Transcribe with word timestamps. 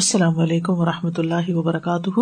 السلام 0.00 0.38
علیکم 0.38 0.72
و 0.72 0.84
رحمۃ 0.84 1.10
اللہ 1.18 1.54
وبرکاتہ۔ 1.54 2.20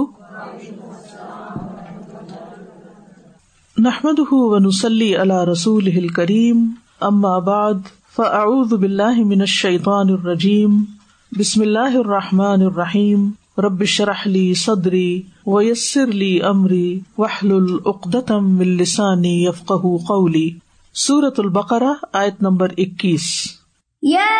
نحمد 3.78 4.20
ونسلی 4.30 5.16
علی 5.16 5.52
رسول 5.52 6.08
کریم 6.08 6.70
اما 7.00 7.38
بعد، 7.38 7.74
فاعوذ 8.16 8.74
باللہ 8.74 9.24
من 9.24 9.40
الشیطان 9.40 10.08
الرجیم، 10.08 10.84
بسم 11.38 11.60
اللہ 11.60 11.96
الرحمٰن 11.96 12.62
الرحیم، 12.62 13.30
رب 13.58 13.84
شرح 13.84 14.22
لی 14.24 14.54
صدری 14.54 15.22
ویسر 15.46 16.06
لی 16.06 16.42
امری 16.42 17.00
وحلل 17.18 17.76
عقدتم 17.86 18.50
من 18.54 18.66
لسانی 18.66 19.44
یفقہ 19.44 19.96
قولی۔ 20.08 20.50
سورت 20.94 21.40
البقرہ، 21.40 21.92
آیت 22.12 22.42
نمبر 22.42 22.68
اکیس۔ 22.78 23.57
يا 24.02 24.34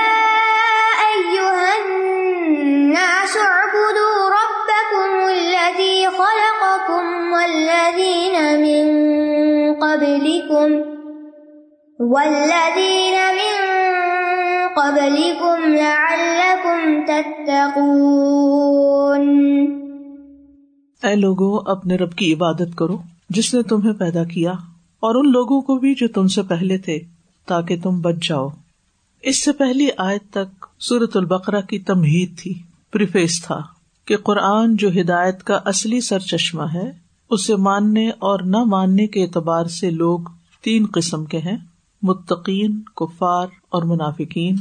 أيها 1.05 1.71
الناس 1.79 3.37
اعبدوا 3.37 4.19
ربكم 4.35 5.15
الذي 5.29 5.97
خلقكم 6.19 7.05
والذين 7.33 8.37
من 8.61 8.87
قبلكم 9.81 10.69
والذين 12.01 13.17
من 13.39 13.57
قبلكم 14.77 15.75
لعلكم 15.75 17.05
تتقون 17.07 18.07
اے 21.03 21.15
لوگوں، 21.15 21.71
اپنے 21.71 21.97
رب 21.97 22.13
کی 22.13 22.33
عبادت 22.35 22.77
کرو 22.77 22.97
جس 23.31 23.55
نے 23.55 23.63
تمہیں 23.63 23.93
پیدا 23.93 24.25
کیا 24.25 24.53
اور 25.01 25.15
ان 25.15 25.33
لوگوں 25.33 25.61
کو 25.61 25.77
بھی 25.77 25.95
جو 25.95 26.09
تم 26.09 26.27
سے 26.27 26.43
پہلے 26.43 26.79
تھے 26.79 26.99
تاکہ 27.47 27.77
تم 27.83 28.01
بچ 28.01 28.29
جاؤ۔ 28.29 28.49
اس 29.23 29.45
سے 29.45 29.53
پہلی 29.53 29.89
آیت 29.97 30.31
تک 30.31 30.67
سورت 30.79 31.17
البقرہ 31.17 31.61
کی 31.61 31.79
تمہید 31.79 32.39
تھی۔ 32.39 32.55
پریفیس 32.93 33.43
تھا 33.43 33.61
کہ 34.05 34.17
قرآن 34.17 34.77
جو 34.77 34.89
ہدایت 35.01 35.45
کا 35.45 35.59
اصلی 35.65 36.01
سر 36.01 36.19
چشمہ 36.19 36.63
ہے، 36.75 36.93
اسے 37.31 37.57
ماننے 37.57 38.09
اور 38.09 38.41
نہ 38.41 38.57
ماننے 38.57 39.07
کے 39.07 39.23
اعتبار 39.23 39.65
سے 39.65 39.91
لوگ 39.91 40.21
تین 40.63 40.87
قسم 40.95 41.25
کے 41.25 41.39
ہیں۔ 41.39 41.57
متقین، 42.03 42.81
کفار 42.97 43.47
اور 43.69 43.83
منافقین۔ 43.83 44.57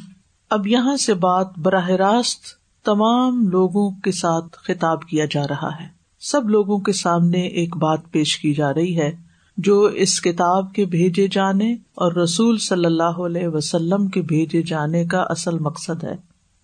اب 0.50 0.68
یہاں 0.68 0.98
سے 0.98 1.14
بات 1.14 1.48
براہ 1.58 1.90
راست 1.90 2.44
تمام 2.86 3.48
لوگوں 3.48 3.92
کے 3.92 4.12
ساتھ 4.12 4.46
خطاب 4.54 5.08
کیا 5.08 5.26
جا 5.32 5.48
رہا 5.48 5.70
ہے۔ 5.80 5.88
سب 6.20 6.50
لوگوں 6.50 6.80
کے 6.80 6.94
سامنے 6.94 7.42
ایک 7.42 7.78
بات 7.78 8.00
پیش 8.12 8.38
کی 8.38 8.54
جا 8.54 8.74
رہی 8.74 8.98
ہے۔ 8.98 9.27
جو 9.58 9.82
اس 9.82 10.22
کتاب 10.22 10.74
کے 10.74 10.86
بھیجے 10.86 11.28
جانے 11.28 11.74
اور 11.74 12.12
رسول 12.12 12.58
صلی 12.58 12.86
اللہ 12.86 13.04
علیہ 13.04 13.48
وسلم 13.48 14.08
کے 14.08 14.22
بھیجے 14.22 14.62
جانے 14.62 15.06
کا 15.06 15.22
اصل 15.22 15.60
مقصد 15.60 16.04
ہے۔ 16.04 16.16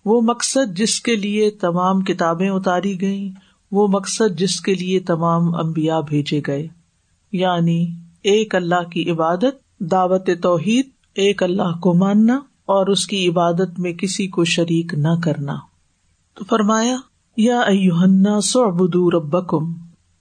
وہ 0.04 0.20
مقصد 0.20 0.76
جس 0.76 1.00
کے 1.00 1.16
لیے 1.16 1.50
تمام 1.50 2.00
کتابیں 2.00 2.50
اتاری 2.50 3.00
گئیں، 3.00 3.30
وہ 3.72 3.88
مقصد 3.88 4.38
جس 4.38 4.60
کے 4.60 4.74
لیے 4.74 5.00
تمام 5.00 5.54
امبیا 5.54 6.00
بھیجے 6.00 6.40
گئے۔ 6.46 6.68
یعنی 7.32 7.86
ایک 8.22 8.54
اللہ 8.54 8.88
کی 8.92 9.10
عبادت، 9.10 9.80
دعوت 9.80 10.30
توحید، 10.42 10.86
ایک 11.14 11.42
اللہ 11.42 11.78
کو 11.80 11.94
ماننا 11.94 12.34
اور 12.64 12.86
اس 12.86 13.06
کی 13.06 13.28
عبادت 13.28 13.78
میں 13.78 13.92
کسی 13.92 14.26
کو 14.26 14.44
شریک 14.44 14.94
نہ 14.94 15.20
کرنا۔ 15.24 15.56
تو 16.34 16.44
فرمایا، 16.44 16.96
یا 17.36 17.60
ایوہنا 17.60 18.40
سعبدو 18.40 19.10
ربکم۔ 19.10 19.72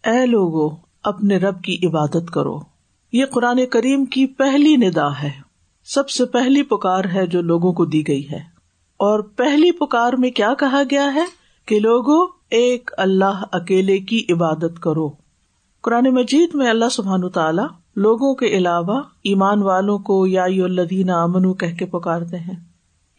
اے 0.03 0.25
لوگو 0.25 0.82
اپنے 1.03 1.37
رب 1.37 1.61
کی 1.61 1.77
عبادت 1.83 2.31
کرو۔ 2.33 2.59
یہ 3.11 3.25
قرآن 3.25 3.65
کریم 3.65 4.05
کی 4.05 4.25
پہلی 4.25 4.75
ندا 4.75 5.21
ہے۔ 5.23 5.31
سب 5.85 6.09
سے 6.09 6.25
پہلی 6.25 6.63
پکار 6.63 7.03
ہے 7.13 7.27
جو 7.27 7.41
لوگوں 7.41 7.73
کو 7.73 7.85
دی 7.85 8.07
گئی 8.07 8.31
ہے۔ 8.31 8.39
اور 8.97 9.19
پہلی 9.19 9.71
پکار 9.71 10.13
میں 10.13 10.31
کیا 10.31 10.53
کہا 10.53 10.81
گیا 10.91 11.13
ہے؟ 11.13 11.25
کہ 11.65 11.79
لوگو 11.79 12.23
ایک 12.49 12.91
اللہ 12.97 13.43
اکیلے 13.51 13.97
کی 13.97 14.25
عبادت 14.29 14.79
کرو۔ 14.81 15.09
قرآن 15.81 16.05
مجید 16.05 16.49
میں 16.53 16.69
اللہ 16.69 16.89
سبحان 16.91 17.29
تعالی 17.29 17.61
لوگوں 17.95 18.35
کے 18.35 18.45
علاوہ 18.45 19.01
ایمان 19.23 19.61
والوں 19.61 19.99
کو 19.99 20.27
یا 20.27 20.43
الدین 20.43 21.09
امن 21.09 21.53
کہہ 21.53 21.75
کے 21.75 21.85
پکارتے 21.85 22.37
ہیں۔ 22.37 22.55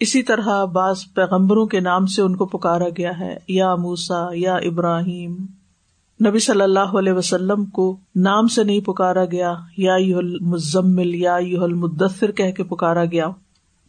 اسی 0.00 0.22
طرح 0.22 0.64
بعض 0.64 0.96
پیغمبروں 1.14 1.66
کے 1.66 1.80
نام 1.80 2.06
سے 2.06 2.22
ان 2.22 2.36
کو 2.36 2.46
پکارا 2.46 2.88
گیا 2.88 3.18
ہے۔ 3.18 3.36
یا 3.48 3.74
موسا 3.74 4.26
یا 4.32 4.54
ابراہیم۔ 4.54 5.36
نبی 6.26 6.38
صلی 6.38 6.60
اللہ 6.60 6.78
علیہ 6.78 7.12
وسلم 7.12 7.64
کو 7.64 7.96
نام 8.16 8.46
سے 8.46 8.64
نہیں 8.64 8.80
پکارا 8.80 9.24
گیا۔ 9.24 9.54
یا 9.76 9.94
یو 9.96 10.18
المزمل، 10.18 11.14
یا 11.14 11.36
یو 11.36 11.64
المدثر 11.64 12.30
کہہ 12.30 12.50
کے 12.50 12.62
پکارا 12.62 13.04
گیا۔ 13.04 13.28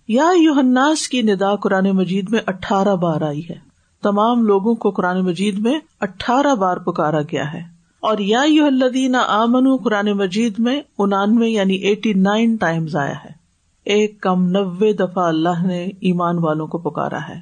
یا 0.08 0.30
یو 0.42 0.54
الناس 0.54 1.08
کی 1.08 1.22
ندا 1.22 1.56
قرآن 1.56 1.92
مجید 1.92 2.30
میں 2.30 2.40
اٹھارہ 2.48 2.96
بار 2.96 3.22
آئی 3.22 3.42
ہے۔ 3.50 3.56
تمام 4.04 4.44
لوگوں 4.44 4.76
کو 4.76 4.90
قرآن 4.90 5.22
مجید 5.22 5.60
میں 5.60 5.80
اٹھارہ 6.02 6.56
بار 6.56 6.78
پکارا 6.78 7.22
گیا 7.22 7.54
ہے۔ 7.54 7.62
اور 8.00 8.18
یا 8.18 8.42
یو 8.46 8.66
الدین 8.66 9.16
آمن 9.16 9.76
قرآن 9.76 10.12
مجید 10.12 10.54
میں 10.58 10.82
انانوے 10.98 11.50
یعنی 11.50 11.74
ایٹی 11.74 12.14
نائن 12.14 12.56
ٹائمز 12.56 12.96
آیا 12.96 13.16
ہے۔ 13.26 13.32
ایک 13.86 14.22
کم 14.22 14.46
نوے 14.46 14.94
دفعہ 14.94 15.24
اللہ 15.26 15.66
نے 15.66 15.86
ایمان 15.86 16.38
والوں 16.38 16.68
کو 16.68 16.78
پکارا 16.78 17.20
ہے۔ 17.30 17.40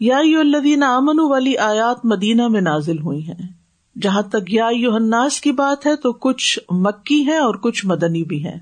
یا 0.00 0.18
یو 0.24 0.40
الدین 0.40 0.82
آمن 0.82 1.20
والی 1.20 1.58
آیات 1.58 2.04
مدینہ 2.04 2.48
میں 2.48 2.60
نازل 2.60 2.98
ہوئی 2.98 3.28
ہیں۔ 3.28 3.59
جہاں 4.02 4.22
تک 4.22 4.52
یا 4.52 4.68
یوحناس 4.72 5.40
کی 5.40 5.52
بات 5.52 5.86
ہے 5.86 5.96
تو 5.96 6.12
کچھ 6.12 6.58
مکی 6.70 7.26
ہے 7.26 7.36
اور 7.36 7.54
کچھ 7.54 7.86
مدنی 7.86 8.24
بھی 8.24 8.44
ہے 8.44 8.54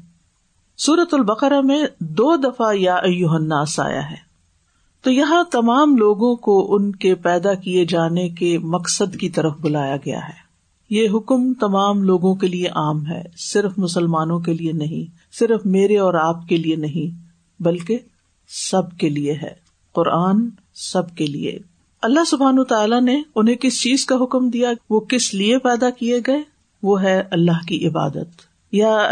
سورت 0.76 1.15
البقرہ 1.15 1.60
میں 1.60 1.82
دو 2.00 2.37
دفعہ 2.37 2.75
یا 2.75 2.97
یوحناس 3.06 3.81
آیا 3.81 4.10
ہے۔ 4.10 4.28
تو 5.03 5.10
یہاں 5.10 5.44
تمام 5.53 5.97
لوگوں 5.97 6.37
کو 6.37 6.75
ان 6.75 6.93
کے 6.93 7.15
پیدا 7.15 7.54
کیے 7.54 7.84
جانے 7.84 8.28
کے 8.28 8.59
مقصد 8.59 9.16
کی 9.16 9.31
طرف 9.31 9.53
بلایا 9.60 9.97
گیا 9.97 10.19
ہے۔ 10.19 10.48
یہ 10.91 11.09
حکم 11.15 11.54
تمام 11.54 12.03
لوگوں 12.03 12.34
کے 12.34 12.47
لیے 12.47 12.69
عام 12.69 13.06
ہے، 13.06 13.22
صرف 13.37 13.72
مسلمانوں 13.77 14.39
کے 14.39 14.54
لیے 14.54 14.72
نہیں، 14.72 15.18
صرف 15.39 15.66
میرے 15.66 15.98
اور 15.98 16.15
آپ 16.15 16.48
کے 16.48 16.57
لیے 16.57 16.77
نہیں، 16.77 17.28
بلکہ 17.62 17.98
سب 18.71 18.98
کے 18.98 19.09
لیے 19.09 19.33
ہے۔ 19.33 19.54
قرآن 19.92 20.48
سب 20.74 21.15
کے 21.15 21.27
لیے۔ 21.27 21.59
اللہ 22.03 22.24
سبحان 22.24 22.65
تعالیٰ 22.65 23.00
نے 23.00 23.22
انہیں 23.34 23.54
کس 23.54 23.83
چیز 23.83 24.06
کا 24.06 24.16
حکم 24.16 24.50
دیا؟ 24.50 24.71
وہ 24.91 25.00
کس 25.00 25.34
لیے 25.34 25.59
پیدا 25.59 25.91
کیے 25.91 26.21
گئے؟ 26.27 26.42
وہ 26.83 27.03
ہے 27.03 27.22
اللہ 27.30 27.66
کی 27.68 27.89
عبادت۔ 27.89 28.28
یا 28.72 29.03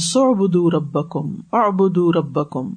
سعبدو 0.00 0.70
ربکم 0.70 1.36
اعبدو 1.52 2.12
ربکم۔ 2.12 2.74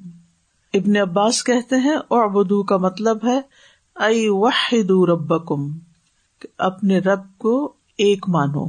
ابن 0.74 0.96
عباس 0.96 1.44
کہتے 1.44 1.76
ہیں 1.76 1.96
اعبدو 2.10 2.62
کا 2.62 2.76
مطلب 2.76 3.18
ہے 3.24 3.40
ائی 3.94 4.28
وحدو 4.28 5.06
ربکم 5.06 5.78
اپنے 6.58 6.98
رب 6.98 7.38
کو 7.38 7.72
ایک 7.98 8.28
مانو۔ 8.28 8.64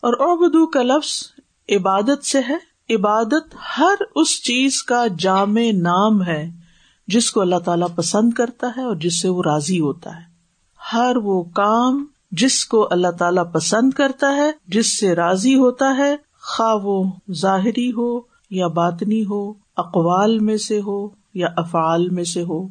اور 0.00 0.12
اعبدو 0.20 0.66
کا 0.66 0.82
لفظ 0.82 1.22
عبادت 1.68 2.24
سے 2.24 2.38
ہے۔ 2.48 2.56
عبادت 2.94 3.56
ہر 3.78 3.94
اس 4.14 4.42
چیز 4.42 4.82
کا 4.82 5.04
جامع 5.18 5.62
نام 5.72 6.22
ہے۔ 6.22 6.50
جس 7.08 7.30
کو 7.30 7.40
اللہ 7.40 7.58
تعالیٰ 7.58 7.88
پسند 7.96 8.32
کرتا 8.32 8.66
ہے 8.76 8.82
اور 8.82 8.96
جس 8.96 9.20
سے 9.20 9.28
وہ 9.28 9.42
راضی 9.42 9.80
ہوتا 9.80 10.16
ہے۔ 10.16 10.28
ہر 10.92 11.16
وہ 11.16 11.42
کام 11.42 12.04
جس 12.32 12.64
کو 12.64 12.88
اللہ 12.90 13.10
تعالی 13.18 13.40
پسند 13.52 13.90
کرتا 13.90 14.36
ہے، 14.36 14.50
جس 14.68 14.98
سے 14.98 15.14
راضی 15.14 15.54
ہوتا 15.54 15.94
ہے، 15.98 16.16
خواہ 16.40 16.74
وہ 16.74 17.04
ظاہری 17.32 17.92
ہو 17.92 18.20
یا 18.50 18.66
باطنی 18.66 19.24
ہو، 19.30 19.52
اقوال 19.76 20.38
میں 20.38 20.56
سے 20.56 20.80
ہو 20.86 21.08
یا 21.34 21.48
افعال 21.56 22.08
میں 22.08 22.24
سے 22.24 22.42
ہو۔ 22.42 22.68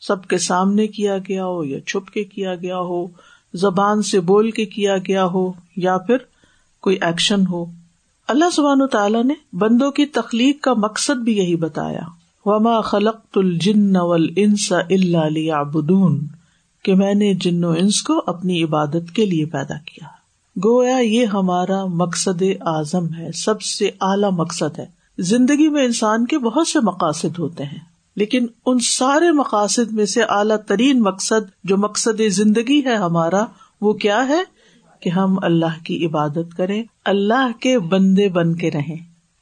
سب 0.00 0.24
کے 0.24 0.38
سامنے 0.38 0.86
کیا 0.86 1.18
گیا 1.18 1.46
ہو 1.46 1.64
یا 1.64 1.80
چھپ 1.80 2.10
کے 2.10 2.24
کیا 2.24 2.54
گیا 2.54 2.78
ہو، 2.78 3.06
زبان 3.54 4.02
سے 4.02 4.20
بول 4.20 4.50
کے 4.50 4.66
کیا 4.66 4.96
گیا 4.98 5.24
ہو 5.24 5.52
یا 5.76 5.98
پھر 5.98 6.16
کوئی 6.80 6.96
ایکشن 7.00 7.46
ہو۔ 7.46 7.64
اللہ 8.28 8.44
سبحان 8.52 8.86
تعالیٰ 8.86 9.24
نے 9.24 9.34
بندوں 9.52 9.90
کی 9.90 10.06
تخلیق 10.06 10.60
کا 10.60 10.74
مقصد 10.74 11.22
بھی 11.22 11.38
یہی 11.38 11.56
بتایا۔ 11.56 12.19
وما 12.44 12.80
خلق 12.80 13.16
الجن 13.34 13.96
انس 14.36 14.72
اللہ 14.72 15.64
بدون 15.64 16.20
کہ 16.84 16.94
میں 16.94 17.14
نے 17.14 17.34
جن 17.34 17.64
و 17.64 17.70
انس 17.70 18.02
کو 18.02 18.22
اپنی 18.26 18.62
عبادت 18.62 19.14
کے 19.14 19.24
لیے 19.24 19.46
پیدا 19.46 19.74
کیا۔ 19.74 20.06
گویا 20.64 20.98
یہ 20.98 21.26
ہمارا 21.26 21.86
مقصد 21.86 22.42
اعظم 22.60 23.14
ہے، 23.14 23.32
سب 23.32 23.62
سے 23.62 23.90
اعلی 24.00 24.30
مقصد 24.32 24.78
ہے۔ 24.78 24.86
زندگی 25.18 25.68
میں 25.68 25.84
انسان 25.84 26.26
کے 26.26 26.38
بہت 26.38 26.68
سے 26.68 26.78
مقاصد 26.82 27.38
ہوتے 27.38 27.64
ہیں، 27.64 27.78
لیکن 28.16 28.46
ان 28.66 28.78
سارے 28.78 29.30
مقاصد 29.30 29.92
میں 29.92 30.06
سے 30.06 30.22
اعلیٰ 30.22 30.56
ترین 30.56 31.02
مقصد 31.02 31.64
جو 31.64 31.76
مقصد 31.76 32.20
زندگی 32.28 32.84
ہے 32.84 32.94
ہمارا، 32.94 33.44
وہ 33.80 33.92
کیا 33.92 34.28
ہے؟ 34.28 34.42
کہ 35.00 35.10
ہم 35.10 35.36
اللہ 35.42 35.84
کی 35.84 36.06
عبادت 36.06 36.56
کریں، 36.56 36.84
اللہ 37.04 37.60
کے 37.60 37.78
بندے 37.78 38.28
بن 38.28 38.54
کے 38.54 38.70
رہیں، 38.70 38.96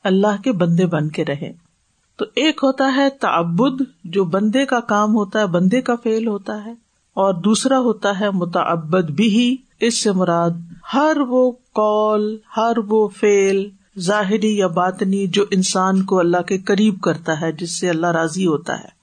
اللہ 0.05 0.43
کے 0.45 0.53
بندے 0.53 0.87
بن 0.87 1.09
کے 1.09 1.25
رہیں۔ 1.25 1.53
تو 2.19 2.25
ایک 2.35 2.61
ہوتا 2.63 2.93
ہے 2.97 3.11
تعبد، 3.11 3.83
جو 4.05 4.25
بندے 4.25 4.65
کا 4.65 4.81
کام 4.81 5.15
ہوتا 5.15 5.41
ہے، 5.41 5.47
بندے 5.47 5.81
کا 5.81 5.95
فیل 6.03 6.29
ہوتا 6.29 6.65
ہے، 6.65 6.71
اور 7.15 7.35
دوسرا 7.35 7.79
ہوتا 7.79 8.21
ہے 8.21 8.31
متعبد 8.31 9.11
بھی۔ 9.11 9.57
اس 9.81 10.03
سے 10.03 10.13
مراد 10.13 10.51
ہر 10.95 11.17
وہ 11.29 11.51
کال 11.51 12.37
ہر 12.57 12.73
وہ 12.89 13.09
فیل 13.09 13.71
ظاہری 13.99 14.57
یا 14.57 14.67
باطنی، 14.67 15.27
جو 15.27 15.45
انسان 15.51 16.03
کو 16.03 16.19
اللہ 16.19 16.43
کے 16.43 16.59
قریب 16.59 17.01
کرتا 17.01 17.41
ہے، 17.41 17.53
جس 17.53 17.81
سے 17.81 17.91
اللہ 17.91 18.07
راضی 18.07 18.47
ہوتا 18.47 18.81
ہے۔ 18.81 18.99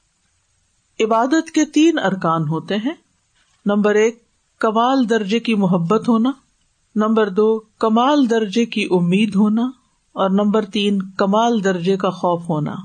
عبادت 1.04 1.52
کے 1.52 1.66
تین 1.66 2.00
ارکان 2.00 2.48
ہوتے 2.48 2.76
ہیں۔ 2.76 2.94
نمبر 3.66 3.96
ایک، 3.96 4.24
کمال 4.60 5.10
درجے 5.10 5.40
کی 5.40 5.56
محبت 5.56 6.10
ہونا۔ 6.10 6.32
نمبر 6.96 7.30
دو، 7.30 7.60
کمال 7.80 8.30
درجے 8.30 8.66
کی 8.66 8.88
امید 8.92 9.36
ہونا۔ 9.36 9.62
اور 10.14 10.30
نمبر 10.30 10.66
تین، 10.66 11.02
کمال 11.18 11.64
درجے 11.64 11.98
کا 11.98 12.10
خوف 12.10 12.50
ہونا۔ 12.50 12.76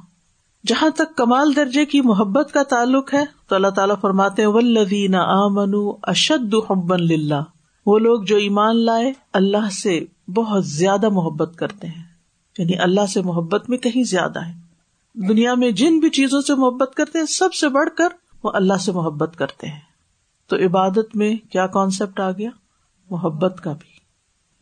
جہاں 0.67 0.91
تک 0.91 1.17
کمال 1.17 1.57
درجے 1.57 1.85
کی 1.85 2.01
محبت 2.01 2.53
کا 2.53 2.63
تعلق 2.63 3.15
ہے، 3.15 3.25
تو 3.49 3.55
اللہ 3.55 3.69
تعالیٰ 3.69 3.97
فرماتے 4.01 4.47
ولدین 4.47 5.15
آمن 5.15 5.75
اشد 6.03 6.55
حبن 6.71 7.03
للہ 7.03 7.43
وہ 7.87 7.99
لوگ 7.99 8.23
جو 8.23 8.37
ایمان 8.37 8.85
لائے، 8.85 9.13
اللہ 9.33 9.71
سے 9.83 10.05
بہت 10.35 10.67
زیادہ 10.67 11.09
محبت 11.09 11.57
کرتے 11.57 11.87
ہیں۔ 11.87 12.05
یعنی 12.59 12.79
اللہ 12.79 13.07
سے 13.07 13.23
محبت 13.23 13.71
میں 13.71 13.79
کہیں 13.79 14.05
زیادہ 14.05 14.45
ہے۔ 14.45 14.53
دنیا 15.29 15.55
میں 15.55 15.71
جن 15.71 15.99
بھی 15.99 16.11
چیزوں 16.11 16.41
سے 16.41 16.55
محبت 16.55 16.95
کرتے 16.95 17.19
ہیں، 17.19 17.27
سب 17.27 17.55
سے 17.55 17.69
بڑھ 17.69 17.89
کر 17.97 18.09
وہ 18.43 18.51
اللہ 18.55 18.77
سے 18.77 18.93
محبت 18.93 19.37
کرتے 19.37 19.67
ہیں۔ 19.67 19.81
تو 20.47 20.57
عبادت 20.57 21.17
میں 21.17 21.37
کیا 21.51 21.67
کانسیپٹ 21.67 22.21
آ 22.21 22.31
گیا؟ 22.31 22.51
محبت 23.11 23.61
کا 23.65 23.73
بھی۔ 23.73 23.89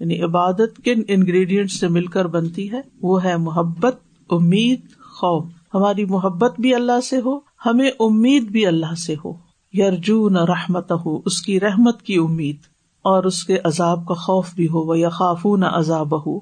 یعنی 0.01 0.23
عبادت 0.23 0.81
کن 0.85 1.03
انگریڈینٹ 1.09 1.71
سے 1.71 1.89
مل 1.89 2.07
کر 2.07 2.27
بنتی 2.27 2.73
ہے؟ 2.73 2.81
وہ 3.03 3.25
ہے 3.25 3.37
محبت، 3.37 3.97
امید، 4.31 4.81
خوف۔ 4.91 5.58
ہماری 5.75 6.05
محبت 6.05 6.61
بھی 6.61 6.75
اللہ 6.75 7.01
سے 7.01 7.21
ہو، 7.25 7.37
ہمیں 7.67 7.91
امید 8.01 8.51
بھی 8.51 8.67
اللہ 8.67 8.95
سے 9.07 9.15
ہو۔ 9.25 9.33
یارجون 9.75 10.37
رحمت 10.37 10.93
ہو 11.05 11.17
اس 11.25 11.41
کی 11.43 11.61
رحمت 11.61 12.03
کی 12.03 12.17
امید، 12.17 12.57
اور 13.05 13.25
اس 13.25 13.43
کے 13.45 13.59
عذاب 13.65 14.07
کا 14.07 14.15
خوف 14.15 14.53
بھی 14.55 14.67
ہو 14.67 14.95
یا 14.95 15.09
خافون 15.09 15.63
عذاب 15.65 16.15
ہو 16.27 16.39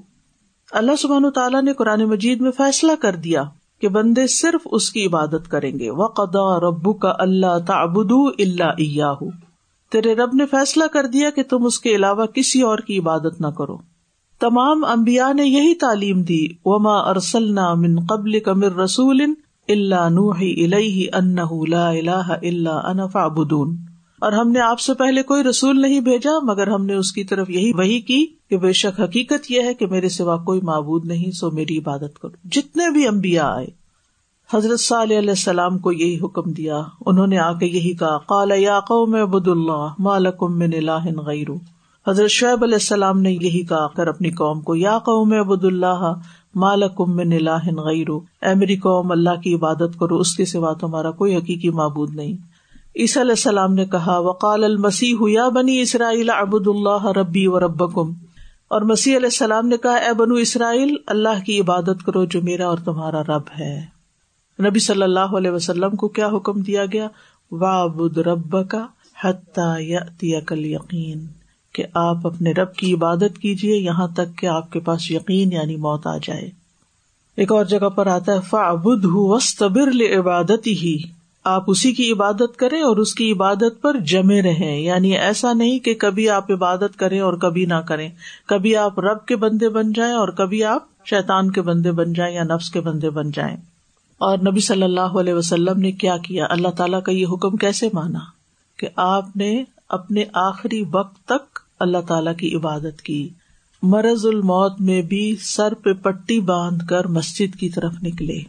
اللہ 0.71 0.95
سبحان 0.99 1.29
تعالیٰ 1.31 1.61
نے 1.63 1.73
قرآن 1.73 2.03
مجید 2.03 2.41
میں 2.41 2.51
فیصلہ 2.51 2.91
کر 3.01 3.15
دیا 3.15 3.43
کہ 3.81 3.87
بندے 3.87 4.27
صرف 4.27 4.67
اس 4.71 4.89
کی 4.89 5.05
عبادت 5.05 5.49
کریں 5.49 5.71
گے۔ 5.79 5.89
وہ 5.89 6.07
قدا 6.07 6.47
ربو 6.59 6.93
کا 6.93 7.13
اللہ 7.19 7.57
تعبد 7.67 8.11
اللہ 8.39 9.23
تیرے 9.91 10.15
رب 10.15 10.33
نے 10.33 10.45
فیصلہ 10.45 10.83
کر 10.93 11.07
دیا 11.07 11.29
کہ 11.29 11.43
تم 11.43 11.65
اس 11.65 11.79
کے 11.79 11.95
علاوہ 11.95 12.25
کسی 12.25 12.61
اور 12.61 12.77
کی 12.77 12.97
عبادت 12.99 13.39
نہ 13.41 13.47
کرو۔ 13.47 13.77
تمام 14.39 14.85
امبیا 14.85 15.31
نے 15.31 15.45
یہی 15.45 15.75
تعلیم 15.75 16.21
دی، 16.21 16.47
وما 16.65 16.97
ارسل 16.97 17.55
من 17.75 17.95
قبل 18.05 18.39
کمر 18.39 18.75
رسول 18.75 19.21
اللہ 19.69 20.09
نوحی 20.09 20.67
لا 20.67 21.89
الہ 21.89 22.33
الا 22.43 22.89
انا 22.89 23.07
فاعبدون۔ 23.07 23.75
اور 24.19 24.31
ہم 24.31 24.51
نے 24.51 24.59
آپ 24.59 24.79
سے 24.79 24.93
پہلے 24.93 25.23
کوئی 25.23 25.43
رسول 25.43 25.81
نہیں 25.81 25.99
بھیجا، 25.99 26.31
مگر 26.43 26.67
ہم 26.67 26.85
نے 26.85 26.95
اس 26.95 27.11
کی 27.11 27.23
طرف 27.23 27.49
یہی 27.49 27.71
وہی 27.73 27.99
کی 28.01 28.25
کہ 28.49 28.57
بے 28.57 28.71
شک 28.71 28.99
حقیقت 28.99 29.51
یہ 29.51 29.61
ہے 29.61 29.73
کہ 29.73 29.87
میرے 29.87 30.09
سوا 30.09 30.37
کوئی 30.37 30.61
معبود 30.61 31.05
نہیں، 31.05 31.31
سو 31.31 31.51
میری 31.51 31.77
عبادت 31.77 32.19
کرو۔ 32.19 32.49
جتنے 32.51 32.91
بھی 32.91 33.07
امبیا 33.07 33.47
آئے، 33.47 33.67
حضرت 34.53 34.79
صلی 34.79 35.17
علیہ 35.17 35.29
السلام 35.29 35.77
کو 35.77 35.91
یہی 35.91 36.17
حکم 36.23 36.51
دیا، 36.51 36.81
انہوں 37.05 37.27
نے 37.27 37.37
آ 37.37 37.53
کے 37.53 37.65
یہی 37.65 37.93
کہا 37.93 38.17
کال 38.17 38.51
یا 38.57 38.79
قوم 38.79 39.15
عبد 39.15 39.47
اللہ 39.47 39.87
مالکم 39.99 40.59
من 40.59 40.73
الہ 40.77 41.19
غیر 41.25 41.49
حضرت 42.07 42.29
شعیب 42.29 42.63
علیہ 42.63 42.73
السلام 42.73 43.21
نے 43.21 43.31
یہی 43.31 43.61
کہا 43.65 43.87
کر 43.87 44.07
اپنی 44.07 44.29
قوم 44.31 44.61
کو، 44.61 44.75
یا 44.75 44.97
قوم 44.99 45.33
عبد 45.33 45.63
اللہ 45.63 46.13
مالکم 46.55 47.15
من 47.15 47.33
الہ 47.33 47.81
غیر 47.81 48.09
اے 48.09 48.53
میری 48.55 48.75
قوم، 48.75 49.11
اللہ 49.11 49.41
کی 49.43 49.53
عبادت 49.55 49.99
کرو، 49.99 50.17
اس 50.17 50.35
کے 50.35 50.45
سوا 50.45 50.73
تمہارا 50.73 51.11
کوئی 51.11 51.35
حقیقی 51.35 51.69
معبود 51.69 52.15
نہیں. 52.15 52.35
عیسی 52.95 53.19
علیہ 53.21 53.31
السلام 53.31 53.73
نے 53.73 53.85
کہا، 53.85 54.17
وقال 54.19 54.63
المسیح، 54.63 55.17
یا 55.29 55.47
بنی 55.49 55.79
اسرائیل 55.81 56.29
ابد 56.29 56.67
اللہ 56.67 57.07
ربی 57.17 57.47
و 57.47 57.59
ربکم 57.59 58.13
اور 58.67 58.81
مسیح 58.81 59.17
علیہ 59.17 59.33
السلام 59.33 59.67
نے 59.67 59.77
کہا، 59.77 59.95
اے 59.95 60.13
بنو 60.13 60.35
اسرائیل، 60.35 60.95
اللہ 61.07 61.43
کی 61.45 61.59
عبادت 61.61 62.05
کرو 62.05 62.25
جو 62.25 62.41
میرا 62.41 62.67
اور 62.67 62.77
تمہارا 62.77 63.21
رب 63.27 63.49
ہے 63.59 63.75
نبی 64.59 64.79
صلی 64.79 65.03
اللہ 65.03 65.35
علیہ 65.37 65.51
وسلم 65.51 65.95
کو 65.95 66.07
کیا 66.07 66.27
حکم 66.27 66.61
دیا 66.61 66.85
گیا؟ 66.85 67.07
وابد 67.51 68.17
رب 68.17 68.57
کا 68.69 68.85
کل 70.45 70.65
یقین 70.65 71.25
کہ 71.77 71.83
آپ 71.93 72.27
اپنے 72.27 72.51
رب 72.51 72.73
کی 72.73 72.93
عبادت 72.93 73.39
کیجیے 73.41 73.77
یہاں 73.77 74.07
تک 74.07 74.37
کہ 74.37 74.45
آپ 74.45 74.71
کے 74.71 74.79
پاس 74.79 75.11
یقین 75.11 75.51
یعنی 75.51 75.75
موت 75.75 76.07
آ 76.07 76.17
جائے۔ 76.17 76.49
ایک 77.37 77.51
اور 77.51 77.65
جگہ 77.65 77.89
پر 77.89 78.07
آتا 78.07 78.33
ہے 78.33 78.37
فعبد 78.49 79.05
وسطبر 79.05 80.19
عبادت 80.19 80.67
ہی 80.67 80.97
آپ 81.43 81.63
اسی 81.67 81.91
کی 81.91 82.11
عبادت 82.11 82.57
کریں 82.57 82.81
اور 82.81 82.97
اس 82.97 83.15
کی 83.15 83.31
عبادت 83.31 83.81
پر 83.81 83.99
جمے 83.99 84.41
رہیں۔ 84.41 84.79
یعنی 84.79 85.17
ایسا 85.17 85.53
نہیں 85.53 85.79
کہ 85.79 85.93
کبھی 85.93 86.29
آپ 86.29 86.51
عبادت 86.51 86.95
کریں 86.97 87.19
اور 87.19 87.33
کبھی 87.33 87.65
نہ 87.65 87.81
کریں۔ 87.87 88.09
کبھی 88.47 88.75
آپ 88.75 88.99
رب 88.99 89.25
کے 89.25 89.35
بندے 89.35 89.69
بن 89.69 89.91
جائیں 89.91 90.13
اور 90.13 90.27
کبھی 90.27 90.63
آپ 90.63 90.83
شیتان 91.05 91.51
کے 91.51 91.61
بندے 91.61 91.91
بن 91.91 92.13
جائیں 92.13 92.35
یا 92.35 92.43
نفس 92.43 92.69
کے 92.69 92.81
بندے 92.81 93.09
بن 93.09 93.31
جائیں۔ 93.31 93.57
اور 94.17 94.37
نبی 94.37 94.59
صلی 94.59 94.83
اللہ 94.83 95.01
علیہ 95.01 95.33
وسلم 95.33 95.79
نے 95.79 95.91
کیا 95.91 96.17
کیا؟ 96.17 96.45
اللہ 96.49 96.67
تعالیٰ 96.67 97.03
کا 97.03 97.11
یہ 97.11 97.25
حکم 97.31 97.55
کیسے 97.55 97.89
مانا؟ 97.93 98.19
کہ 98.77 98.87
آپ 98.95 99.37
نے 99.37 99.63
اپنے 99.89 100.23
آخری 100.33 100.83
وقت 100.91 101.27
تک 101.27 101.56
اللہ 101.79 101.97
تعالی 102.07 102.33
کی 102.33 102.55
عبادت 102.55 103.01
کی۔ 103.01 103.29
مرض 103.81 104.25
الموت 104.25 104.81
میں 104.81 105.01
بھی 105.01 105.35
سر 105.41 105.73
پہ 105.73 105.93
پٹی 105.93 106.39
باندھ 106.39 106.87
کر 106.87 107.07
مسجد 107.07 107.55
کی 107.55 107.69
طرف 107.69 107.93
نکلے۔ 108.03 108.39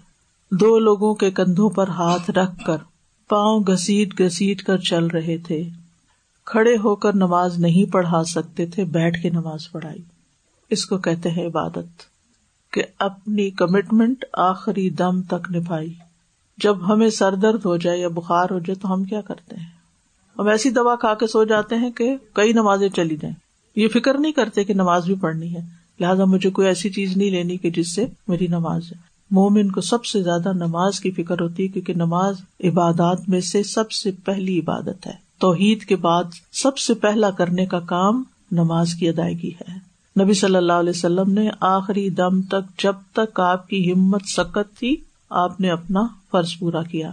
دو 0.52 0.78
لوگوں 0.78 1.14
کے 1.14 1.30
کندھوں 1.30 1.70
پر 1.70 1.88
ہاتھ 1.88 2.30
رکھ 2.30 2.64
کر 2.66 2.76
پاؤں 3.28 3.60
گسیٹ 3.60 4.20
گسیٹ 4.20 4.62
کر 4.62 4.78
چل 4.78 5.06
رہے 5.06 5.38
تھے۔ 5.38 5.62
کھڑے 6.44 6.76
ہو 6.76 6.96
کر 6.96 7.14
نماز 7.14 7.58
نہیں 7.58 7.92
پڑھا 7.92 8.24
سکتے 8.24 8.66
تھے، 8.66 8.84
بیٹھ 8.84 9.22
کے 9.22 9.30
نماز 9.30 9.70
پڑھائی۔ 9.72 10.02
اس 10.70 10.86
کو 10.86 10.98
کہتے 10.98 11.30
ہیں 11.30 11.46
عبادت، 11.46 12.02
کہ 12.72 12.82
اپنی 12.98 13.50
کمٹمنٹ 13.50 14.24
آخری 14.32 14.90
دم 14.90 15.22
تک 15.22 15.50
نبھائی۔ 15.54 15.94
جب 16.58 16.92
ہمیں 16.92 17.10
سر 17.10 17.34
درد 17.34 17.64
ہو 17.64 17.76
جائے 17.76 17.98
یا 17.98 18.08
بخار 18.08 18.44
ہو 18.50 18.58
جائے 18.58 18.74
تو 18.74 18.94
ہم 18.94 19.04
کیا 19.04 19.20
کرتے 19.20 19.56
ہیں؟ 19.56 19.77
ہم 20.38 20.48
ایسی 20.48 20.70
دوا 20.70 20.96
کھا 20.96 21.14
کے 21.14 21.26
سو 21.26 21.44
جاتے 21.44 21.76
ہیں 21.76 21.90
کہ 21.90 22.16
کئی 22.32 22.52
نمازیں 22.52 22.88
چلی 22.88 23.16
جائیں۔ 23.16 23.34
یہ 23.76 23.88
فکر 23.88 24.18
نہیں 24.18 24.32
کرتے 24.32 24.64
کہ 24.64 24.74
نماز 24.74 25.04
بھی 25.04 25.14
پڑھنی 25.14 25.54
ہے۔ 25.54 25.60
لہٰذا 26.00 26.24
مجھے 26.24 26.50
کوئی 26.50 26.68
ایسی 26.68 26.90
چیز 26.90 27.16
نہیں 27.16 27.30
لینی 27.30 27.56
کہ 27.56 27.70
جس 27.70 27.94
سے 27.94 28.06
میری 28.28 28.46
نماز 28.46 28.82
ہے۔ 28.82 28.96
مومن 29.30 29.70
کو 29.70 29.80
سب 29.80 30.04
سے 30.04 30.22
زیادہ 30.22 30.52
نماز 30.52 31.00
کی 31.00 31.10
فکر 31.10 31.40
ہوتی 31.40 31.62
ہے 31.62 31.68
کیونکہ 31.68 31.94
نماز 31.94 32.36
عبادات 32.64 33.28
میں 33.28 33.40
سے 33.40 33.62
سب 33.62 33.90
سے 33.90 34.10
پہلی 34.24 34.58
عبادت 34.58 35.06
ہے۔ 35.06 35.12
توحید 35.38 35.82
کے 35.82 35.96
بعد 35.96 36.24
سب 36.52 36.78
سے 36.78 36.94
پہلا 36.94 37.30
کرنے 37.30 37.66
کا 37.66 37.80
کام 37.80 38.22
نماز 38.52 38.94
کی 38.94 39.08
ادائیگی 39.08 39.50
ہے۔ 39.50 39.88
نبی 40.22 40.32
صلی 40.32 40.56
اللہ 40.56 40.72
علیہ 40.72 40.90
وسلم 40.90 41.32
نے 41.32 41.50
آخری 41.60 42.10
دم 42.10 42.42
تک 42.42 42.82
جب 42.82 42.92
تک 43.12 43.40
آپ 43.40 43.68
کی 43.68 43.92
ہمت 43.92 44.22
سکت 44.36 44.78
تھی، 44.78 44.96
آپ 45.30 45.60
نے 45.60 45.70
اپنا 45.70 46.00
فرض 46.30 46.58
پورا 46.58 46.82
کیا۔ 46.82 47.10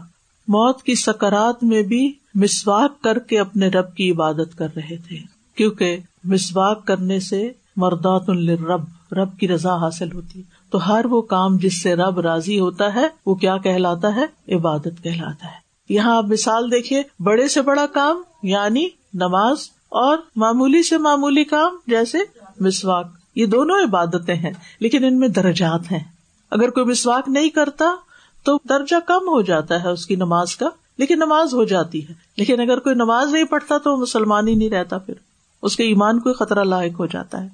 موت 0.47 0.83
کی 0.83 0.95
سکرات 0.95 1.63
میں 1.63 1.81
بھی 1.81 2.13
مسواک 2.35 3.01
کر 3.01 3.19
کے 3.19 3.39
اپنے 3.39 3.67
رب 3.67 3.95
کی 3.95 4.11
عبادت 4.11 4.57
کر 4.57 4.67
رہے 4.75 4.97
تھے، 4.97 5.17
کیونکہ 5.55 5.97
مسواک 6.23 6.85
کرنے 6.85 7.19
سے 7.19 7.51
مردات 7.75 8.23
الرب 8.27 9.13
رب 9.13 9.37
کی 9.37 9.47
رضا 9.47 9.75
حاصل 9.75 10.11
ہوتی۔ 10.11 10.41
تو 10.69 10.87
ہر 10.87 11.05
وہ 11.05 11.21
کام 11.21 11.57
جس 11.57 11.81
سے 11.81 11.95
رب 11.95 12.19
راضی 12.19 12.59
ہوتا 12.59 12.93
ہے، 12.93 13.07
وہ 13.25 13.35
کیا 13.35 13.57
کہلاتا 13.57 14.15
ہے؟ 14.15 14.55
عبادت 14.55 15.03
کہلاتا 15.03 15.47
ہے۔ 15.47 15.65
یہاں 15.89 16.17
آپ 16.17 16.23
مثال 16.23 16.71
دیکھیے، 16.71 17.03
بڑے 17.19 17.47
سے 17.47 17.61
بڑا 17.61 17.85
کام 17.85 18.21
یعنی 18.43 18.89
نماز، 19.13 19.57
اور 19.89 20.17
معمولی 20.35 20.83
سے 20.83 20.97
معمولی 20.97 21.43
کام، 21.43 21.75
جیسے 21.87 22.17
مسواک۔ 22.59 23.07
یہ 23.35 23.45
دونوں 23.45 23.83
عبادتیں 23.83 24.35
ہیں، 24.35 24.53
لیکن 24.79 25.03
ان 25.03 25.19
میں 25.19 25.27
درجات 25.27 25.91
ہیں۔ 25.91 26.03
اگر 26.51 26.69
کوئی 26.69 26.85
مسواک 26.85 27.29
نہیں 27.29 27.49
کرتا، 27.49 27.95
تو 28.43 28.57
درجہ 28.69 28.95
کم 29.07 29.27
ہو 29.27 29.41
جاتا 29.41 29.83
ہے 29.83 29.89
اس 29.89 30.05
کی 30.05 30.15
نماز 30.15 30.55
کا۔ 30.55 30.69
لیکن 30.97 31.15
نماز 31.15 31.53
ہو 31.53 31.63
جاتی 31.63 32.09
ہے۔ 32.09 32.13
لیکن 32.37 32.59
اگر 32.59 32.79
کوئی 32.79 32.95
نماز 32.95 33.33
نہیں 33.33 33.43
پڑھتا 33.43 33.77
تو 33.77 33.91
وہ 33.91 33.97
مسلمان 33.97 34.47
ہی 34.47 34.55
نہیں 34.55 34.69
رہتا 34.69 34.97
پھر۔ 34.97 35.13
اس 35.61 35.75
کے 35.75 35.83
ایمان 35.83 36.19
کو 36.19 36.33
خطرہ 36.33 36.63
لاحق 36.63 36.99
ہو 36.99 37.05
جاتا 37.05 37.43
ہے۔ 37.43 37.47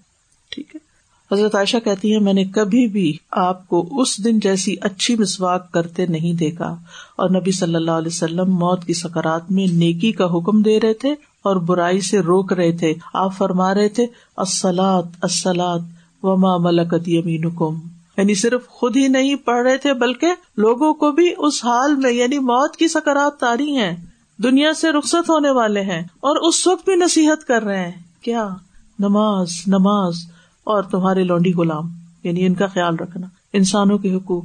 ٹھیک 0.50 0.76
ہے۔ 0.76 0.92
حضرت 1.36 1.56
عائشہ 1.56 1.78
کہتی 1.78 2.14
ہے 2.14 2.20
میں 2.20 2.34
نے 2.34 2.44
کبھی 2.44 2.88
بھی 2.88 3.18
آپ 3.32 3.68
کو 3.68 4.02
اس 4.02 4.26
دن 4.26 4.40
جیسی 4.40 4.76
اچھی 4.82 5.16
مسواک 5.16 5.72
کرتے 5.72 6.06
نہیں 6.06 6.34
دیکھا۔ 6.34 6.76
اور 7.16 7.30
نبی 7.30 7.52
صلی 7.52 7.76
اللہ 7.76 7.92
علیہ 7.92 8.08
وسلم 8.08 8.52
موت 8.52 8.86
کی 8.86 8.94
سکرات 8.94 9.52
میں 9.52 9.68
نیکی 9.68 10.12
کا 10.12 10.26
حکم 10.26 10.62
دے 10.62 10.80
رہے 10.80 10.94
تھے 10.94 11.12
اور 11.44 11.56
برائی 11.56 12.02
سے 12.02 12.20
روک 12.20 12.54
رہے 12.54 12.78
تھے۔ 12.78 12.94
آپ 13.14 13.38
فرما 13.38 13.74
رہے 13.74 13.90
تھے 13.90 14.06
السلات 14.38 15.06
السلات 15.22 15.82
وما 16.24 16.58
ملکت 16.58 17.08
یمین 17.08 17.50
یعنی 18.18 18.36
صرف 18.36 18.68
خود 18.68 18.98
ہی 18.98 19.08
نہیں 19.08 19.36
پڑھ 19.36 19.68
رہے 19.68 19.78
تھے، 19.78 19.94
بلکہ 19.94 20.28
لوگوں 20.58 20.94
کو 20.94 21.12
بھی 21.12 21.34
اس 21.38 21.66
حال 21.66 21.96
میں 21.96 22.12
یعنی 22.12 22.40
موت 22.40 22.76
کی 22.76 22.88
سکرات 22.88 23.40
تاری 23.40 23.78
ہیں۔ 23.78 23.96
دنیا 24.44 24.74
سے 24.74 24.92
رخصت 24.92 25.30
ہونے 25.30 25.52
والے 25.52 25.82
ہیں 25.82 26.00
اور 26.00 26.36
اس 26.36 26.68
وقت 26.68 26.86
بھی 26.86 26.96
نصیحت 26.96 27.48
کر 27.48 27.64
رہے 27.64 27.86
ہیں 27.86 27.92
کیا؟ 28.22 28.50
نماز 29.00 29.52
نماز 29.68 30.16
اور 30.64 30.84
تمہارے 30.84 31.24
لونڈی 31.24 31.54
غلام۔ 31.54 31.90
یعنی 32.24 32.46
ان 32.46 32.54
کا 32.54 32.68
خیال 32.68 32.96
رکھنا۔ 32.96 33.28
انسانوں 33.54 33.98
کے 33.98 34.16
حقوق 34.16 34.44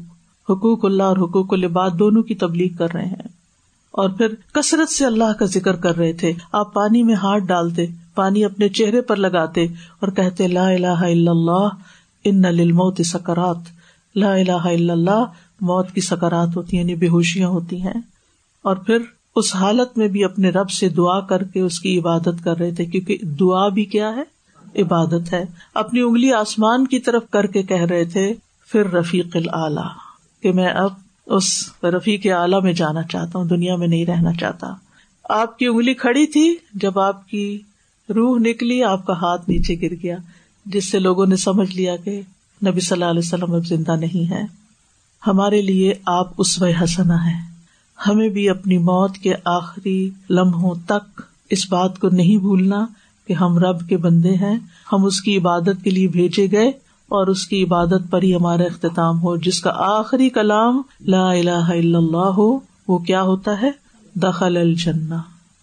حقوق 0.50 0.85
اللہ 0.85 1.02
اور 1.02 1.16
حقوق 1.16 1.52
العباد 1.52 1.90
دونوں 1.90 2.23
کی 2.23 2.35
تبلیغ 2.35 2.76
کر 2.76 2.87
رہے 2.94 3.06
ہیں۔ 3.06 3.28
اور 3.90 4.11
پھر 4.11 4.35
کثرت 4.52 4.88
سے 4.88 5.06
اللہ 5.06 5.32
کا 5.38 5.46
ذکر 5.46 5.76
کر 5.76 5.96
رہے 5.96 6.12
تھے۔ 6.12 6.32
آپ 6.52 6.75
پانی 6.75 7.02
میں 7.02 7.14
ہاتھ 7.14 7.44
ڈالتے، 7.44 7.87
پانی 8.14 8.44
اپنے 8.44 8.68
چہرے 8.68 9.00
پر 9.00 9.16
لگاتے 9.16 9.64
اور 10.00 10.08
کہتے، 10.08 10.49
لا 10.49 10.68
الہ 10.68 10.87
الا 10.87 11.30
اللہ 11.30 11.68
ان 12.28 12.42
للموت 12.42 13.00
سکرات 13.04 13.56
لا 14.16 14.35
الہ 14.35 14.52
الا 14.52 14.92
اللہ 14.92 15.25
موت 15.61 15.92
کی 15.92 16.00
سکرات 16.00 16.56
ہوتی 16.56 16.76
ہیں 16.76 16.85
یعنی 16.85 16.95
بے 16.95 17.09
ہوشیاں 17.09 17.49
ہوتی 17.49 17.83
ہیں۔ 17.83 18.00
اور 18.62 18.76
پھر 18.76 18.99
اس 19.37 19.56
حالت 19.56 19.99
میں 19.99 20.09
بھی 20.09 20.25
اپنے 20.25 20.50
رب 20.50 20.71
سے 20.71 20.88
دعا 20.88 21.21
کر 21.21 21.42
کے 21.42 21.61
اس 21.61 21.80
کی 21.80 21.99
عبادت 21.99 22.45
کر 22.45 22.59
رہے 22.59 22.71
تھے، 22.71 22.85
کیونکہ 22.85 23.18
دعا 23.40 23.68
بھی 23.68 23.85
کیا 23.85 24.16
ہے؟ 24.16 24.37
عبادت 24.83 25.33
ہے۔ 25.33 25.45
اپنی 25.75 26.00
انگلی 26.00 26.33
آسمان 26.33 26.87
کی 26.87 26.99
طرف 26.99 27.23
کر 27.30 27.47
کے 27.47 27.62
کہہ 27.62 27.83
رہے 27.83 28.04
تھے، 28.04 28.33
پھر 28.68 28.90
رفیق 28.92 29.37
العلی 29.37 29.87
کہ 30.42 30.52
میں 30.52 30.68
اب 30.68 30.90
اس 31.26 31.45
رفیق 31.83 32.26
اعلی 32.26 32.61
میں 32.62 32.73
جانا 32.73 33.02
چاہتا 33.02 33.38
ہوں، 33.38 33.47
دنیا 33.47 33.76
میں 33.76 33.88
نہیں 33.88 34.06
رہنا 34.06 34.33
چاہتا۔ 34.33 34.75
آپ 35.28 35.59
کی 35.59 35.66
انگلی 35.66 35.95
کھڑی 35.95 36.26
تھی، 36.26 36.56
جب 36.75 36.99
آپ 36.99 37.28
کی 37.28 37.59
روح 38.14 38.38
نکلی، 38.38 38.85
آپ 38.85 39.06
کا 39.06 39.12
ہاتھ 39.12 39.50
نیچے 39.50 39.75
گر 39.75 39.95
گیا۔ 40.02 40.16
جس 40.66 40.90
سے 40.90 40.99
لوگوں 40.99 41.26
نے 41.26 41.37
سمجھ 41.37 41.76
لیا 41.76 41.96
کہ 41.96 42.20
نبی 42.66 42.80
صلی 42.80 42.96
اللہ 42.96 43.11
علیہ 43.11 43.23
وسلم 43.25 43.54
اب 43.54 43.66
زندہ 43.66 43.96
نہیں 43.96 44.30
ہے 44.30 44.42
ہمارے 45.26 45.62
لیے 45.62 45.92
آپ 46.06 46.30
اس 46.38 46.62
و 46.62 46.66
حسنا 46.82 47.26
ہے 47.26 47.56
ہمیں 48.08 48.28
بھی 48.28 48.49
اپنی 48.49 48.78
موت 48.78 49.16
کے 49.16 49.35
آخری 49.44 50.11
لمحوں 50.30 50.75
تک 50.87 51.23
اس 51.50 51.73
بات 51.73 51.99
کو 51.99 52.08
نہیں 52.08 52.37
بھولنا 52.37 52.87
کہ 53.28 53.32
ہم 53.32 53.58
رب 53.58 53.88
کے 53.88 53.96
بندے 53.96 54.35
ہیں، 54.35 54.58
ہم 54.92 55.04
اس 55.04 55.20
کی 55.20 55.38
عبادت 55.38 55.85
کے 55.85 55.90
لیے 55.90 56.08
بھیجے 56.08 56.46
گئے 56.52 56.68
اور 57.08 57.26
اس 57.26 57.46
کی 57.46 57.64
عبادت 57.64 58.11
پر 58.11 58.23
ہی 58.23 58.35
ہمارا 58.35 58.62
اختتام 58.62 59.23
ہو۔ 59.23 59.37
جس 59.37 59.61
کا 59.61 59.70
آخری 59.75 60.28
کلام 60.28 60.82
لا 61.00 61.30
الہ 61.30 61.50
الا 61.50 61.99
اللہ 61.99 62.30
ہو، 62.38 62.58
وہ 62.88 62.99
کیا 62.99 63.23
ہوتا 63.23 63.61
ہے؟ 63.62 63.70
دخل 64.14 64.56
الجنہ۔ 64.56 65.14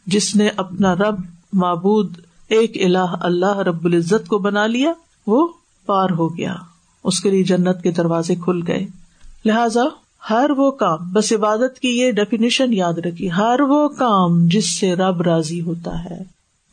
جس 0.05 0.35
نے 0.35 0.49
اپنا 0.55 0.95
رب، 0.95 1.15
معبود 1.53 2.17
ایک 2.53 2.77
الہ 2.83 3.15
اللہ 3.21 3.57
رب 3.59 3.85
العزت 3.85 4.27
کو 4.27 4.37
بنا 4.39 4.65
لیا، 4.67 4.91
وہ 5.27 5.47
پار 5.87 6.09
ہو 6.09 6.27
گیا۔ 6.37 6.55
اس 7.05 7.19
کے 7.19 7.29
لیے 7.29 7.43
جنت 7.43 7.81
کے 7.83 7.91
دروازے 7.91 8.35
کھل 8.35 8.61
گئے۔ 8.67 8.85
لہذا 9.45 9.83
ہر 10.29 10.49
وہ 10.57 10.69
کام، 10.71 11.11
بس 11.13 11.31
عبادت 11.33 11.79
کی 11.79 11.89
یہ 11.89 12.11
ڈیفینیشن 12.11 12.73
یاد 12.73 12.97
رکھی 12.97 13.31
ہر 13.31 13.61
وہ 13.61 13.87
کام 13.89 14.37
جس 14.47 14.77
سے 14.79 14.93
رب 14.95 15.21
راضی 15.21 15.61
ہوتا 15.61 16.03
ہے، 16.03 16.21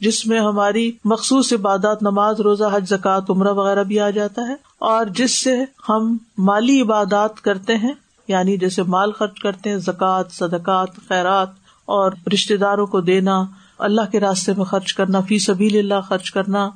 جس 0.00 0.26
میں 0.26 0.40
ہماری 0.40 0.90
مخصوص 1.04 1.52
عبادات، 1.52 2.02
نماز، 2.02 2.40
روزہ، 2.40 2.64
حج 2.72 2.88
زکات 2.88 3.30
عمرہ 3.30 3.52
وغیرہ 3.52 3.82
بھی 3.82 4.00
آ 4.00 4.10
جاتا 4.10 4.42
ہے، 4.48 4.54
اور 4.80 5.06
جس 5.06 5.38
سے 5.38 5.56
ہم 5.88 6.16
مالی 6.38 6.80
عبادات 6.82 7.40
کرتے 7.40 7.76
ہیں 7.76 7.92
یعنی 8.28 8.56
جیسے 8.56 8.82
مال 8.82 9.12
خرچ 9.12 9.40
کرتے 9.40 9.70
ہیں، 9.70 9.78
زکوٰۃ، 9.78 10.30
صدقات، 10.32 10.88
خیرات، 11.08 11.48
اور 11.88 12.12
رشتے 12.32 12.56
داروں 12.56 12.86
کو 12.86 13.00
دینا 13.00 13.42
اللہ 13.80 14.10
کے 14.12 14.20
راستے 14.20 14.52
میں 14.56 14.64
خرچ 14.64 14.94
کرنا، 14.94 15.20
فی 15.20 15.38
سبیل 15.38 15.78
اللہ 15.78 16.00
خرچ 16.08 16.30
کرنا، 16.30 16.68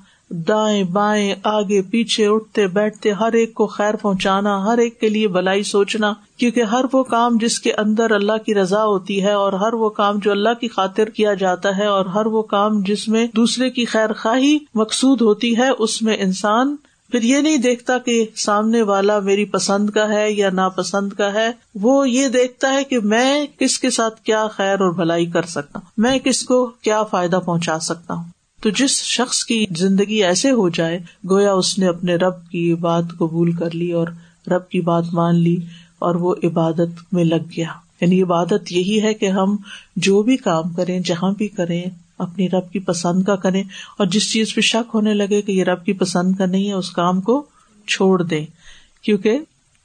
دائیں 0.49 0.83
بائیں، 0.85 1.35
آگے 1.45 1.81
پیچھے، 1.83 2.27
اٹھتے 2.27 2.67
بیٹھتے، 2.67 3.13
ہر 3.13 3.33
ایک 3.33 3.53
کو 3.55 3.67
خیر 3.67 3.97
پہنچانا، 3.97 4.57
ہر 4.65 4.79
ایک 4.79 5.01
کے 5.01 5.09
لیے 5.09 5.29
بلائی 5.29 5.63
سوچنا، 5.63 6.13
کیونکہ 6.37 6.63
ہر 6.63 6.85
وہ 6.93 7.03
کام 7.05 7.37
جس 7.41 7.59
کے 7.61 7.73
اندر 7.73 8.11
اللہ 8.11 8.45
کی 8.47 8.55
رضا 8.55 8.85
ہوتی 8.85 9.23
ہے 9.23 9.33
اور 9.33 9.53
ہر 9.53 9.75
وہ 9.75 9.91
کام 9.91 10.19
جو 10.19 10.31
اللہ 10.31 10.55
کی 10.61 10.69
خاطر 10.69 11.11
کیا 11.11 11.35
جاتا 11.35 11.77
ہے 11.79 11.87
اور 11.87 12.07
ہر 12.07 12.27
وہ 12.27 12.43
کام 12.43 12.81
جس 12.81 13.09
میں 13.09 13.27
دوسرے 13.37 13.71
کی 13.71 13.85
خیر 13.85 14.13
خواہی 14.13 14.59
مقصود 14.75 15.21
ہوتی 15.21 15.57
ہے، 15.59 15.69
اس 15.79 16.01
میں 16.03 16.17
انسان 16.19 16.77
پھر 17.15 17.23
یہ 17.23 17.37
نہیں 17.37 17.57
دیکھتا 17.57 17.99
کہ 17.99 18.27
سامنے 18.37 18.83
والا 18.83 19.19
میری 19.21 19.45
پسند 19.45 19.91
کا 19.91 20.09
ہے 20.09 20.33
یا 20.33 20.51
ناپسند 20.51 21.13
کا 21.13 21.33
ہے۔ 21.33 21.51
وہ 21.75 22.11
یہ 22.11 22.29
دیکھتا 22.29 22.73
ہے 22.73 22.85
کہ 22.85 22.99
میں 23.01 23.47
کس 23.59 23.79
کے 23.79 23.91
ساتھ 23.91 24.23
کیا 24.23 24.47
خیر 24.49 24.81
اور 24.81 24.93
بھلائی 24.93 25.27
کر 25.27 25.43
سکتا 25.43 25.79
ہوں، 25.79 25.91
میں 25.97 26.19
کس 26.19 26.43
کو 26.43 26.67
کیا 26.67 27.03
فائدہ 27.03 27.41
پہنچا 27.45 27.79
سکتا 27.79 28.15
ہوں۔ 28.15 28.25
تو 28.63 28.71
جس 28.71 28.91
شخص 28.91 29.45
کی 29.45 29.67
زندگی 29.77 30.25
ایسے 30.25 30.51
ہو 30.51 30.69
جائے، 30.69 30.99
گویا 31.31 31.53
اس 31.53 31.79
نے 31.79 31.87
اپنے 31.87 32.15
رب 32.15 32.49
کی 32.51 32.75
بات 32.75 33.05
قبول 33.19 33.53
کر 33.53 33.75
لی 33.75 33.93
اور 33.93 34.09
رب 34.47 34.69
کی 34.69 34.81
بات 34.81 35.05
مان 35.13 35.37
لی 35.37 35.57
اور 35.99 36.15
وہ 36.15 36.35
عبادت 36.45 37.15
میں 37.15 37.25
لگ 37.25 37.45
گیا۔ 37.57 37.69
یعنی 38.01 38.23
عبادت 38.23 38.73
یہی 38.73 39.03
ہے 39.03 39.15
کہ 39.15 39.27
ہم 39.27 39.57
جو 39.97 40.23
بھی 40.23 40.37
کام 40.37 40.73
کریں، 40.73 41.01
جہاں 41.01 41.33
بھی 41.39 41.49
کریں 41.49 41.85
اپنی 42.19 42.49
رب 42.49 42.73
کی 42.73 42.79
پسند 42.79 43.23
کا 43.23 43.37
کریں 43.37 43.63
اور 43.99 44.07
جس 44.07 44.33
چیز 44.33 44.55
پہ 44.55 44.61
شک 44.61 44.91
ہونے 44.95 45.15
لگے 45.15 45.43
کہ 45.43 45.53
یہ 45.53 45.65
رب 45.65 45.85
کی 45.85 45.93
پسند 45.93 46.37
کا 46.37 46.47
نہیں 46.47 46.69
ہے، 46.69 46.73
اس 46.73 46.91
کام 46.91 47.21
کو 47.21 47.45
چھوڑ 47.87 48.23
دیں۔ 48.23 48.47
کیونکہ 49.03 49.39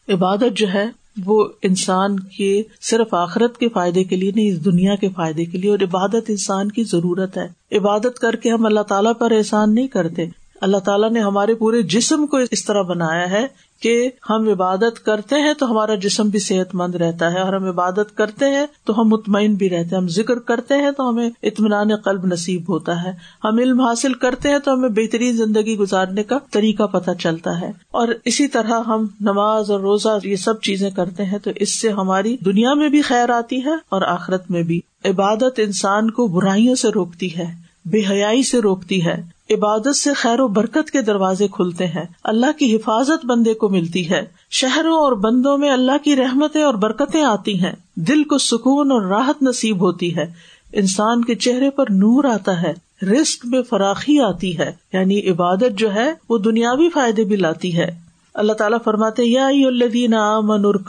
عبادت 0.09 0.57
جو 0.57 0.67
ہے، 0.73 0.85
وہ 1.25 1.45
انسان 1.61 2.19
کے 2.19 2.63
صرف 2.81 3.13
آخرت 3.13 3.57
کے 3.57 3.69
فائدے 3.69 4.03
کے 4.03 4.15
لیے 4.15 4.31
نہیں، 4.35 4.49
اس 4.49 4.65
دنیا 4.65 4.95
کے 4.95 5.09
فائدے 5.09 5.45
کے 5.45 5.57
لیے۔ 5.57 5.71
اور 5.71 5.79
عبادت 5.79 6.23
انسان 6.27 6.71
کی 6.71 6.83
ضرورت 6.83 7.37
ہے۔ 7.37 7.77
عبادت 7.77 8.19
کر 8.19 8.35
کے 8.35 8.51
ہم 8.51 8.65
اللہ 8.65 8.79
تعالیٰ 8.79 9.13
پر 9.19 9.31
احسان 9.31 9.75
نہیں 9.75 9.87
کرتے۔ 9.87 10.25
اللہ 10.61 10.77
تعالیٰ 10.77 11.11
نے 11.11 11.19
ہمارے 11.19 11.55
پورے 11.55 11.81
جسم 11.81 12.27
کو 12.27 12.37
اس 12.51 12.65
طرح 12.65 12.81
بنایا 12.81 13.31
ہے 13.31 13.47
کہ 13.79 14.09
ہم 14.29 14.47
عبادت 14.49 15.05
کرتے 15.05 15.35
ہیں 15.35 15.53
تو 15.53 15.71
ہمارا 15.71 15.95
جسم 15.95 16.29
بھی 16.29 16.39
صحت 16.39 16.75
مند 16.75 16.95
رہتا 16.95 17.31
ہے، 17.33 17.39
اور 17.39 17.53
ہم 17.53 17.65
عبادت 17.65 18.15
کرتے 18.15 18.45
ہیں 18.45 18.65
تو 18.85 19.01
ہم 19.01 19.07
مطمئن 19.07 19.55
بھی 19.55 19.69
رہتے 19.69 19.95
ہیں۔ 19.95 20.01
ہم 20.01 20.07
ذکر 20.07 20.39
کرتے 20.39 20.75
ہیں 20.75 20.91
تو 20.91 21.09
ہمیں 21.09 21.29
اطمینان 21.43 21.95
قلب 21.95 22.25
نصیب 22.25 22.69
ہوتا 22.69 23.03
ہے۔ 23.03 23.11
ہم 23.43 23.57
علم 23.57 23.81
حاصل 23.81 24.13
کرتے 24.13 24.49
ہیں 24.49 24.59
تو 24.59 24.73
ہمیں 24.73 24.89
بہترین 24.89 25.37
زندگی 25.37 25.77
گزارنے 25.77 26.23
کا 26.23 26.37
طریقہ 26.51 26.83
پتہ 26.83 27.11
چلتا 27.19 27.59
ہے۔ 27.61 27.71
اور 27.91 28.07
اسی 28.25 28.47
طرح 28.47 28.81
ہم 28.87 29.07
نماز 29.21 29.71
اور 29.71 29.79
روزہ، 29.79 30.17
یہ 30.23 30.35
سب 30.35 30.61
چیزیں 30.61 30.89
کرتے 30.89 31.25
ہیں 31.25 31.39
تو 31.39 31.51
اس 31.55 31.79
سے 31.81 31.89
ہماری 31.89 32.37
دنیا 32.45 32.73
میں 32.73 32.89
بھی 32.89 33.01
خیر 33.01 33.29
آتی 33.29 33.65
ہے 33.65 33.73
اور 33.89 34.01
آخرت 34.01 34.51
میں 34.51 34.63
بھی۔ 34.63 34.79
عبادت 35.05 35.59
انسان 35.59 36.11
کو 36.11 36.27
برائیوں 36.27 36.75
سے 36.75 36.89
روکتی 36.89 37.37
ہے، 37.37 37.45
بے 37.85 38.01
حیائی 38.09 38.43
سے 38.43 38.59
روکتی 38.59 39.05
ہے۔ 39.05 39.38
عبادت 39.49 39.95
سے 39.95 40.13
خیر 40.13 40.39
و 40.39 40.47
برکت 40.47 40.91
کے 40.91 41.01
دروازے 41.01 41.47
کھلتے 41.47 41.87
ہیں۔ 41.87 42.05
اللہ 42.23 42.51
کی 42.59 42.75
حفاظت 42.75 43.25
بندے 43.25 43.53
کو 43.53 43.69
ملتی 43.69 44.09
ہے۔ 44.09 44.25
شہروں 44.51 44.97
اور 44.97 45.11
بندوں 45.11 45.57
میں 45.57 45.71
اللہ 45.71 45.91
کی 46.03 46.15
رحمتیں 46.15 46.63
اور 46.63 46.73
برکتیں 46.73 47.23
آتی 47.23 47.59
ہیں۔ 47.59 47.71
دل 47.95 48.23
کو 48.23 48.37
سکون 48.37 48.91
اور 48.91 49.01
راحت 49.01 49.43
نصیب 49.43 49.81
ہوتی 49.81 50.15
ہے۔ 50.15 50.31
انسان 50.73 51.23
کے 51.25 51.35
چہرے 51.35 51.69
پر 51.69 51.85
نور 51.89 52.23
آتا 52.23 52.61
ہے۔ 52.61 52.73
رسک 53.05 53.45
میں 53.45 53.61
فراخی 53.61 54.19
آتی 54.19 54.57
ہے۔ 54.57 54.71
یعنی 54.93 55.29
عبادت 55.29 55.77
جو 55.77 55.93
ہے، 55.93 56.13
وہ 56.29 56.37
دنیاوی 56.37 56.89
فائدے 56.89 57.23
بھی 57.23 57.35
لاتی 57.35 57.77
ہے۔ 57.77 57.91
اللہ 58.33 58.53
تعالیٰ 58.53 58.77
فرماتے 58.83 59.23
یا 59.25 59.47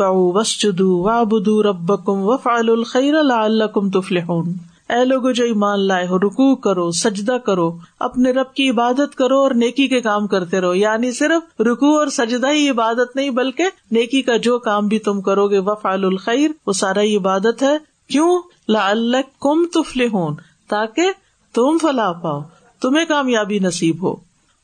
وسجدوا 0.09 1.19
وعبدوا 1.19 1.62
ربکم 1.62 2.12
وفعلوا 2.12 2.76
الخیر 2.76 3.23
لعلکم 3.23 3.90
تفلحون۔ 3.90 4.70
اے 4.91 5.05
لوگ 5.05 5.31
جو 5.31 5.45
ایمان 5.45 5.81
لائے 5.81 6.07
ہو 6.07 6.19
رکو 6.19 6.57
کرو، 6.57 6.91
سجدہ 6.91 7.39
کرو، 7.47 7.79
اپنے 8.01 8.31
رب 8.31 8.55
کی 8.55 8.71
عبادت 8.71 9.15
کرو 9.15 9.39
اور 9.39 9.51
نیکی 9.51 9.89
کے 9.89 10.01
کام 10.01 10.27
کرتے 10.27 10.61
رہو۔ 10.61 10.75
یعنی 10.75 11.13
صرف 11.13 11.61
رکو 11.61 11.99
اور 11.99 12.07
سجدہ 12.07 12.51
ہی 12.53 12.71
عبادت 12.71 13.17
نہیں، 13.17 13.31
بلکہ 13.31 13.65
نیکی 13.91 14.23
کا 14.23 14.37
جو 14.37 14.59
کام 14.59 14.87
بھی 14.87 14.99
تم 14.99 15.21
کرو 15.21 15.49
گے، 15.49 15.59
وفعل 15.59 16.05
الخیر، 16.05 16.51
وہ 16.67 16.73
سارا 16.73 17.01
ہی 17.01 17.17
عبادت 17.17 17.63
ہے۔ 17.63 17.79
کیوں؟ 18.09 18.43
لا 18.69 18.91
اللہ 18.91 19.47
تفل 19.67 20.07
ہوں 20.13 20.37
تاکہ 20.69 21.11
تم 21.55 21.79
فلاح 21.83 22.13
پاؤ، 22.13 22.41
تمہیں 22.83 23.05
کامیابی 23.05 23.59
نصیب 23.59 24.03
ہو۔ 24.03 24.13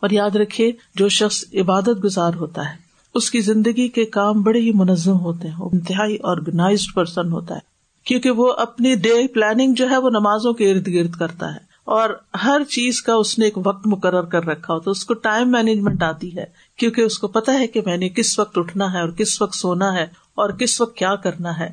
اور 0.01 0.11
یاد 0.11 0.37
رکھے 0.37 0.73
جو 0.95 1.09
شخص 1.09 1.45
عبادت 1.55 2.05
گزار 2.05 2.35
ہوتا 2.35 2.63
ہے، 2.63 2.77
اس 3.15 3.31
کی 3.31 3.41
زندگی 3.41 3.89
کے 3.89 4.05
کام 4.05 4.43
بڑے 4.43 4.61
ہی 4.61 4.71
منظم 4.75 5.21
ہوتے 5.21 5.49
ہیں 5.49 5.55
انتہائی 5.59 6.17
آرگنائزڈ 6.25 6.95
پرسن 6.95 7.33
ہوتا 7.33 7.55
ہے۔ 7.55 7.76
کیونکہ 8.07 8.31
وہ 8.31 8.53
اپنی 8.53 8.95
ڈے 8.95 9.27
پلاننگ 9.27 9.75
جو 9.75 9.91
ہے 9.91 9.97
وہ 9.97 10.11
نمازوں 10.11 10.53
کے 10.53 10.71
ارد 10.71 10.89
گرد 10.89 11.11
کرتا 11.11 11.53
ہے 11.55 11.65
اور 11.85 12.11
ہر 12.45 12.63
چیز 12.69 13.03
کا 13.03 13.15
اس 13.15 13.39
نے 13.39 13.45
ایک 13.45 13.59
وقت 13.67 13.87
مقرر 13.87 14.23
کر 14.23 14.45
رکھا 14.45 14.75
ہوتا 14.75 14.91
اس 14.91 15.05
کو 15.05 15.15
ٹائم 15.15 15.51
مینجمنٹ 15.51 16.03
آتی 16.03 16.37
ہے، 16.37 16.45
کیونکہ 16.77 17.01
اس 17.01 17.19
کو 17.19 17.29
پتا 17.29 17.53
ہے 17.53 17.67
کہ 17.67 17.81
میں 17.87 17.97
نے 17.97 18.09
کس 18.09 18.39
وقت 18.39 18.59
اٹھنا 18.59 18.93
ہے 18.93 19.01
اور 19.01 19.09
کس 19.09 19.43
وقت 19.43 19.55
سونا 19.55 19.95
ہے 19.95 20.07
اور 20.35 20.51
کس 20.51 20.81
وقت 20.81 20.97
کیا 20.97 21.15
کرنا 21.17 21.59
ہے۔ 21.59 21.69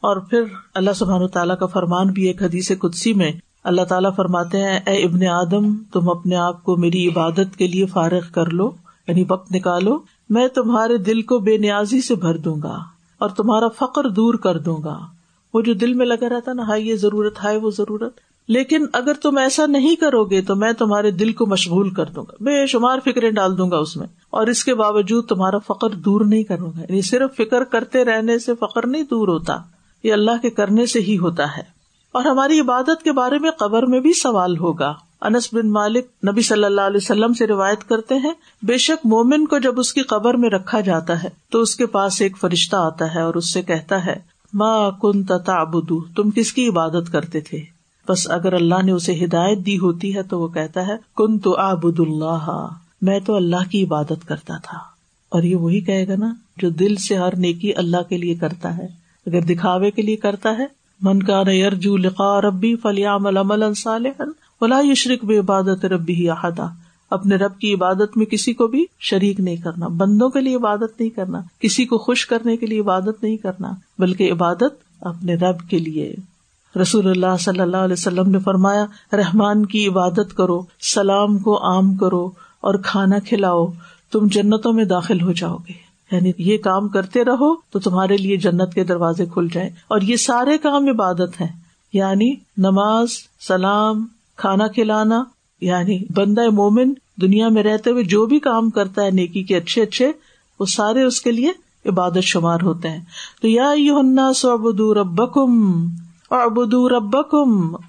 اور 0.00 0.16
پھر 0.16 0.42
اللہ 0.74 0.90
سبحان 0.96 1.28
تعالیٰ 1.28 1.58
کا 1.58 1.66
فرمان 1.66 2.06
بھی 2.06 2.22
ایک 2.22 2.42
حدیث 2.42 2.72
قدسی 2.80 3.12
میں 3.12 3.32
اللہ 3.64 3.82
تعالیٰ 3.82 4.14
فرماتے 4.16 4.58
ہیں، 4.58 4.80
اے 4.86 5.04
ابن 5.04 5.26
آدم، 5.26 5.74
تم 5.92 6.08
اپنے 6.08 6.36
آپ 6.36 6.64
کو 6.64 6.76
میری 6.76 7.08
عبادت 7.08 7.56
کے 7.56 7.66
لیے 7.66 7.86
فارغ 7.86 8.32
کر 8.32 8.50
لو 8.50 8.70
یعنی 9.08 9.24
وقت 9.28 9.52
نکالو، 9.52 9.98
میں 10.30 10.48
تمہارے 10.48 10.96
دل 10.96 11.22
کو 11.22 11.38
بے 11.38 11.56
نیازی 11.56 12.00
سے 12.00 12.14
بھر 12.14 12.36
دوں 12.36 12.56
گا 12.62 12.78
اور 13.18 13.28
تمہارا 13.28 13.68
فخر 13.68 14.08
دور 14.08 14.34
کر 14.34 14.58
دوں 14.58 14.82
گا۔ 14.84 14.98
وہ 15.54 15.60
جو 15.60 15.74
دل 15.74 15.94
میں 15.94 16.06
لگا 16.06 16.28
رہتا 16.28 16.52
نا 16.52 16.62
ہائی 16.62 16.88
یہ 16.88 16.96
ضرورت 16.96 17.44
ہے 17.44 17.56
وہ 17.56 17.70
ضرورت۔ 17.70 18.12
لیکن 18.48 18.86
اگر 18.92 19.14
تم 19.14 19.38
ایسا 19.38 19.66
نہیں 19.66 19.96
کرو 19.96 20.24
گے 20.24 20.42
تو 20.42 20.56
میں 20.56 20.72
تمہارے 20.72 21.10
دل 21.10 21.32
کو 21.32 21.46
مشغول 21.46 21.90
کر 21.90 22.04
دوں 22.06 22.22
گا۔ 22.22 22.32
بے 22.40 22.66
شمار 22.66 22.98
فکریں 23.04 23.30
ڈال 23.30 23.58
دوں 23.58 23.70
گا 23.70 23.76
اس 23.76 23.96
میں۔ 23.96 24.06
اور 24.30 24.46
اس 24.46 24.64
کے 24.64 24.74
باوجود 24.74 25.26
تمہارا 25.26 25.58
فخر 25.58 25.90
دور 25.90 26.20
نہیں 26.20 26.42
کروں 26.42 26.70
گا۔ 26.76 26.80
یعنی 26.80 27.02
صرف 27.02 27.36
فکر 27.36 27.64
کرتے 27.64 28.04
رہنے 28.04 28.38
سے 28.38 28.52
فخر 28.54 28.86
نہیں 28.86 29.02
دور 29.02 29.28
ہوتا، 29.28 29.56
یہ 30.02 30.12
اللہ 30.12 30.30
کے 30.42 30.50
کرنے 30.50 30.86
سے 30.86 31.00
ہی 31.00 31.18
ہوتا 31.18 31.56
ہے۔ 31.56 31.62
اور 32.12 32.24
ہماری 32.24 32.60
عبادت 32.60 33.02
کے 33.02 33.12
بارے 33.12 33.38
میں 33.38 33.50
قبر 33.50 33.86
میں 33.86 34.00
بھی 34.00 34.12
سوال 34.12 34.58
ہوگا۔ 34.58 34.94
انس 35.20 35.54
بن 35.54 35.70
مالک 35.70 36.06
نبی 36.28 36.40
صلی 36.40 36.64
اللہ 36.64 36.80
علیہ 36.80 37.00
وسلم 37.02 37.32
سے 37.32 37.46
روایت 37.46 37.88
کرتے 37.88 38.14
ہیں، 38.14 38.32
بے 38.62 38.76
شک 38.76 39.06
مومن 39.06 39.46
کو 39.46 39.58
جب 39.58 39.80
اس 39.80 39.92
کی 39.92 40.00
قبر 40.00 40.34
میں 40.34 40.50
رکھا 40.50 40.80
جاتا 40.80 41.22
ہے 41.22 41.28
تو 41.50 41.60
اس 41.60 41.76
کے 41.76 41.86
پاس 41.86 42.22
ایک 42.22 42.38
فرشتہ 42.38 42.76
آتا 42.76 43.14
ہے 43.14 43.22
اور 43.22 43.34
اس 43.34 43.52
سے 43.52 43.62
کہتا 43.62 44.06
ہے 44.06 44.31
ماں 44.54 44.90
کن 44.90 45.24
تبدو 45.24 46.04
تم 46.16 46.30
کس 46.30 46.52
کی 46.52 46.68
عبادت 46.68 47.12
کرتے 47.12 47.40
تھے؟ 47.40 47.60
بس 48.08 48.30
اگر 48.30 48.52
اللہ 48.52 48.82
نے 48.82 48.92
اسے 48.92 49.24
ہدایت 49.24 49.66
دی 49.66 49.78
ہوتی 49.78 50.16
ہے 50.16 50.22
تو 50.22 50.40
وہ 50.40 50.48
کہتا 50.48 50.86
ہے 50.86 50.92
کن 51.16 51.38
تو 51.38 51.56
آبد 51.56 52.00
اللہ، 52.00 52.68
میں 53.02 53.20
تو 53.20 53.34
اللہ 53.34 53.70
کی 53.70 53.84
عبادت 53.84 54.28
کرتا 54.28 54.56
تھا۔ 54.56 54.78
اور 55.28 55.42
یہ 55.42 55.56
وہی 55.56 55.80
کہے 55.80 56.08
گا 56.08 56.12
نا، 56.18 56.34
جو 56.56 56.70
دل 56.70 56.96
سے 56.96 57.16
ہر 57.16 57.36
نیکی 57.36 57.74
اللہ 57.74 58.02
کے 58.08 58.16
لیے 58.16 58.34
کرتا 58.34 58.76
ہے۔ 58.76 58.86
اگر 59.26 59.40
دکھاوے 59.40 59.90
کے 59.90 60.02
لیے 60.02 60.16
کرتا 60.16 60.58
ہے، 60.58 60.66
من 61.00 61.22
کا 61.22 61.42
نرجو 61.42 61.96
لقا 61.96 62.40
ربی 62.40 62.76
فلیام 62.76 63.26
ولا 64.60 64.80
یشرک 64.84 65.24
بے 65.24 65.38
عبادت 65.38 65.84
ربی 65.84 66.30
احدا۔ 66.30 66.66
اپنے 67.12 67.36
رب 67.36 67.58
کی 67.58 67.74
عبادت 67.74 68.16
میں 68.16 68.26
کسی 68.26 68.52
کو 68.52 68.66
بھی 68.66 68.86
شریک 69.00 69.40
نہیں 69.40 69.56
کرنا، 69.56 69.86
بندوں 69.86 70.30
کے 70.30 70.40
لیے 70.40 70.56
عبادت 70.56 71.00
نہیں 71.00 71.10
کرنا، 71.10 71.40
کسی 71.60 71.84
کو 71.84 71.98
خوش 71.98 72.26
کرنے 72.26 72.56
کے 72.56 72.66
لیے 72.66 72.80
عبادت 72.80 73.22
نہیں 73.22 73.36
کرنا، 73.36 73.70
بلکہ 73.98 74.32
عبادت 74.32 74.74
اپنے 75.00 75.34
رب 75.34 75.68
کے 75.70 75.78
لیے۔ 75.78 76.14
رسول 76.82 77.10
اللہ 77.10 77.36
صلی 77.40 77.60
اللہ 77.60 77.76
علیہ 77.76 77.92
وسلم 77.92 78.30
نے 78.30 78.38
فرمایا، 78.38 78.86
رحمان 79.12 79.66
کی 79.66 79.88
عبادت 79.88 80.36
کرو، 80.36 80.62
سلام 80.80 81.38
کو 81.38 81.64
عام 81.64 81.94
کرو 81.94 82.26
اور 82.60 82.74
کھانا 82.74 83.18
کھلاؤ، 83.18 83.66
تم 84.12 84.26
جنتوں 84.26 84.72
میں 84.72 84.84
داخل 84.84 85.20
ہو 85.20 85.32
جاؤ 85.32 85.56
گے۔ 85.56 85.92
یعنی 86.12 86.32
یہ 86.38 86.58
کام 86.58 86.88
کرتے 86.88 87.24
رہو 87.24 87.54
تو 87.54 87.78
تمہارے 87.78 88.16
لیے 88.16 88.36
جنت 88.36 88.74
کے 88.74 88.84
دروازے 88.84 89.26
کھل 89.26 89.46
جائیں۔ 89.52 89.70
اور 89.88 90.00
یہ 90.00 90.16
سارے 90.16 90.58
کام 90.58 90.86
عبادت 90.88 91.40
ہیں۔ 91.40 91.60
یعنی 91.92 92.34
نماز، 92.56 93.08
سلام، 93.40 94.06
کھانا 94.36 94.66
کھلانا 94.66 95.24
یعنی 95.62 95.98
بندہ 96.14 96.50
مومن 96.50 96.92
دنیا 97.20 97.48
میں 97.48 97.62
رہتے 97.62 97.90
ہوئے 97.90 98.04
جو 98.04 98.26
بھی 98.26 98.38
کام 98.38 98.70
کرتا 98.70 99.02
ہے 99.02 99.10
نیکی 99.10 99.42
کے 99.42 99.56
اچھے 99.56 99.82
اچھے، 99.82 100.12
وہ 100.60 100.66
سارے 100.66 101.02
اس 101.02 101.20
کے 101.20 101.32
لیے 101.32 101.50
عبادت 101.88 102.22
شمار 102.22 102.58
ہوتے 102.62 102.88
ہیں۔ 102.88 103.00
تو 103.42 103.48
یا 103.48 103.74
ربکم 105.00 105.84
ابدو 106.30 106.88
رب 106.88 107.16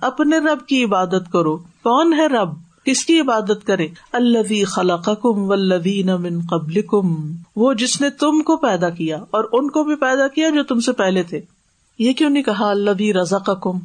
اپنے 0.01 0.37
رب 0.37 0.67
کی 0.67 0.83
عبادت 0.83 1.31
کرو۔ 1.33 1.57
کون 1.57 2.13
ہے 2.13 2.27
رب؟ 2.27 2.49
کس 2.85 3.05
کی 3.05 3.19
عبادت 3.19 3.67
کرے؟ 3.67 3.87
اللہ 4.11 4.65
خلق 4.65 5.09
کم 5.21 5.47
من 6.21 6.39
قبل 6.49 6.81
کم 6.81 7.15
وہ 7.55 7.73
جس 7.73 8.01
نے 8.01 8.09
تم 8.09 8.41
کو 8.41 8.57
پیدا 8.57 8.89
کیا 8.89 9.17
اور 9.17 9.43
ان 9.51 9.69
کو 9.69 9.83
بھی 9.83 9.95
پیدا 9.95 10.27
کیا 10.27 10.49
جو 10.49 10.63
تم 10.63 10.79
سے 10.79 10.91
پہلے 10.91 11.23
تھے۔ 11.23 11.41
یہ 11.99 12.13
کیوں 12.13 12.29
نہیں 12.29 12.43
کہا 12.43 12.69
اللہ 12.69 13.17
رضا 13.21 13.53
کم 13.53 13.77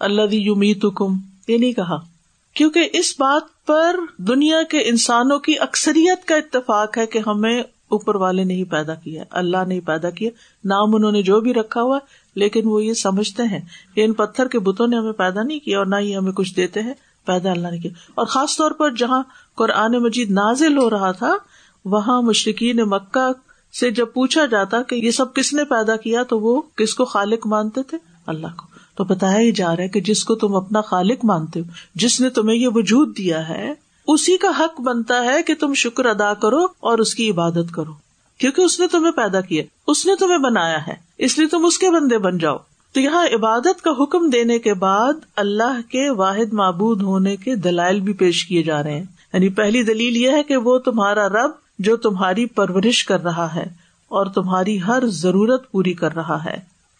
اللہ 0.00 0.34
یومیت 0.34 0.84
کم 0.94 1.16
یہ 1.48 1.58
نہیں 1.58 1.72
کہا۔ 1.72 2.11
کیونکہ 2.54 2.88
اس 2.92 3.14
بات 3.18 3.66
پر 3.66 3.96
دنیا 4.18 4.62
کے 4.62 4.78
انسانوں 4.78 5.38
کی 5.38 5.54
اکثریت 5.58 6.24
کا 6.24 6.36
اتفاق 6.36 6.98
ہے 6.98 7.06
کہ 7.06 7.20
ہمیں 7.26 7.60
اوپر 7.60 8.14
والے 8.14 8.44
نہیں 8.44 8.64
پیدا 8.64 8.94
کیا 8.94 9.24
اللہ 9.30 9.64
نے 9.68 9.80
پیدا 9.80 10.10
کیا 10.10 10.30
نام 10.64 10.94
انہوں 10.94 11.12
نے 11.12 11.22
جو 11.22 11.40
بھی 11.40 11.54
رکھا 11.54 11.82
ہوا 11.82 11.98
لیکن 12.34 12.60
وہ 12.64 12.84
یہ 12.84 12.92
سمجھتے 12.92 13.42
ہیں 13.42 13.60
کہ 13.94 14.04
ان 14.04 14.12
پتھر 14.12 14.48
کے 14.48 14.58
بتوں 14.58 14.86
نے 14.86 14.96
ہمیں 14.96 15.12
پیدا 15.12 15.42
نہیں 15.42 15.58
کیا 15.58 15.78
اور 15.78 15.86
نہ 15.86 15.96
ہی 15.96 16.16
ہمیں 16.16 16.32
کچھ 16.32 16.56
دیتے 16.56 16.82
ہیں، 16.82 16.94
پیدا 17.24 17.50
اللہ 17.50 17.68
نے 17.68 17.78
کیا۔ 17.78 17.90
اور 18.14 18.26
خاص 18.26 18.56
طور 18.56 18.70
پر 18.70 18.90
جہاں 18.90 19.22
قرآن 19.54 19.92
مجید 19.92 20.30
نازل 20.30 20.78
ہو 20.78 20.90
رہا 20.90 21.12
تھا، 21.12 21.36
وہاں 21.84 22.22
مشرقین 22.22 22.76
مکہ 22.76 23.32
سے 23.80 23.90
جب 23.90 24.06
پوچھا 24.14 24.46
جاتا 24.46 24.82
کہ 24.82 24.94
یہ 24.94 25.10
سب 25.10 25.34
کس 25.34 25.52
نے 25.52 25.64
پیدا 25.64 25.96
کیا، 25.96 26.22
تو 26.22 26.40
وہ 26.40 26.62
کس 26.76 26.94
کو 26.94 27.04
خالق 27.04 27.46
مانتے 27.46 27.82
تھے؟ 27.82 27.98
اللہ 28.26 28.46
کو۔ 28.46 28.71
تو 28.94 29.04
بتایا 29.04 29.38
ہی 29.38 29.52
جا 29.52 29.76
رہا 29.76 29.82
ہے 29.82 29.88
کہ 29.88 30.00
جس 30.00 30.24
کو 30.24 30.34
تم 30.34 30.54
اپنا 30.54 30.80
خالق 30.80 31.24
مانتے 31.24 31.60
ہو، 31.60 31.64
جس 31.94 32.20
نے 32.20 32.30
تمہیں 32.30 32.56
یہ 32.56 32.68
وجود 32.68 33.18
دیا 33.18 33.48
ہے، 33.48 33.72
اسی 34.08 34.36
کا 34.36 34.48
حق 34.58 34.80
بنتا 34.80 35.24
ہے 35.24 35.42
کہ 35.42 35.54
تم 35.54 35.74
شکر 35.74 36.06
ادا 36.06 36.34
کرو 36.34 36.64
اور 36.80 36.98
اس 36.98 37.14
کی 37.14 37.30
عبادت 37.30 37.74
کرو۔ 37.74 37.92
کیونکہ 38.38 38.62
اس 38.62 38.80
نے 38.80 38.86
تمہیں 38.86 39.12
پیدا 39.12 39.40
کیا، 39.40 39.62
اس 39.86 40.06
نے 40.06 40.16
تمہیں 40.16 40.38
بنایا 40.38 40.86
ہے، 40.86 40.94
اس 41.18 41.38
لیے 41.38 41.48
تم 41.48 41.64
اس 41.64 41.78
کے 41.78 41.90
بندے 41.90 42.18
بن 42.18 42.38
جاؤ۔ 42.38 42.56
تو 42.92 43.00
یہاں 43.00 43.26
عبادت 43.34 43.82
کا 43.82 43.90
حکم 43.90 44.30
دینے 44.30 44.58
کے 44.58 44.74
بعد 44.74 45.12
اللہ 45.36 45.80
کے 45.88 46.10
واحد 46.10 46.52
معبود 46.52 47.02
ہونے 47.02 47.36
کے 47.36 47.56
دلائل 47.56 48.00
بھی 48.00 48.12
پیش 48.12 48.46
کیے 48.46 48.62
جا 48.62 48.82
رہے 48.82 48.92
ہیں۔ 48.92 49.04
یعنی 49.32 49.48
پہلی 49.48 49.82
دلیل 49.82 50.16
یہ 50.16 50.30
ہے 50.30 50.42
کہ 50.42 50.56
وہ 50.56 50.78
تمہارا 50.78 51.28
رب 51.28 51.50
جو 51.78 51.96
تمہاری 51.96 52.46
پرورش 52.46 53.04
کر 53.04 53.22
رہا 53.22 53.54
ہے 53.54 53.64
اور 54.08 54.26
تمہاری 54.26 54.82
ہر 54.82 55.06
ضرورت 55.06 55.70
پوری 55.70 55.92
کر 55.92 56.14
رہا 56.14 56.44
ہے۔ 56.44 56.56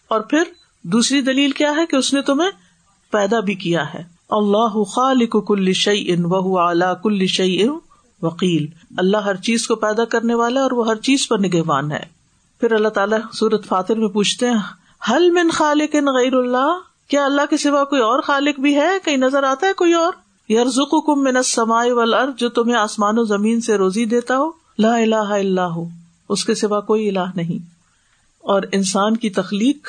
اور 0.07 0.21
پھر 0.21 0.43
دوسری 0.83 1.21
دلیل 1.21 1.51
کیا 1.51 1.71
ہے 1.75 1.85
کہ 1.85 1.95
اس 1.95 2.13
نے 2.13 2.21
تمہیں 2.21 2.49
پیدا 3.11 3.39
بھی 3.39 3.55
کیا 3.55 3.93
ہے؟ 3.93 4.03
اللہ 4.29 4.83
خالق 4.83 5.47
کل 5.47 5.73
شعی 5.73 6.03
ان 6.07 6.23
وہ 6.25 6.59
اعلیٰ 6.59 6.93
کل 7.03 7.25
شعی 7.27 7.67
وکیل 8.21 8.67
اللہ 8.97 9.17
ہر 9.17 9.35
چیز 9.35 9.67
کو 9.67 9.75
پیدا 9.75 10.05
کرنے 10.05 10.33
والا 10.33 10.61
اور 10.61 10.71
وہ 10.71 10.87
ہر 10.87 10.95
چیز 10.95 11.27
پر 11.27 11.39
نگہوان 11.39 11.91
ہے۔ 11.91 12.03
پھر 12.59 12.71
اللہ 12.71 12.87
تعالیٰ 12.87 13.19
سورت 13.33 13.65
فاتر 13.65 13.95
میں 13.95 14.07
پوچھتے 14.07 14.49
ہیں 14.49 14.57
حل 15.11 15.31
من 15.31 15.49
خالق 15.49 15.95
غیر 15.95 16.33
اللہ؟ 16.33 16.79
کیا 17.07 17.25
اللہ 17.25 17.41
کے 17.49 17.57
سوا 17.57 17.83
کوئی 17.83 18.01
اور 18.01 18.21
خالق 18.21 18.59
بھی 18.59 18.75
ہے؟ 18.75 18.89
کہیں 19.05 19.17
نظر 19.17 19.43
آتا 19.43 19.67
ہے 19.67 19.73
کوئی 19.73 19.93
اور؟ 19.93 20.13
یرزق 20.51 21.05
کم 21.05 21.23
من 21.23 21.43
سمائے 21.43 21.91
ول 21.91 22.15
جو 22.37 22.49
تمہیں 22.49 22.77
آسمان 22.77 23.19
و 23.19 23.23
زمین 23.23 23.61
سے 23.61 23.75
روزی 23.75 24.05
دیتا 24.05 24.37
ہو۔ 24.37 24.51
لا 24.79 24.95
الہ 24.95 25.15
الا 25.15 25.67
ہو، 25.67 25.85
اس 26.29 26.45
کے 26.45 26.55
سوا 26.55 26.79
کوئی 26.79 27.09
الہ 27.09 27.31
نہیں۔ 27.35 27.73
اور 28.39 28.61
انسان 28.71 29.17
کی 29.17 29.29
تخلیق 29.29 29.87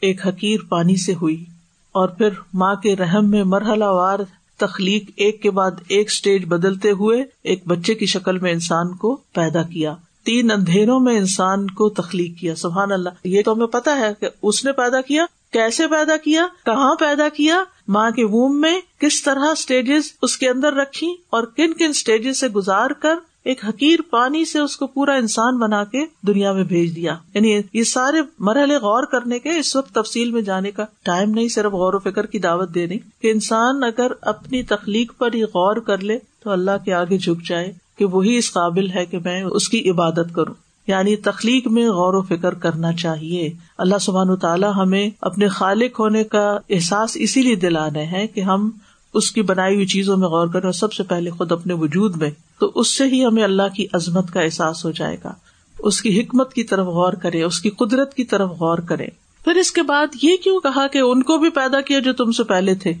ایک 0.00 0.26
حقیر 0.26 0.60
پانی 0.68 0.96
سے 0.96 1.14
ہوئی 1.14 1.44
اور 1.92 2.08
پھر 2.08 2.28
ماں 2.54 2.74
کے 2.74 2.96
رحم 2.96 3.30
میں 3.30 3.44
مرحلہ 3.44 3.84
وار 3.84 4.18
تخلیق 4.56 5.10
ایک 5.16 5.42
کے 5.42 5.50
بعد 5.50 5.70
ایک 5.88 6.06
اسٹیج 6.06 6.44
بدلتے 6.44 6.90
ہوئے 6.90 7.24
ایک 7.42 7.66
بچے 7.66 7.94
کی 7.94 8.06
شکل 8.06 8.38
میں 8.38 8.52
انسان 8.52 8.96
کو 8.96 9.16
پیدا 9.32 9.62
کیا۔ 9.62 9.94
تین 10.24 10.50
اندھیروں 10.50 11.00
میں 11.00 11.18
انسان 11.18 11.66
کو 11.66 11.88
تخلیق 11.88 12.40
کیا۔ 12.40 12.54
سبحان 12.54 12.92
اللہ۔ 12.92 13.08
یہ 13.24 13.42
تو 13.42 13.52
ہمیں 13.52 13.66
پتا 13.66 13.98
ہے 13.98 14.12
کہ 14.20 14.28
اس 14.42 14.64
نے 14.64 14.72
پیدا 14.72 15.00
کیا، 15.00 15.24
کیسے 15.52 15.86
پیدا 15.86 16.16
کیا، 16.16 16.46
کہاں 16.64 16.94
پیدا 16.94 17.28
کیا، 17.28 17.64
ماں 17.88 18.10
کے 18.10 18.24
ووم 18.24 18.60
میں 18.60 18.80
کس 18.98 19.22
طرح 19.22 19.44
اسٹیجز 19.52 20.12
اس 20.22 20.36
کے 20.36 20.48
اندر 20.48 20.72
رکھی 20.72 21.10
اور 21.30 21.42
کن 21.56 21.72
کن 21.72 21.88
اسٹیجز 21.88 22.40
سے 22.40 22.48
گزار 22.48 22.90
کر 22.90 23.14
ایک 23.44 23.64
حقیر 23.64 23.98
پانی 24.10 24.44
سے 24.44 24.58
اس 24.58 24.76
کو 24.76 24.86
پورا 24.86 25.12
انسان 25.12 25.58
بنا 25.58 25.84
کے 25.84 26.04
دنیا 26.26 26.52
میں 26.52 26.64
بھیج 26.64 26.96
دیا۔ 26.96 27.16
یعنی 27.34 27.60
یہ 27.72 27.82
سارے 27.82 28.16
مرحلے 28.38 28.76
غور 28.76 29.02
کرنے 29.02 29.38
کے 29.38 29.58
اس 29.58 29.76
وقت 29.76 29.94
تفصیل 29.94 30.30
میں 30.30 30.42
جانے 30.42 30.70
کا 30.70 30.84
ٹائم 31.02 31.30
نہیں، 31.30 31.48
صرف 31.48 31.72
غور 31.72 31.94
و 31.94 31.98
فکر 31.98 32.26
کی 32.26 32.38
دعوت 32.38 32.74
دینی 32.74 32.98
کہ 33.20 33.30
انسان 33.30 33.84
اگر 33.84 34.12
اپنی 34.20 34.62
تخلیق 34.62 35.12
پر 35.18 35.32
ہی 35.34 35.42
غور 35.42 35.76
کر 35.76 35.98
لے 35.98 36.18
تو 36.42 36.50
اللہ 36.50 36.70
کے 36.84 36.92
آگے 36.92 37.18
جھک 37.18 37.48
جائے 37.48 37.72
کہ 37.98 38.04
وہی 38.04 38.36
اس 38.36 38.52
قابل 38.52 38.90
ہے 38.90 39.06
کہ 39.06 39.18
میں 39.18 39.42
اس 39.42 39.68
کی 39.68 39.90
عبادت 39.90 40.34
کروں۔ 40.34 40.54
یعنی 40.86 41.16
تخلیق 41.16 41.66
میں 41.66 41.88
غور 41.88 42.14
و 42.14 42.22
فکر 42.22 42.54
کرنا 42.54 42.92
چاہیے۔ 42.92 43.50
اللہ 43.78 43.98
سبحان 44.00 44.36
تعالیٰ 44.36 44.72
ہمیں 44.76 45.10
اپنے 45.20 45.48
خالق 45.48 46.00
ہونے 46.00 46.24
کا 46.24 46.58
احساس 46.70 47.10
اسی 47.14 47.42
لیے 47.42 47.54
دلانے 47.54 48.04
ہیں 48.04 48.26
کہ 48.26 48.40
ہم 48.40 48.70
اس 49.14 49.32
کی 49.32 49.42
بنائی 49.42 49.74
ہوئی 49.74 49.86
چیزوں 49.86 50.16
میں 50.16 50.28
غور 50.28 50.46
کریں 50.46 50.64
اور 50.64 50.72
سب 50.72 50.92
سے 50.92 51.02
پہلے 51.02 51.30
خود 51.30 51.52
اپنے 51.52 51.74
وجود 51.74 52.16
میں، 52.16 52.30
تو 52.58 52.72
اس 52.74 52.98
سے 52.98 53.04
ہی 53.04 53.24
ہمیں 53.24 53.44
اللہ 53.44 53.74
کی 53.74 53.86
عظمت 53.92 54.32
کا 54.32 54.40
احساس 54.40 54.84
ہو 54.84 54.90
جائے 54.90 55.16
گا۔ 55.24 55.34
اس 55.78 56.02
کی 56.02 56.20
حکمت 56.20 56.54
کی 56.54 56.64
طرف 56.64 56.86
غور 56.86 57.12
کرے 57.12 57.42
اس 57.42 57.60
کی 57.60 57.70
قدرت 57.70 58.14
کی 58.14 58.24
طرف 58.24 58.50
غور 58.50 58.78
کرے 58.78 59.06
پھر 59.44 59.54
اس 59.54 59.72
کے 59.72 59.82
بعد 59.82 60.06
یہ 60.22 60.36
کیوں 60.36 60.60
کہا 60.60 60.86
کہ 60.86 60.98
ان 60.98 61.22
کو 61.22 61.38
بھی 61.38 61.50
پیدا 61.50 61.80
کیا 61.80 61.98
جو 61.98 62.12
تم 62.12 62.32
سے 62.32 62.44
پہلے 62.44 62.74
تھے؟ 62.74 62.92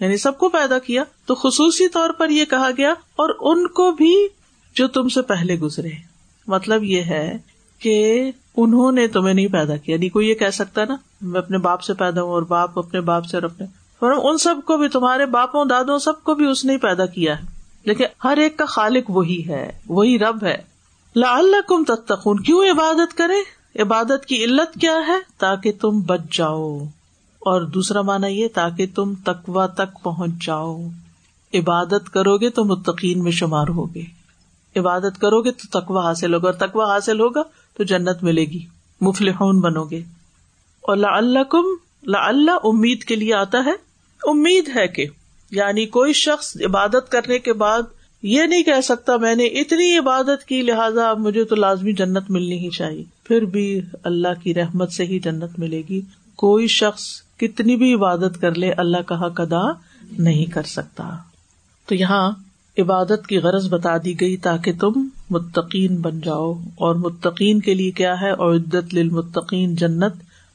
یعنی 0.00 0.16
سب 0.16 0.38
کو 0.38 0.48
پیدا 0.48 0.78
کیا۔ 0.78 1.04
تو 1.26 1.34
خصوصی 1.34 1.88
طور 1.88 2.10
پر 2.10 2.28
یہ 2.28 2.44
کہا 2.44 2.68
گیا، 2.76 2.90
اور 2.90 3.28
ان 3.40 3.66
کو 3.66 3.92
بھی 3.92 4.28
جو 4.74 4.88
تم 4.88 5.08
سے 5.08 5.22
پہلے 5.22 5.54
گزرے۔ 5.54 5.88
مطلب 6.46 6.84
یہ 6.84 7.02
ہے 7.02 7.38
کہ 7.78 8.30
انہوں 8.56 8.92
نے 8.92 9.06
تمہیں 9.06 9.34
نہیں 9.34 9.46
پیدا 9.46 9.76
کیا۔ 9.76 9.94
یعنی 9.94 10.08
کوئی 10.08 10.28
یہ 10.28 10.34
کہہ 10.34 10.50
سکتا 10.52 10.84
نا، 10.84 10.96
میں 11.20 11.40
اپنے 11.40 11.58
باپ 11.58 11.82
سے 11.82 11.94
پیدا 11.94 12.22
ہوں 12.22 12.30
اور 12.30 12.42
باپ 12.42 12.78
اپنے 12.78 13.00
باپ 13.00 13.26
سے 13.26 13.36
اور 13.36 13.42
اپنے 13.42 13.66
ان 14.02 14.38
سب 14.38 14.54
کو 14.64 14.76
بھی 14.76 14.88
تمہارے 14.88 15.26
باپوں 15.26 15.64
دادوں 15.64 15.98
سب 15.98 16.24
کو 16.24 16.34
بھی 16.34 16.46
اس 16.46 16.64
نے 16.64 16.78
پیدا 16.78 17.06
کیا 17.06 17.38
ہے۔ 17.38 17.44
لیکن 17.84 18.04
ہر 18.24 18.36
ایک 18.36 18.56
کا 18.56 18.64
خالق 18.64 19.04
وہی 19.08 19.48
ہے، 19.48 19.72
وہی 19.88 20.18
رب 20.18 20.44
ہے۔ 20.44 20.62
لا 21.16 21.36
اللہ 21.36 21.56
کم 21.68 21.84
تتخون 21.84 22.40
کیوں 22.40 22.64
عبادت 22.64 23.16
کرے 23.16 23.60
عبادت 23.82 24.26
کی 24.26 24.44
علت 24.44 24.80
کیا 24.80 24.94
ہے؟ 25.06 25.14
تاکہ 25.38 25.72
تم 25.80 26.00
بچ 26.00 26.20
جاؤ۔ 26.32 26.78
اور 27.38 27.62
دوسرا 27.62 28.02
مانا 28.02 28.26
یہ، 28.26 28.48
تاکہ 28.54 28.86
تم 28.94 29.14
تکوا 29.14 29.66
تک 29.66 30.02
پہنچ 30.02 30.30
جاؤ۔ 30.46 30.80
عبادت 31.54 32.10
کرو 32.12 32.38
گے 32.38 32.50
تو 32.50 32.64
متقین 32.64 33.24
میں 33.24 33.32
شمار 33.32 33.68
ہوگے۔ 33.68 34.02
عبادت 34.76 35.20
کرو 35.20 35.42
گے 35.42 35.50
تو 35.50 35.80
تکوا 35.80 36.04
حاصل 36.04 36.34
ہوگا، 36.34 36.46
اور 36.46 36.68
تکوا 36.68 36.94
حاصل 36.94 37.20
ہوگا 37.20 37.42
تو 37.76 37.84
جنت 37.84 38.22
ملے 38.22 38.44
گی۔ 38.44 38.66
مفلحون 39.00 39.60
بنو 39.60 39.84
گے۔ 39.84 40.02
اور 40.80 40.96
لا 40.96 41.16
اللہ 41.16 41.44
کم 41.44 41.64
لا 42.02 42.28
اللہ 42.28 42.50
امید 42.64 43.04
کے 43.04 43.16
لیے 43.16 43.34
آتا 43.34 43.58
ہے 43.64 43.89
امید 44.24 44.70
ہے 44.76 44.88
کہ 44.88 45.06
یعنی 45.50 45.86
کوئی 45.86 46.12
شخص 46.12 46.56
عبادت 46.66 47.08
کرنے 47.08 47.38
کے 47.38 47.52
بعد 47.52 47.82
یہ 48.22 48.42
نہیں 48.42 48.62
کہہ 48.62 48.80
سکتا 48.84 49.16
میں 49.16 49.34
نے 49.34 49.44
اتنی 49.44 49.98
عبادت 49.98 50.44
کی، 50.44 50.62
لہٰذا 50.62 51.14
مجھے 51.14 51.44
تو 51.44 51.56
لازمی 51.56 51.92
جنت 51.92 52.30
ملنی 52.30 52.58
ہی 52.58 52.70
چاہیے۔ 52.70 53.04
پھر 53.24 53.44
بھی 53.44 53.80
اللہ 54.04 54.28
کی 54.42 54.54
رحمت 54.54 54.92
سے 54.92 55.04
ہی 55.04 55.18
جنت 55.18 55.58
ملے 55.58 55.82
گی۔ 55.88 56.00
کوئی 56.36 56.66
شخص 56.66 57.02
کتنی 57.36 57.76
بھی 57.76 57.94
عبادت 57.94 58.40
کر 58.40 58.54
لے، 58.54 58.72
اللہ 58.72 58.96
کا 58.96 59.26
حق 59.26 59.40
ادا 59.40 59.72
نہیں 60.18 60.44
کر 60.44 60.62
سکتا۔ 60.62 61.16
تو 61.86 61.94
یہاں 61.94 62.32
عبادت 62.78 63.26
کی 63.28 63.38
غرض 63.38 63.68
بتا 63.68 63.96
دی 64.04 64.20
گئی 64.20 64.36
تاکہ 64.36 64.72
تم 64.72 65.08
متقین 65.30 65.96
بن 65.96 66.20
جاؤ۔ 66.20 66.54
اور 66.74 66.94
متقین 66.94 67.60
کے 67.60 67.74
لیے 67.74 67.90
کیا 67.90 68.20
ہے؟ 68.20 68.30
اور 68.30 68.54
عدت 68.54 68.94
للمتقین 68.94 69.74
جنت۔ 69.74 70.12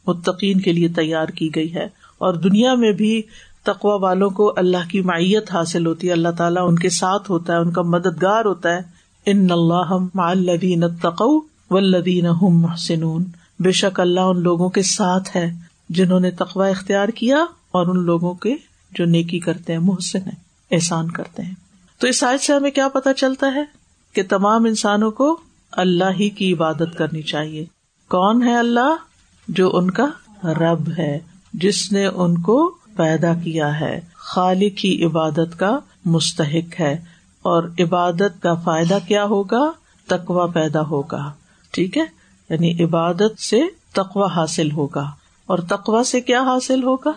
متقین 0.08 0.60
کے 0.60 0.72
لیے 0.72 0.88
تیار 0.88 1.28
کی 1.28 1.50
گئی 1.56 1.74
ہے۔ 1.74 1.86
اور 2.18 2.34
دنیا 2.34 2.76
میں 2.76 2.92
بھی 2.92 3.22
تقوا 3.66 3.96
والوں 3.96 4.30
کو 4.30 4.54
اللہ 4.56 4.90
کی 4.90 5.02
معیت 5.02 5.52
حاصل 5.52 5.86
ہوتی 5.86 6.08
ہے، 6.08 6.14
اللہ 6.14 6.30
تعالیٰ 6.38 6.68
ان 6.68 6.76
کے 6.76 6.90
ساتھ 6.90 7.32
ہوتا 7.32 7.54
ہے، 7.54 7.58
ان 7.58 7.72
کا 7.72 7.82
مددگار 7.82 8.46
ہوتا 8.46 8.70
ہے۔ 8.70 8.80
ان 9.26 9.48
اللہ 9.52 10.06
الدین 10.14 10.84
تقو 11.02 11.38
و 11.72 11.78
الدین 11.78 12.26
محسنون۔ 12.42 13.24
بے 13.60 13.72
شک 13.72 14.00
اللہ 14.00 14.20
ان 14.20 14.42
لوگوں 14.42 14.70
کے 14.70 14.82
ساتھ 14.82 15.38
ہے 15.38 15.52
جنہوں 15.90 16.20
نے 16.20 16.32
تقوا 16.32 16.68
اختیار 16.68 17.10
کیا 17.10 17.38
اور 17.72 17.86
ان 17.86 18.04
لوگوں 18.04 18.34
کے 18.34 18.56
جو 18.92 19.06
نیکی 19.06 19.40
کرتے 19.40 19.74
ہیں، 19.74 19.80
محسن 19.80 20.20
ہے 20.20 20.32
احسان 20.72 21.12
کرتے 21.12 21.44
ہیں۔ 21.44 21.54
تو 22.00 22.08
اس 22.08 22.20
سائز 22.20 22.42
سے 22.42 22.54
ہمیں 22.54 22.72
کیا 22.72 22.88
پتا 22.88 23.14
چلتا 23.14 23.48
ہے 23.56 23.64
کہ 24.14 24.24
تمام 24.30 24.66
انسانوں 24.66 25.12
کو 25.12 25.38
اللہ 25.72 26.12
ہی 26.20 26.30
کی 26.30 26.54
عبادت 26.54 26.98
کرنی 26.98 27.22
چاہیے۔ 27.22 27.66
کون 28.10 28.44
ہے 28.44 28.56
اللہ؟ 28.56 28.96
جو 29.48 29.78
ان 29.78 29.92
کا 29.92 30.06
رب 30.44 30.90
ہے، 30.98 31.20
جس 31.54 31.92
نے 31.92 32.06
ان 32.06 32.42
کو 32.42 32.76
پیدا 32.98 33.34
کیا 33.34 33.80
ہے۔ 33.80 34.02
خالق 34.14 34.78
کی 34.78 35.06
عبادت 35.06 35.60
کا 35.60 35.80
مستحق 36.06 36.80
ہے۔ 36.80 36.98
اور 37.42 37.64
عبادت 37.80 38.42
کا 38.42 38.54
فائدہ 38.54 38.98
کیا 39.08 39.24
ہوگا؟ 39.24 39.72
تقوا 40.08 40.46
پیدا 40.46 40.82
ہوگا۔ 40.82 41.34
ٹھیک 41.72 41.98
ہے؟ 41.98 42.04
یعنی 42.50 42.84
عبادت 42.84 43.42
سے 43.42 43.62
تقوا 43.94 44.28
حاصل 44.36 44.72
ہوگا۔ 44.72 45.12
اور 45.46 45.58
تقوا 45.58 46.04
سے 46.04 46.22
کیا 46.22 46.42
حاصل 46.42 46.84
ہوگا؟ 46.84 47.12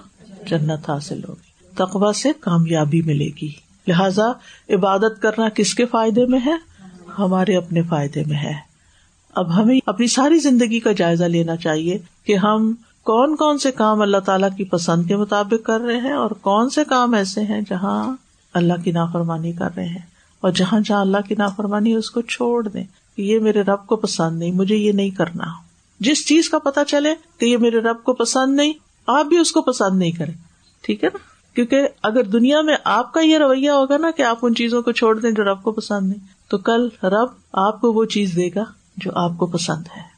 جنت 0.49 0.91
حاصل 0.91 1.21
ہوگی۔ 1.29 1.75
تقوا 1.75 2.13
سے 2.13 2.29
کامیابی 2.41 3.03
ملے 3.03 3.29
گی۔ 3.43 3.51
لہذا 3.89 4.27
عبادت 4.71 5.23
کرنا 5.23 5.49
کس 5.49 5.75
کے 5.75 5.87
فائدے 5.87 6.27
میں 6.27 6.41
ہے؟ 6.47 6.55
ہمارے 7.19 7.57
اپنے 7.57 7.83
فائدے 7.83 8.23
میں 8.27 8.37
ہے۔ 8.37 8.55
اب 9.35 9.57
ہمیں 9.57 9.81
اپنی 9.87 10.07
ساری 10.07 10.39
زندگی 10.39 10.81
کا 10.81 10.93
جائزہ 10.93 11.25
لینا 11.25 11.57
چاہیے 11.57 11.99
کہ 12.25 12.37
ہم 12.37 12.75
کون 13.09 13.37
کون 13.37 13.59
سے 13.59 13.73
کام 13.73 14.01
اللہ 14.01 14.17
تعالیٰ 14.17 14.49
کی 14.57 14.65
پسند 14.65 15.07
کے 15.07 15.17
مطابق 15.17 15.67
کر 15.67 15.81
رہے 15.81 15.97
ہیں 15.97 16.13
اور 16.13 16.31
کون 16.31 16.71
سے 16.71 16.85
کام 16.85 17.15
ایسے 17.15 17.41
ہیں 17.41 17.61
جہاں 17.61 18.17
اللہ 18.55 18.73
کی 18.85 18.91
نافرمانی 18.91 19.53
کر 19.53 19.69
رہے 19.77 19.87
ہیں 19.87 20.07
اور 20.41 20.51
جہاں 20.51 20.81
جہاں 20.81 21.01
اللہ 21.01 21.17
کی 21.29 21.35
نافرمانی 21.39 21.93
ہے، 21.93 21.97
اس 21.97 22.11
کو 22.11 22.21
چھوڑ 22.21 22.69
دیں 22.69 22.85
کہ 23.17 23.23
یہ 23.23 23.39
میرے 23.39 23.63
رب 23.63 23.87
کو 23.87 23.97
پسند 23.97 24.39
نہیں، 24.39 24.53
مجھے 24.53 24.77
یہ 24.77 24.93
نہیں 24.93 25.11
کرنا۔ 25.11 25.45
جس 26.01 26.27
چیز 26.27 26.51
کا 26.51 26.59
پتا 26.59 26.85
چلے 26.85 27.15
کہ 27.39 27.47
یہ 27.47 27.57
میرے 27.57 27.79
رب 27.79 28.05
کو 28.05 28.13
پسند 28.13 28.57
نہیں، 28.57 28.73
آپ 29.07 29.27
بھی 29.27 29.39
اس 29.39 29.53
کو 29.53 29.63
پسند 29.63 29.99
نہیں 29.99 30.13
کریں۔ 30.13 30.35
ٹھیک 30.83 31.05
ہے 31.05 31.09
نا؟ 31.15 31.19
کیونکہ 31.55 31.89
اگر 32.03 32.23
دنیا 32.23 32.61
میں 32.61 32.77
آپ 32.85 33.13
کا 33.13 33.21
یہ 33.21 33.39
رویہ 33.39 33.71
ہوگا 33.71 33.97
نا 33.97 34.11
کہ 34.11 34.23
آپ 34.23 34.39
ان 34.43 34.55
چیزوں 34.55 34.83
کو 34.83 34.93
چھوڑ 34.93 35.21
دیں 35.21 35.31
جو 35.31 35.45
رب 35.45 35.63
کو 35.63 35.73
پسند 35.73 36.09
نہیں، 36.09 36.51
تو 36.51 36.59
کل 36.59 36.89
رب 37.03 37.29
آپ 37.53 37.81
کو 37.81 37.93
وہ 37.93 38.05
چیز 38.05 38.37
دے 38.37 38.49
گا 38.49 38.65
جو 38.97 39.11
آپ 39.15 39.31
کو 39.39 39.47
پسند 39.47 39.83
ہے۔ 39.97 40.18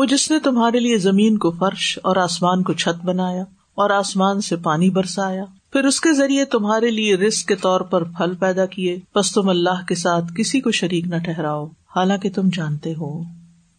وہ 0.00 0.04
جس 0.04 0.30
نے 0.30 0.38
تمہارے 0.38 0.80
لیے 0.80 0.98
زمین 0.98 1.38
کو 1.38 1.50
فرش 1.50 1.98
اور 2.02 2.16
آسمان 2.16 2.62
کو 2.62 2.72
چھت 2.72 3.04
بنایا 3.04 3.42
اور 3.74 3.90
آسمان 3.90 4.40
سے 4.40 4.56
پانی 4.56 4.90
برسایا، 4.90 5.44
پھر 5.72 5.84
اس 5.84 6.00
کے 6.00 6.12
ذریعے 6.12 6.44
تمہارے 6.44 6.90
لیے 6.90 7.16
رسک 7.16 7.48
کے 7.48 7.54
طور 7.56 7.80
پر 7.80 8.04
پھل 8.04 8.34
پیدا 8.34 8.66
کیے 8.66 8.98
بس 9.14 9.32
تم 9.32 9.48
اللہ 9.48 9.84
کے 9.88 9.94
ساتھ 9.94 10.24
کسی 10.36 10.60
کو 10.60 10.70
شریک 10.70 11.06
نہ 11.06 11.16
ٹھہراؤ، 11.16 11.66
حالانکہ 11.66 12.30
تم 12.30 12.48
جانتے 12.52 12.92
ہو۔ 13.00 13.22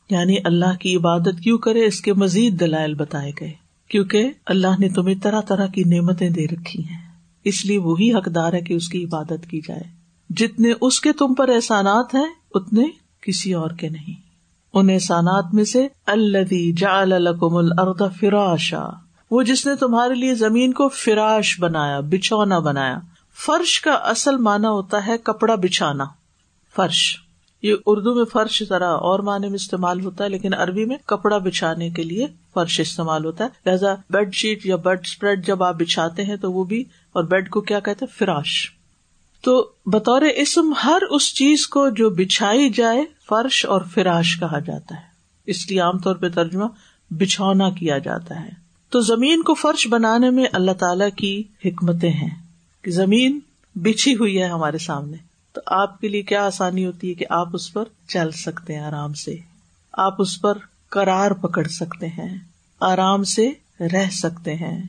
یعنی 0.09 0.35
اللہ 0.43 0.77
کی 0.79 0.95
عبادت 0.95 1.43
کیوں 1.43 1.57
کرے، 1.57 1.85
اس 1.85 2.01
کے 2.01 2.13
مزید 2.13 2.59
دلائل 2.59 2.93
بتائے 2.93 3.31
گئے، 3.39 3.51
کیونکہ 3.89 4.31
اللہ 4.45 4.79
نے 4.79 4.89
تمہیں 4.89 5.15
طرح 5.23 5.41
طرح 5.41 5.67
کی 5.67 5.83
نعمتیں 5.83 6.29
دے 6.29 6.45
رکھی 6.45 6.83
ہیں۔ 6.83 6.99
اس 7.43 7.65
لیے 7.65 7.77
وہی 7.77 8.13
حقدار 8.13 8.53
ہے 8.53 8.61
کہ 8.61 8.73
اس 8.73 8.89
کی 8.89 9.03
عبادت 9.03 9.49
کی 9.49 9.61
جائے۔ 9.67 9.83
جتنے 10.29 10.73
اس 10.81 11.01
کے 11.01 11.13
تم 11.13 11.33
پر 11.33 11.49
احسانات 11.49 12.15
ہیں، 12.15 12.33
اتنے 12.53 12.83
کسی 13.21 13.53
اور 13.53 13.69
کے 13.69 13.89
نہیں۔ 13.89 14.30
ان 14.73 14.89
احسانات 14.89 15.53
میں 15.53 15.63
سے 15.63 15.87
الدی 16.05 16.73
جا 16.73 17.01
الکم 17.01 17.55
الرد 17.55 18.01
فراشا۔ 18.19 18.83
وہ 19.31 19.43
جس 19.43 19.67
نے 19.67 19.75
تمہارے 19.75 20.13
لیے 20.13 20.35
زمین 20.35 20.73
کو 20.73 20.89
فراش 20.89 21.59
بنایا، 21.59 21.99
بچھونا 21.99 22.59
بنایا۔ 22.59 22.97
فرش 23.45 23.81
کا 23.81 23.91
اصل 23.91 24.37
مانا 24.37 24.69
ہوتا 24.69 25.07
ہے 25.07 25.17
کپڑا 25.17 25.55
بچھانا۔ 25.55 26.03
فرش۔ 26.75 27.17
یہ 27.61 27.75
اردو 27.85 28.15
میں 28.15 28.25
فرش 28.25 28.63
ذرا 28.69 28.89
اور 28.89 29.19
معنی 29.19 29.47
میں 29.47 29.55
استعمال 29.55 30.05
ہوتا 30.05 30.23
ہے، 30.23 30.29
لیکن 30.29 30.53
عربی 30.53 30.85
میں 30.85 30.97
کپڑا 31.05 31.37
بچھانے 31.37 31.89
کے 31.89 32.03
لیے 32.03 32.27
فرش 32.53 32.79
استعمال 32.79 33.25
ہوتا 33.25 33.43
ہے۔ 33.43 33.49
لہٰذا 33.65 33.95
بیڈ 34.09 34.33
شیٹ 34.33 34.65
یا 34.65 34.75
بیڈ 34.75 34.99
اسپریڈ 35.03 35.45
جب 35.45 35.63
آپ 35.63 35.75
بچھاتے 35.75 36.23
ہیں 36.23 36.35
تو 36.35 36.51
وہ 36.51 36.63
بھی، 36.63 36.81
اور 37.13 37.23
بیڈ 37.23 37.49
کو 37.49 37.61
کیا 37.61 37.79
کہتے 37.79 38.05
ہیں؟ 38.05 38.19
فراش۔ 38.19 38.80
تو 39.41 39.71
بطور 39.85 40.21
اسم 40.21 40.73
ہر 40.83 41.01
اس 41.09 41.33
چیز 41.33 41.67
کو 41.67 41.89
جو 41.89 42.09
بچھائی 42.09 42.69
جائے 42.69 43.05
فرش 43.29 43.65
اور 43.65 43.81
فراش 43.93 44.39
کہا 44.39 44.59
جاتا 44.59 44.95
ہے۔ 44.95 45.01
اس 45.45 45.69
لیے 45.69 45.79
عام 45.79 45.97
طور 45.97 46.15
پہ 46.15 46.29
ترجمہ 46.29 46.65
بچھونا 47.09 47.69
کیا 47.69 47.97
جاتا 47.97 48.39
ہے۔ 48.39 48.49
تو 48.89 48.99
زمین 48.99 49.43
کو 49.43 49.53
فرش 49.53 49.87
بنانے 49.87 50.29
میں 50.29 50.45
اللہ 50.53 50.71
تعالی 50.71 51.11
کی 51.11 51.43
حکمتیں 51.65 52.11
ہیں 52.11 52.29
کہ 52.81 52.91
زمین 52.91 53.39
بچھی 53.75 54.15
ہوئی 54.15 54.41
ہے 54.41 54.47
ہمارے 54.47 54.77
سامنے۔ 54.77 55.17
تو 55.53 55.61
آپ 55.65 56.01
کے 56.01 56.07
لیے 56.07 56.21
کیا 56.21 56.45
آسانی 56.45 56.85
ہوتی 56.85 57.09
ہے 57.09 57.13
کہ 57.13 57.25
آپ 57.29 57.49
اس 57.53 57.73
پر 57.73 57.83
چل 58.07 58.31
سکتے 58.31 58.75
ہیں 58.75 58.81
آرام 58.81 59.13
سے؟ 59.13 59.35
آپ 59.93 60.15
اس 60.21 60.41
پر 60.41 60.57
کرار 60.89 61.31
پکڑ 61.31 61.63
سکتے 61.63 62.07
ہیں، 62.07 62.37
آرام 62.79 63.23
سے 63.23 63.51
رہ 63.79 64.09
سکتے 64.11 64.55
ہیں۔ 64.55 64.83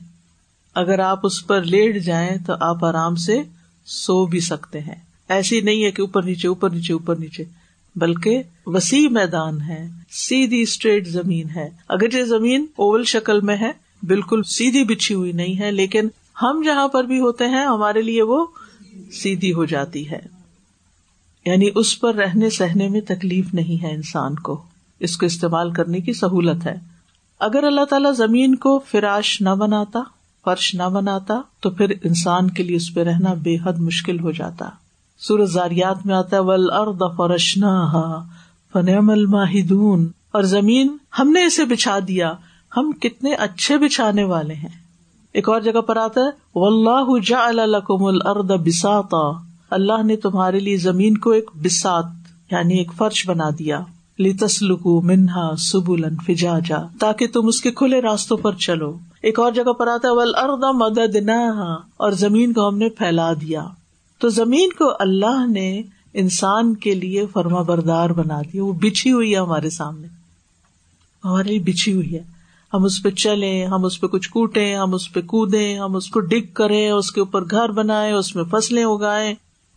اگر 0.75 0.99
آپ 0.99 1.19
اس 1.23 1.47
پر 1.47 1.63
لیٹ 1.63 2.03
جائیں 2.03 2.37
تو 2.45 2.53
آپ 2.59 2.85
آرام 2.85 3.15
سے 3.15 3.41
سو 3.85 4.25
بھی 4.25 4.39
سکتے 4.39 4.79
ہیں۔ 4.79 4.95
ایسی 5.29 5.61
نہیں 5.61 5.83
ہے 5.83 5.91
کہ 5.91 6.01
اوپر 6.01 6.23
نیچے 6.23 6.47
اوپر 6.47 6.69
نیچے 6.69 6.93
اوپر 6.93 7.15
نیچے۔ 7.15 7.43
بلکہ 7.95 8.43
وسیع 8.65 9.09
میدان 9.09 9.61
ہے، 9.61 9.87
سیدھی 10.09 10.61
اسٹریٹ 10.61 11.07
زمین 11.07 11.49
ہے۔ 11.55 11.69
اگر 11.87 12.13
یہ 12.13 12.23
زمین 12.23 12.65
اوول 12.75 13.03
شکل 13.03 13.41
میں 13.41 13.57
ہے، 13.57 13.71
بالکل 14.03 14.43
سیدھی 14.43 14.83
بچھی 14.83 15.15
ہوئی 15.15 15.31
نہیں 15.31 15.59
ہے، 15.59 15.71
لیکن 15.71 16.07
ہم 16.41 16.61
جہاں 16.65 16.87
پر 16.87 17.03
بھی 17.03 17.19
ہوتے 17.19 17.47
ہیں، 17.47 17.65
ہمارے 17.65 18.01
لیے 18.01 18.21
وہ 18.21 18.45
سیدھی 19.11 19.53
ہو 19.53 19.65
جاتی 19.65 20.09
ہے۔ 20.09 20.19
یعنی 21.45 21.69
اس 21.75 21.99
پر 21.99 22.15
رہنے 22.15 22.49
سہنے 22.49 22.87
میں 22.87 23.01
تکلیف 23.01 23.53
نہیں 23.53 23.83
ہے 23.83 23.95
انسان 23.95 24.35
کو۔ 24.35 24.63
اس 24.99 25.17
کو 25.17 25.25
استعمال 25.25 25.71
کرنے 25.71 25.99
کی 25.99 26.13
سہولت 26.13 26.65
ہے۔ 26.65 26.75
اگر 27.39 27.63
اللہ 27.63 27.85
تعالیٰ 27.85 28.13
زمین 28.13 28.55
کو 28.55 28.79
فراش 28.91 29.41
نہ 29.41 29.49
بناتا 29.49 30.03
فرش 30.45 30.75
نہ 30.75 30.83
بناتا 30.83 31.41
تو 31.59 31.69
پھر 31.69 31.93
انسان 32.03 32.49
کے 32.49 32.63
لیے 32.63 32.75
اس 32.75 32.93
پہ 32.93 33.03
رہنا 33.03 33.33
بے 33.33 33.55
حد 33.65 33.79
مشکل 33.79 34.19
ہو 34.19 34.31
جاتا۔ 34.31 34.69
سورج 35.19 35.49
زاریات 35.49 36.05
میں 36.05 36.15
آتا 36.15 36.37
ہے 36.37 36.41
ول 36.41 36.71
ارد 36.71 37.01
فرشنا 37.17 37.85
فنعم 38.73 39.09
الماہدون 39.09 40.11
اور 40.31 40.43
زمین 40.43 40.97
ہم 41.19 41.29
نے 41.29 41.45
اسے 41.45 41.65
بچھا 41.65 41.99
دیا، 42.07 42.33
ہم 42.77 42.91
کتنے 42.91 43.33
اچھے 43.33 43.77
بچھانے 43.77 44.23
والے 44.23 44.53
ہیں۔ 44.53 44.83
ایک 45.33 45.49
اور 45.49 45.61
جگہ 45.61 45.81
پر 45.81 45.97
آتا 45.97 46.21
ہے 46.21 46.29
و 46.55 46.65
اللہ 46.65 47.25
جا 47.25 47.45
الکم 47.45 48.03
الرد 48.03 48.51
بساتا 48.67 49.39
اللہ 49.71 50.03
نے 50.03 50.15
تمہارے 50.15 50.59
لیے 50.59 50.77
زمین 50.77 51.17
کو 51.17 51.29
ایک 51.29 51.51
بسات 51.55 52.05
یعنی 52.51 52.77
ایک 52.77 52.91
فرش 52.97 53.29
بنا 53.29 53.49
دیا۔ 53.59 53.79
لی 54.19 54.33
تسلکو 54.33 55.01
منہا 55.01 55.55
سبول 55.57 56.05
فجا 56.27 56.59
جا 56.65 56.77
تاکہ 56.99 57.27
تم 57.27 57.47
اس 57.47 57.61
کے 57.61 57.71
کھلے 57.71 58.01
راستوں 58.01 58.37
پر 58.37 58.55
چلو۔ 58.55 58.97
ایک 59.23 59.39
اور 59.39 59.51
جگہ 59.51 59.73
پر 59.73 59.87
آتا 59.87 60.07
ہے 60.07 60.13
ول 60.13 60.31
اردا 60.35 60.71
مدد 60.71 61.15
نہ 61.15 61.77
اور 61.97 62.11
زمین 62.11 62.53
کو 62.53 62.67
ہم 62.67 62.77
نے 62.77 62.89
پھیلا 62.89 63.33
دیا۔ 63.33 63.67
تو 64.19 64.29
زمین 64.29 64.69
کو 64.73 64.91
اللہ 64.99 65.47
نے 65.47 65.81
انسان 66.13 66.75
کے 66.75 66.93
لیے 66.93 67.25
فرما 67.25 67.61
بردار 67.61 68.09
بنا 68.09 68.41
دیا۔ 68.41 68.63
وہ 68.63 68.73
بچھی 68.73 69.11
ہوئی 69.11 69.31
ہے 69.31 69.39
ہمارے 69.39 69.69
سامنے۔ 69.69 70.07
ہمارے 71.25 71.49
لیے 71.49 71.59
بچھی 71.59 71.93
ہوئی 71.93 72.15
ہے۔ 72.15 72.21
ہم 72.73 72.83
اس 72.83 73.03
پہ 73.03 73.09
چلے 73.09 73.65
ہم 73.65 73.85
اس 73.85 74.01
پہ 74.01 74.07
کچھ 74.07 74.29
کوٹے 74.29 74.75
ہم 74.75 74.93
اس 74.93 75.13
پہ 75.13 75.21
کودے 75.21 75.77
ہم 75.77 75.95
اس 75.95 76.09
کو 76.09 76.19
ڈگ 76.19 76.53
کریں، 76.53 76.91
اس 76.91 77.11
کے 77.11 77.19
اوپر 77.19 77.43
گھر 77.51 77.69
بنائے 77.71 78.11
اس 78.11 78.35
میں 78.35 78.43
فصلیں 78.43 78.83
اگائے 78.83 79.35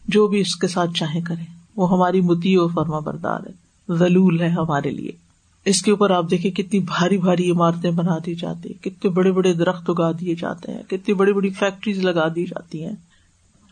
جو 0.08 0.26
بھی 0.26 0.40
اس 0.40 0.56
کے 0.56 0.68
ساتھ 0.68 0.90
چاہے 0.98 1.20
کرے 1.20 1.44
وہ 1.76 1.90
ہماری 1.90 2.20
متی 2.20 2.56
و 2.56 2.68
فرما 2.68 2.98
بردار 2.98 3.40
ہے۔ 3.40 3.52
ضلول 3.88 4.40
ہے 4.40 4.48
ہمارے 4.48 4.90
لیے۔ 4.90 5.25
اس 5.66 5.82
کے 5.82 5.90
اوپر 5.90 6.10
آپ 6.10 6.30
دیکھیں 6.30 6.50
کتنی 6.50 6.80
بھاری 6.80 7.18
بھاری 7.18 7.50
عمارتیں 7.50 7.90
بنا 7.90 8.18
دی 8.26 8.34
جاتی 8.34 8.72
کتنے 8.72 9.10
بڑے 9.10 9.32
بڑے 9.32 9.52
درخت 9.52 9.90
اگا 9.90 10.12
دیے 10.12 10.34
جاتے 10.34 10.72
ہیں، 10.72 10.82
کتنی 10.82 11.14
بڑی 11.14 11.32
بڑی 11.32 11.50
فیکٹریز 11.50 11.98
لگا 11.98 12.28
دی 12.28 12.44
جاتی 12.44 12.84
ہیں۔ 12.84 12.96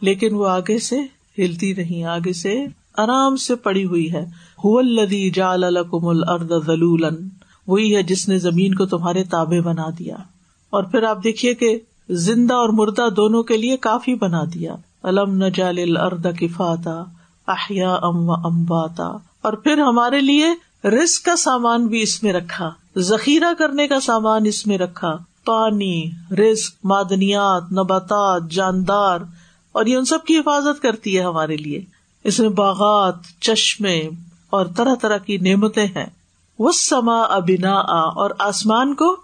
لیکن 0.01 0.35
وہ 0.35 0.49
آگے 0.49 0.79
سے 0.79 1.01
ہلتی 1.39 1.73
نہیں، 1.73 2.05
آگے 2.05 2.33
سے 2.33 2.65
آرام 2.97 3.37
سے 3.37 3.55
پڑی 3.55 3.85
ہوئی 3.85 4.13
ہے۔ 4.13 4.25
لدی 4.83 5.31
جال 5.31 5.65
الکم 5.65 6.07
الرد 6.07 6.53
ذلول 6.67 7.05
وہی 7.67 7.97
ہے 7.97 8.03
جس 8.03 8.29
نے 8.29 8.39
زمین 8.39 8.75
کو 8.75 8.87
تمہارے 8.87 9.25
تابے 9.25 9.61
بنا 9.61 9.87
دیا۔ 9.99 10.17
اور 10.71 10.85
پھر 10.85 11.03
آپ 11.03 11.25
دیکھیے 11.25 11.55
کہ 11.55 11.79
زندہ 12.09 12.55
اور 12.55 12.69
مردہ 12.69 13.09
دونوں 13.17 13.43
کے 13.43 13.57
لیے 13.57 13.77
کافی 13.77 14.15
بنا 14.15 14.45
دیا۔ 14.55 14.75
الم 15.03 15.37
نہ 15.37 15.45
جال 15.55 15.79
الرد 15.79 16.27
کفاتا 16.39 17.05
احیا 17.49 17.95
ام 17.95 18.29
و 18.29 18.33
امباتا 18.33 19.07
اور 19.43 19.53
پھر 19.53 19.79
ہمارے 19.79 20.21
لیے 20.21 20.47
رسک 20.85 21.25
کا 21.25 21.37
سامان 21.37 21.87
بھی 21.87 22.03
اس 22.03 22.23
میں 22.23 22.33
رکھا، 22.33 22.71
ذخیرہ 22.99 23.55
کرنے 23.59 23.89
کا 23.89 24.01
سامان 24.01 24.47
اس 24.47 24.67
میں 24.67 24.79
رکھا۔ 24.79 25.17
پانی 25.45 26.11
رسک 26.31 26.73
معدنیات، 26.85 27.73
نباتات، 27.73 28.51
جاندار، 28.51 29.19
اور 29.73 29.87
یہ 29.87 29.97
ان 29.97 30.05
سب 30.05 30.25
کی 30.25 30.39
حفاظت 30.39 30.83
کرتی 30.83 31.19
ہے 31.19 31.25
ہمارے 31.25 31.57
لیے۔ 31.57 31.81
اس 32.25 32.41
میں 32.41 32.49
باغات، 32.49 33.15
چشمے 33.41 34.09
اور 34.51 34.67
طرح 34.77 34.95
طرح 34.95 35.17
کی 35.17 35.37
نعمتیں 35.37 35.87
ہیں۔ 35.87 36.07
وہ 36.59 36.73
سما 36.73 37.23
ابنا 37.23 37.75
اور 37.95 38.31
آسمان 38.39 38.95
کو 38.95 39.17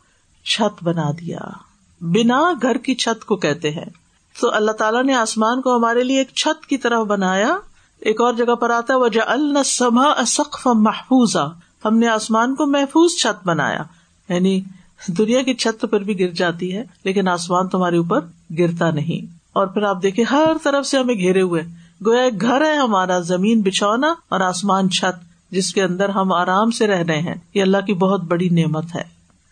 چھت 0.44 0.84
بنا 0.84 1.10
دیا۔ 1.10 1.38
بنا 2.00 2.52
گھر 2.62 2.78
کی 2.78 2.94
چھت 2.94 3.24
کو 3.24 3.36
کہتے 3.36 3.70
ہیں۔ 3.70 3.84
تو 4.40 4.54
اللہ 4.54 4.70
تعالیٰ 4.70 5.04
نے 5.04 5.14
آسمان 5.14 5.60
کو 5.60 5.76
ہمارے 5.76 6.04
لیے 6.04 6.18
ایک 6.18 6.28
چھت 6.36 6.66
کی 6.66 6.76
طرح 6.76 7.02
بنایا۔ 7.02 7.56
ایک 8.00 8.20
اور 8.20 8.34
جگہ 8.34 8.54
پر 8.54 8.70
آتا 8.70 8.94
ہے 8.94 8.98
وجہ 8.98 9.20
السما 9.20 10.24
سقف 10.26 10.66
محفوظ 10.66 11.36
ہم 11.84 11.98
نے 11.98 12.08
آسمان 12.08 12.54
کو 12.54 12.66
محفوظ 12.66 13.12
چھت 13.12 13.46
بنایا۔ 13.46 13.82
یعنی 14.28 14.60
دنیا 15.08 15.42
کی 15.42 15.54
چھت 15.54 15.86
پھر 15.90 16.00
بھی 16.00 16.20
گر 16.20 16.28
جاتی 16.28 16.76
ہے، 16.76 16.84
لیکن 17.04 17.28
آسمان 17.28 17.68
تمہارے 17.68 17.96
اوپر 17.96 18.20
گرتا 18.58 18.90
نہیں۔ 18.90 19.40
اور 19.52 19.66
پھر 19.66 19.82
آپ 19.82 20.02
دیکھیں، 20.02 20.24
ہر 20.24 20.46
طرف 20.62 20.86
سے 20.86 20.98
ہمیں 20.98 21.14
گھیرے 21.14 21.40
ہوئے۔ 21.40 21.62
گویا 22.06 22.22
ایک 22.22 22.40
گھر 22.40 22.60
ہے 22.60 22.74
ہمارا، 22.74 23.18
زمین 23.18 23.60
بچھونا 23.60 24.14
اور 24.28 24.40
آسمان 24.40 24.90
چھت، 24.90 25.24
جس 25.50 25.74
کے 25.74 25.82
اندر 25.82 26.08
ہم 26.08 26.32
آرام 26.32 26.70
سے 26.70 26.86
رہ 26.86 26.98
رہے 26.98 27.20
ہیں۔ 27.20 27.34
یہ 27.54 27.62
اللہ 27.62 27.76
کی 27.86 27.94
بہت 27.94 28.24
بڑی 28.24 28.48
نعمت 28.48 28.84
ہے۔ 28.94 29.02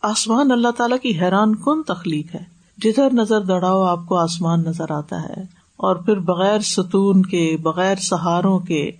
آسمان 0.02 0.52
اللہ 0.52 0.68
تعالیٰ 0.68 0.98
کی 1.02 1.20
حیران 1.20 1.54
کن 1.54 1.82
تخلیق 1.82 2.34
ہے۔ 2.34 2.44
جدھر 2.78 3.08
نظر 3.12 3.40
دوڑاؤ، 3.40 3.82
آپ 3.82 4.06
کو 4.06 4.16
آسمان 4.16 4.61
نظر 4.61 4.90
آتا 4.90 5.22
ہے۔ 5.22 5.58
اور 5.79 5.97
پھر 5.97 6.17
بغیر 6.17 6.61
ستون 6.61 7.23
کے، 7.23 7.57
بغیر 7.62 7.97
سہاروں 7.97 8.59
کے، 8.59 8.91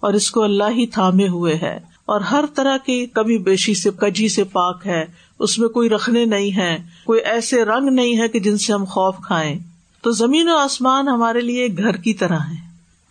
اور 0.00 0.14
اس 0.14 0.30
کو 0.30 0.42
اللہ 0.42 0.70
ہی 0.70 0.86
تھامے 0.86 1.28
ہوئے 1.28 1.54
ہے۔ 1.62 1.78
اور 2.06 2.20
ہر 2.20 2.44
طرح 2.54 2.76
کی 2.76 3.06
کبھی 3.06 3.38
بیشی 3.38 3.74
سے، 3.74 3.90
کجی 3.90 4.28
سے 4.28 4.44
پاک 4.44 4.86
ہے۔ 4.86 5.04
اس 5.38 5.58
میں 5.58 5.68
کوئی 5.68 5.88
رکھنے 5.88 6.24
نہیں 6.24 6.56
ہے، 6.56 6.78
کوئی 7.04 7.20
ایسے 7.20 7.64
رنگ 7.64 7.88
نہیں 7.88 8.18
ہے 8.18 8.28
کہ 8.28 8.40
جن 8.40 8.58
سے 8.58 8.72
ہم 8.72 8.84
خوف 8.84 9.16
کھائیں۔ 9.26 9.58
تو 10.02 10.10
زمین 10.10 10.48
و 10.48 10.56
آسمان 10.56 11.08
ہمارے 11.08 11.40
لیے 11.40 11.66
گھر 11.78 11.96
کی 11.96 12.14
طرح 12.14 12.38
ہے 12.38 12.68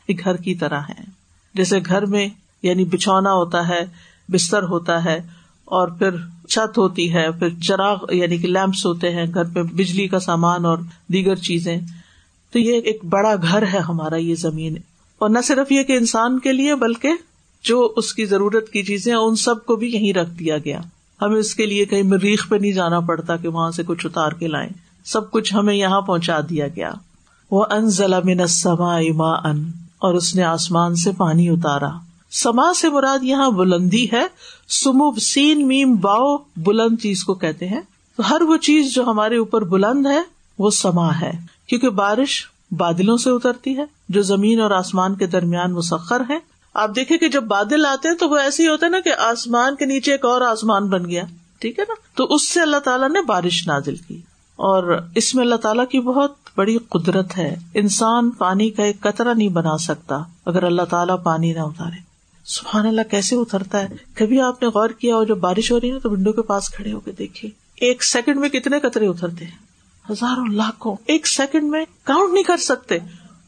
ایک 0.08 0.24
گھر 0.24 0.38
کی 0.38 0.56
طرح 0.56 0.80
ہے 0.80 1.04
جیسے 1.54 1.80
گھر 1.86 2.06
میں 2.06 2.28
یعنی 2.64 2.86
بچھونا 2.86 3.34
ہوتا 3.34 3.68
ہے، 3.68 3.86
بستر 4.30 4.64
ہوتا 4.64 5.06
ہے، 5.06 5.22
اور 5.66 5.88
پھر 5.88 6.10
چھت 6.50 6.78
ہوتی 6.78 7.14
ہے، 7.14 7.32
پھر 7.32 7.50
چراغ 7.50 7.98
یعنی 8.12 8.38
کہ 8.38 8.48
لیمپس 8.48 8.86
ہوتے 8.86 9.12
ہیں، 9.12 9.26
گھر 9.34 9.44
پہ 9.44 9.62
بجلی 9.64 10.08
کا 10.08 10.20
سامان 10.20 10.66
اور 10.66 10.78
دیگر 11.08 11.36
چیزیں۔ 11.36 11.78
تو 12.58 12.62
یہ 12.62 12.82
ایک 12.82 13.06
بڑا 13.06 13.36
گھر 13.36 13.62
ہے 13.62 13.78
ہمارا 13.78 14.16
یہ 14.16 14.36
زمین۔ 14.36 14.76
اور 15.20 15.30
نہ 15.30 15.40
صرف 15.44 15.72
یہ 15.72 15.84
کہ 15.84 15.94
انسان 15.94 16.40
کے 16.40 16.54
لیے 16.54 16.76
بلکہ 16.76 17.10
جو 17.64 17.94
اس 17.96 18.14
کی 18.14 18.26
ضرورت 18.26 18.70
کی 18.70 18.84
چیزیں 18.84 19.14
ان 19.14 19.36
سب 19.36 19.66
کو 19.66 19.76
بھی 19.76 19.94
یہیں 19.94 20.14
رکھ 20.14 20.30
دیا 20.30 20.58
گیا۔ 20.58 20.82
ہمیں 21.22 21.40
اس 21.40 21.56
کے 21.56 21.66
لیے 21.66 21.86
کہیں 21.86 22.04
مریخ 22.04 22.50
پہ 22.50 22.56
نہیں 22.56 22.72
جانا 22.72 23.00
پڑتا 23.00 23.36
کہ 23.36 23.48
وہاں 23.48 23.72
سے 23.72 23.84
کچھ 23.86 24.06
اتار 24.06 24.32
کے 24.32 24.48
لائیں۔ 24.48 24.70
سب 25.06 25.32
کچھ 25.32 25.56
ہمیں 25.56 25.76
یہاں 25.76 26.02
پہنچا 26.02 26.40
دیا 26.50 26.68
گیا۔ 26.68 26.92
وہ 27.52 27.66
ان 27.70 27.90
ضلع 27.90 28.20
میں 28.24 28.36
نسما 28.36 28.96
اما 28.96 29.50
ان 29.50 29.72
اور 29.98 30.14
اس 30.14 30.36
نے 30.36 30.44
آسمان 30.44 30.96
سے 30.96 31.12
پانی 31.18 31.50
اتارا۔ 31.50 31.90
سما 32.32 32.74
سے 32.74 32.90
مراد 32.90 33.24
یہاں 33.24 33.50
بلندی 33.50 34.08
ہے۔ 34.14 34.24
سمو 34.70 35.20
سین، 35.20 35.68
میم، 35.68 35.96
باؤ، 35.96 36.38
بلند 36.58 36.98
چیز 37.02 37.24
کو 37.24 37.34
کہتے 37.34 37.68
ہیں۔ 37.68 37.82
تو 38.18 38.30
ہر 38.30 38.42
وہ 38.42 38.58
چیز 38.58 38.94
جو 38.94 39.04
ہمارے 39.04 39.38
اوپر 39.38 39.62
بلند 39.62 40.06
ہے، 40.06 40.22
وہ 40.60 40.70
سما 40.70 41.22
ہے۔ 41.22 41.57
کیونکہ 41.68 41.90
بارش 41.90 42.48
بادلوں 42.72 43.18
سے 43.18 43.30
اترتی 43.30 43.78
ہے، 43.78 43.86
جو 44.10 44.22
زمین 44.22 44.62
اور 44.62 44.72
آسمان 44.72 45.16
کے 45.16 45.28
درمیان 45.28 45.74
مسخر 45.74 46.22
ہے 46.30 46.40
آپ 46.74 46.96
دیکھیں 46.96 47.18
کہ 47.18 47.30
جب 47.30 47.44
بادل 47.44 47.86
آتے 47.86 48.08
ہیں 48.08 48.16
تو 48.16 48.30
وہ 48.30 48.38
ایسے 48.38 48.64
ہی 48.64 48.68
ہوتا 48.68 48.86
ہے 48.86 48.92
نا 48.92 49.00
کہ 49.00 49.14
آسمان 49.18 49.76
کے 49.76 49.86
نیچے 49.86 50.12
ایک 50.12 50.26
اور 50.26 50.42
آسمان 50.42 50.88
بن 50.88 51.06
گیا۔ 51.10 51.24
ٹھیک 51.60 51.80
ہے 51.80 51.84
نا؟ 51.88 51.94
تو 52.16 52.24
اس 52.24 52.50
سے 52.50 52.62
اللہ 52.62 52.78
تعالیٰ 52.78 53.10
نے 53.10 53.22
بارش 53.22 53.68
نازل 53.68 53.96
کی۔ 53.96 54.16
اور 54.56 55.00
اس 55.16 55.36
میں 55.36 55.44
اللہ 55.44 55.56
تعالیٰ 55.56 55.88
کی 55.88 56.00
بہت 56.00 56.34
بڑی 56.58 56.78
قدرت 56.90 57.38
ہے۔ 57.38 57.56
انسان 57.74 58.30
پانی 58.30 58.70
کا 58.70 58.84
ایک 58.84 59.02
قطرہ 59.02 59.34
نہیں 59.34 59.50
بنا 59.50 59.78
سکتا 59.78 60.20
اگر 60.46 60.64
اللہ 60.64 60.82
تعالیٰ 60.82 61.24
پانی 61.24 61.54
نہ 61.54 61.60
اتارے۔ 61.60 62.02
سبحان 62.46 62.88
اللہ، 62.88 63.02
کیسے 63.12 63.36
اترتا 63.36 63.82
ہے؟ 63.82 63.88
کبھی 64.14 64.42
آپ 64.42 64.62
نے 64.62 64.68
غور 64.68 64.90
کیا 64.90 65.16
ہو 65.16 65.24
جب 65.24 65.38
بارش 65.38 65.72
ہو 65.72 65.80
رہی 65.80 65.92
ہے 65.92 66.00
تو 66.00 66.12
ونڈو 66.12 66.32
کے 66.32 66.42
پاس 66.42 66.70
کھڑے 66.70 66.94
ہو 66.94 67.00
کے 67.00 67.12
دیکھیے۔ 67.12 67.52
ایک 67.76 68.04
سیکنڈ 68.04 68.38
میں 68.38 68.50
کتنے 68.50 68.80
قطرے 68.80 69.08
اترتے 69.08 69.46
ہیں؟ 69.46 69.67
ہزاروں 70.10 70.46
لاکھوں 70.46 70.96
ایک 71.06 71.28
سیکنڈ 71.28 71.64
میں 71.64 71.86
کاؤنٹ 72.04 72.34
نہیں 72.34 72.44
کر 72.44 72.58
سکتے۔ 72.58 72.98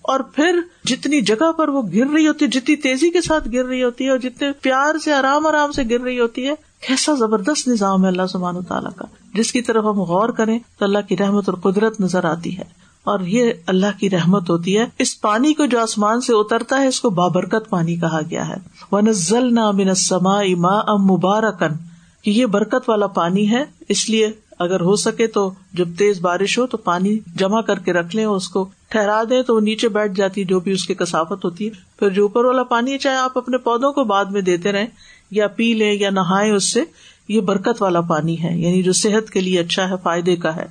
اور 0.01 0.19
پھر 0.19 0.59
جتنی 0.83 1.21
جگہ 1.21 1.51
پر 1.51 1.67
وہ 1.67 1.81
گر 1.81 2.11
رہی 2.13 2.27
ہوتی 2.27 2.45
ہے 2.45 2.49
جتنی 2.49 2.75
تیزی 2.75 3.09
کے 3.09 3.21
ساتھ 3.21 3.47
گر 3.53 3.65
رہی 3.65 3.83
ہوتی 3.83 4.05
ہے 4.05 4.09
اور 4.09 4.17
جتنے 4.17 4.51
پیار 4.61 4.97
سے، 4.97 5.13
آرام 5.13 5.47
آرام 5.47 5.71
سے 5.71 5.83
گر 5.89 6.01
رہی 6.01 6.19
ہوتی 6.19 6.47
ہے، 6.47 6.53
کیسا 6.87 7.13
زبردست 7.13 7.67
نظام 7.67 8.03
ہے 8.03 8.07
اللہ 8.07 8.25
سبحان 8.29 8.55
و 8.55 8.61
تعالیٰ 8.61 8.91
کا۔ 8.95 9.05
جس 9.33 9.51
کی 9.51 9.61
طرف 9.61 9.83
ہم 9.83 10.01
غور 10.01 10.29
کریں 10.29 10.59
تو 10.77 10.85
اللہ 10.85 10.97
کی 11.09 11.17
رحمت 11.17 11.49
اور 11.49 11.71
قدرت 11.71 11.99
نظر 11.99 12.23
آتی 12.23 12.57
ہے۔ 12.57 12.63
اور 13.03 13.19
یہ 13.19 13.51
اللہ 13.67 13.99
کی 13.99 14.09
رحمت 14.09 14.49
ہوتی 14.49 14.77
ہے۔ 14.77 14.85
اس 14.99 15.21
پانی 15.21 15.53
کو 15.53 15.65
جو 15.65 15.79
آسمان 15.79 16.21
سے 16.21 16.33
اترتا 16.33 16.81
ہے، 16.81 16.87
اس 16.87 17.01
کو 17.01 17.09
بابرکت 17.09 17.69
پانی 17.69 17.95
کہا 17.95 18.19
گیا 18.29 18.47
ہے۔ 18.47 18.55
وہ 18.91 19.01
نزل 19.01 19.53
نہ 19.53 19.93
سما 19.93 20.39
اما 20.39 20.77
ام 20.77 21.05
مبارکن 21.05 21.69
یہ 22.25 22.45
برکت 22.45 22.89
والا 22.89 23.07
پانی 23.07 23.51
ہے، 23.51 23.65
اس 23.89 24.09
لیے 24.09 24.31
اگر 24.59 24.81
ہو 24.81 24.95
سکے 24.95 25.27
تو 25.27 25.51
جب 25.73 25.87
تیز 25.97 26.19
بارش 26.19 26.59
ہو 26.59 26.67
تو 26.67 26.77
پانی 26.77 27.17
جمع 27.35 27.61
کر 27.61 27.79
کے 27.79 27.93
رکھ 27.93 28.15
لیں 28.15 28.25
اس 28.25 28.49
کو 28.49 28.69
ٹھہرا 28.89 29.23
دیں 29.29 29.43
تو 29.43 29.55
وہ 29.55 29.59
نیچے 29.59 29.89
بیٹھ 29.89 30.13
جاتی 30.13 30.43
جو 30.43 30.59
بھی 30.59 30.71
اس 30.71 30.85
کی 30.87 30.93
کسافت 30.93 31.45
ہوتی 31.45 31.65
ہے۔ 31.65 31.69
پھر 31.99 32.09
جو 32.09 32.21
اوپر 32.21 32.45
والا 32.45 32.63
پانی 32.63 32.93
ہے، 32.93 32.97
چاہے 32.97 33.15
آپ 33.15 33.37
اپنے 33.37 33.57
پودوں 33.57 33.91
کو 33.91 34.03
بعد 34.03 34.25
میں 34.25 34.41
دیتے 34.41 34.71
رہیں 34.71 34.87
یا 35.31 35.47
پی 35.47 35.73
لیں 35.73 35.93
یا 35.93 36.09
نہائیں 36.09 36.53
اس 36.53 36.73
سے، 36.73 36.83
یہ 37.27 37.41
برکت 37.41 37.81
والا 37.81 38.01
پانی 38.01 38.43
ہے 38.43 38.57
یعنی 38.57 38.83
جو 38.83 38.93
صحت 38.93 39.29
کے 39.29 39.41
لیے 39.41 39.59
اچھا 39.59 39.89
ہے، 39.89 39.95
فائدے 40.03 40.35
کا 40.35 40.55
ہے۔ 40.55 40.65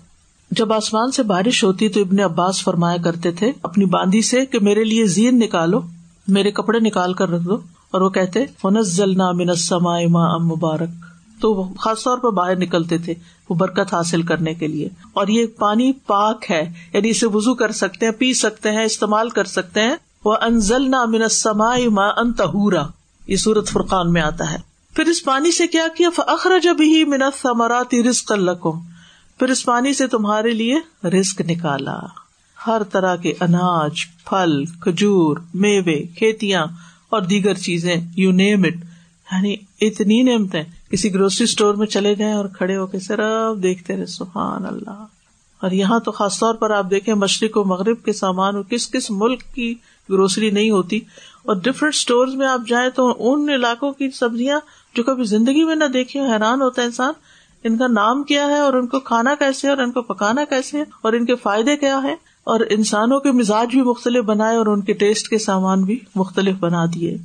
جب 0.50 0.72
آسمان 0.72 1.10
سے 1.10 1.22
بارش 1.22 1.64
ہوتی 1.64 1.88
تو 1.88 2.00
ابن 2.00 2.20
عباس 2.20 2.62
فرمایا 2.62 2.96
کرتے 3.04 3.30
تھے، 3.30 3.52
اپنی 3.62 3.84
باندھی 3.84 4.22
سے 4.22 4.46
کہ 4.46 4.58
میرے 4.60 4.84
لیے 4.84 5.06
زین 5.06 5.38
نکالو، 5.38 5.80
میرے 6.28 6.50
کپڑے 6.50 6.80
نکال 6.80 7.14
کر 7.14 7.28
رکھ 7.30 7.42
دو۔ 7.42 7.58
اور 7.90 8.00
وہ 8.00 8.10
کہتے 8.10 8.44
فنز 8.62 9.00
السماء 9.00 10.00
ماء 10.10 10.36
مبارک۔ 10.36 11.07
تو 11.40 11.54
وہ 11.54 11.74
خاص 11.74 12.04
طور 12.04 12.18
پر 12.18 12.30
باہر 12.30 12.56
نکلتے 12.56 12.98
تھے 12.98 13.14
وہ 13.48 13.54
برکت 13.54 13.94
حاصل 13.94 14.22
کرنے 14.22 14.54
کے 14.54 14.66
لیے۔ 14.66 14.88
اور 15.12 15.28
یہ 15.28 15.46
پانی 15.46 15.92
پاک 15.92 16.50
ہے 16.50 16.72
یعنی 16.92 17.10
اسے 17.10 17.26
وزو 17.26 17.54
کر 17.54 17.72
سکتے 17.72 18.06
ہیں، 18.06 18.12
پی 18.12 18.34
سکتے 18.34 18.70
ہیں، 18.70 18.84
استعمال 18.84 19.30
کر 19.30 19.44
سکتے 19.44 19.82
ہیں۔ 19.82 19.96
وہ 20.24 20.36
انزل 20.40 20.90
نہ 20.90 21.04
من 21.04 21.28
سما 21.28 21.74
ان 22.16 22.32
تہورا 22.32 22.86
یہ 23.26 23.36
سورت 23.36 23.68
فرقان 23.68 24.12
میں 24.12 24.22
آتا 24.22 24.52
ہے۔ 24.52 24.56
پھر 24.94 25.04
اس 25.06 25.24
پانی 25.24 25.50
سے 25.50 25.66
کیا 25.66 25.86
کیا؟ 25.96 26.08
اخرا 26.18 26.58
جب 26.58 26.76
ہی 26.80 27.04
منت 27.04 27.42
ثمراتی 27.42 28.02
رسک 28.02 28.32
اللہ 28.32 28.50
پھر 29.38 29.48
اس 29.48 29.64
پانی 29.64 29.92
سے 29.92 30.06
تمہارے 30.06 30.50
لیے 30.50 30.76
رسک 31.08 31.40
نکالا۔ 31.40 31.98
ہر 32.66 32.82
طرح 32.82 33.16
کے 33.16 33.32
اناج، 33.40 33.92
پھل، 34.24 34.64
کھجور، 34.64 35.36
میوے، 35.54 36.02
کھیتیاں 36.02 36.66
اور 37.08 37.22
دیگر 37.22 37.54
چیزیں 37.54 37.96
یو 38.16 38.32
نیم 38.32 38.64
اٹ 38.64 38.74
یعنی 39.32 39.56
اتنی 39.80 40.22
نعمتیں۔ 40.22 40.62
کسی 40.90 41.14
گروسری 41.14 41.44
اسٹور 41.44 41.74
میں 41.74 41.86
چلے 41.86 42.14
جائیں 42.14 42.34
اور 42.34 42.44
کھڑے 42.44 42.76
ہو 42.76 42.86
کے 42.86 42.98
صرف 42.98 43.62
دیکھتے 43.62 43.96
رہے، 43.96 44.06
سبحان 44.06 44.66
اللہ۔ 44.66 45.04
اور 45.60 45.70
یہاں 45.70 46.00
تو 46.00 46.12
خاص 46.12 46.38
طور 46.38 46.54
پر 46.54 46.70
آپ 46.70 46.90
دیکھیں، 46.90 47.14
مشرق 47.14 47.56
و 47.56 47.64
مغرب 47.64 48.04
کے 48.04 48.12
سامان 48.12 48.56
اور 48.56 48.64
کس 48.64 48.90
کس 48.90 49.10
ملک 49.10 49.42
کی 49.54 49.74
گروسری 50.10 50.50
نہیں 50.50 50.70
ہوتی۔ 50.70 51.00
اور 51.42 51.56
ڈفرینٹ 51.56 51.94
اسٹور 51.94 52.26
میں 52.26 52.46
آپ 52.46 52.60
جائیں 52.68 52.90
تو 52.90 53.14
ان 53.18 53.48
علاقوں 53.48 53.92
کی 53.92 54.10
سبزیاں 54.10 54.60
جو 54.94 55.02
کبھی 55.02 55.24
زندگی 55.24 55.64
میں 55.64 55.76
نہ 55.76 55.84
دیکھی 55.84 56.20
حیران 56.20 56.62
ہوتا 56.62 56.82
ہے 56.82 56.86
انسان۔ 56.86 57.12
ان 57.64 57.78
کا 57.78 57.86
نام 57.86 58.22
کیا 58.22 58.46
ہے 58.46 58.58
اور 58.58 58.72
ان 58.72 58.86
کو 58.86 59.00
کھانا 59.00 59.34
کیسے 59.38 59.68
اور 59.68 59.78
ان 59.78 59.92
کو 59.92 60.02
پکانا 60.02 60.44
کیسے 60.50 60.80
اور 60.80 61.12
ان 61.12 61.24
کے 61.24 61.34
فائدے 61.34 61.76
کیا 61.76 62.00
ہے 62.02 62.14
اور 62.44 62.60
انسانوں 62.70 63.20
کے 63.20 63.32
مزاج 63.32 63.68
بھی 63.68 63.82
مختلف 63.82 64.24
بنائے 64.24 64.56
اور 64.56 64.66
ان 64.66 64.80
کے 64.80 64.92
ٹیسٹ 64.92 65.28
کے 65.28 65.38
سامان 65.38 65.84
بھی 65.84 65.98
مختلف 66.14 66.54
بنا 66.60 66.84
دیے۔ 66.94 67.16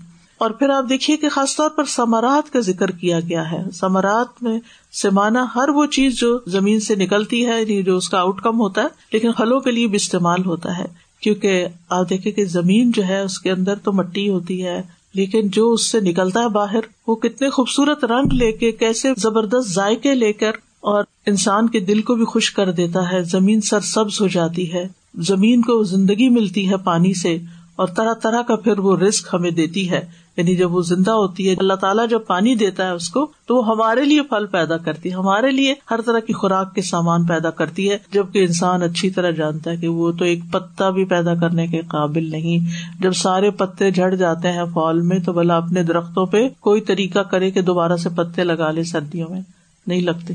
اور 0.44 0.52
پھر 0.52 0.70
آپ 0.70 0.86
دیکھیے 0.90 1.18
کہ 1.18 1.30
خاص 1.30 1.56
طور 1.56 1.70
پر 1.70 1.84
سمارات 1.84 2.54
کا 2.54 2.60
ذکر 2.60 2.92
کیا 2.92 3.20
گیا 3.20 3.52
ہے۔ 3.52 3.64
سمارات 3.74 4.44
میں 4.44 4.60
سمانا 4.92 5.46
ہر 5.56 5.70
وہ 5.70 5.86
چیز 5.86 6.20
جو 6.20 6.40
زمین 6.48 6.80
سے 6.80 6.96
نکلتی 6.96 7.46
ہے 7.46 7.62
یعنی 7.62 7.84
جو 7.84 7.98
اس 7.98 8.10
کا 8.10 8.20
آؤٹ 8.20 8.42
کم 8.42 8.60
ہوتا 8.60 8.82
ہے، 8.82 8.88
لیکن 9.14 9.32
پھلوں 9.32 9.60
کے 9.60 9.72
لیے 9.72 9.88
بھی 9.88 9.96
استعمال 9.96 10.46
ہوتا 10.46 10.78
ہے۔ 10.78 10.86
کیونکہ 11.22 11.68
آپ 11.90 12.10
دیکھیں 12.10 12.32
کہ 12.32 12.46
زمین 12.46 12.92
جو 12.92 13.04
ہے، 13.04 13.20
اس 13.20 13.40
کے 13.40 13.52
اندر 13.52 13.76
تو 13.76 13.94
مٹی 13.94 14.30
ہوتی 14.30 14.66
ہے، 14.66 14.82
لیکن 15.14 15.48
جو 15.48 15.72
اس 15.72 15.92
سے 15.92 16.00
نکلتا 16.00 16.40
ہے 16.40 16.50
باہر، 16.50 16.80
وہ 17.08 17.16
کتنے 17.16 17.50
خوبصورت 17.50 18.06
رنگ 18.06 18.34
لے 18.34 18.52
کے، 18.52 18.72
کیسے 18.72 19.10
زبردست 19.18 19.70
ذائقے 19.70 20.16
لے 20.16 20.34
کر 20.34 20.52
اور 20.80 21.04
انسان 21.26 21.70
کے 21.70 21.80
دل 21.80 22.02
کو 22.02 22.16
بھی 22.16 22.26
خوش 22.26 22.52
کر 22.52 22.72
دیتا 22.72 23.12
ہے۔ 23.12 23.24
زمین 23.24 23.62
سر 23.62 23.80
سبز 23.80 24.22
ہو 24.22 24.28
جاتی 24.28 24.74
ہے۔ 24.74 24.88
زمین 25.16 25.62
کو 25.62 25.84
زندگی 25.84 26.30
ملتی 26.30 26.70
ہے 26.70 26.78
پانی 26.78 27.14
سے 27.14 27.38
اور 27.76 27.88
طرح 27.88 28.14
طرح 28.14 28.42
کا 28.42 28.56
پھر 28.56 28.80
وہ 28.80 28.98
رسک 28.98 29.28
ہمیں 29.34 29.52
دیتی 29.52 29.90
ہے۔ 29.90 30.23
یعنی 30.38 30.56
جب 30.56 30.74
وہ 30.74 30.82
زندہ 30.82 31.12
ہوتی 31.12 31.50
ہے، 31.50 31.56
اللہ 31.58 31.74
تعالیٰ 31.74 32.10
جب 32.10 32.20
پانی 32.28 32.56
دیتا 32.56 32.86
ہے 32.86 32.92
اس 32.92 33.10
کو، 33.10 33.32
تو 33.46 33.56
وہ 33.56 33.68
ہمارے 33.68 34.04
لیے 34.04 34.22
پھل 34.22 34.46
پیدا 34.46 34.78
کرتی 34.78 35.10
ہے۔ 35.10 35.14
ہمارے 35.14 35.52
لیے 35.52 35.74
ہر 35.92 36.02
طرح 36.02 36.20
کی 36.20 36.34
خوراک 36.34 36.76
کے 36.76 36.82
سامان 36.82 37.26
پیدا 37.26 37.50
کرتی 37.50 37.92
ہے، 37.92 37.98
جبکہ 38.14 38.40
انسان 38.40 38.84
اچھی 38.84 39.10
طرح 39.10 39.32
جانتا 39.32 39.72
ہے 39.72 39.78
کہ 39.78 39.88
وہ 39.88 40.12
تو 40.12 40.26
ایک 40.26 40.40
پتا 40.52 40.90
بھی 40.90 41.06
پیدا 41.06 41.36
کرنے 41.36 41.68
کے 41.68 41.82
قابل 41.82 42.32
نہیں۔ 42.32 42.60
جب 43.02 43.14
سارے 43.14 43.52
پتے 43.52 43.92
جھڑ 43.92 44.16
جاتے 44.16 44.52
ہیں 44.52 44.64
فال 44.74 45.02
میں، 45.02 45.20
تو 45.20 45.34
بلا 45.34 45.58
اپنے 45.58 45.84
درختوں 45.84 46.26
پہ 46.26 46.50
کوئی 46.60 46.82
طریقہ 46.82 47.20
کرے 47.20 47.52
کہ 47.52 47.62
دوبارہ 47.62 47.98
سے 47.98 48.10
پتے 48.10 48.44
لگا 48.44 48.72
لے 48.72 48.84
سردیوں 48.84 49.28
میں۔ 49.30 49.42
نہیں 49.88 50.02
لگتے۔ 50.02 50.34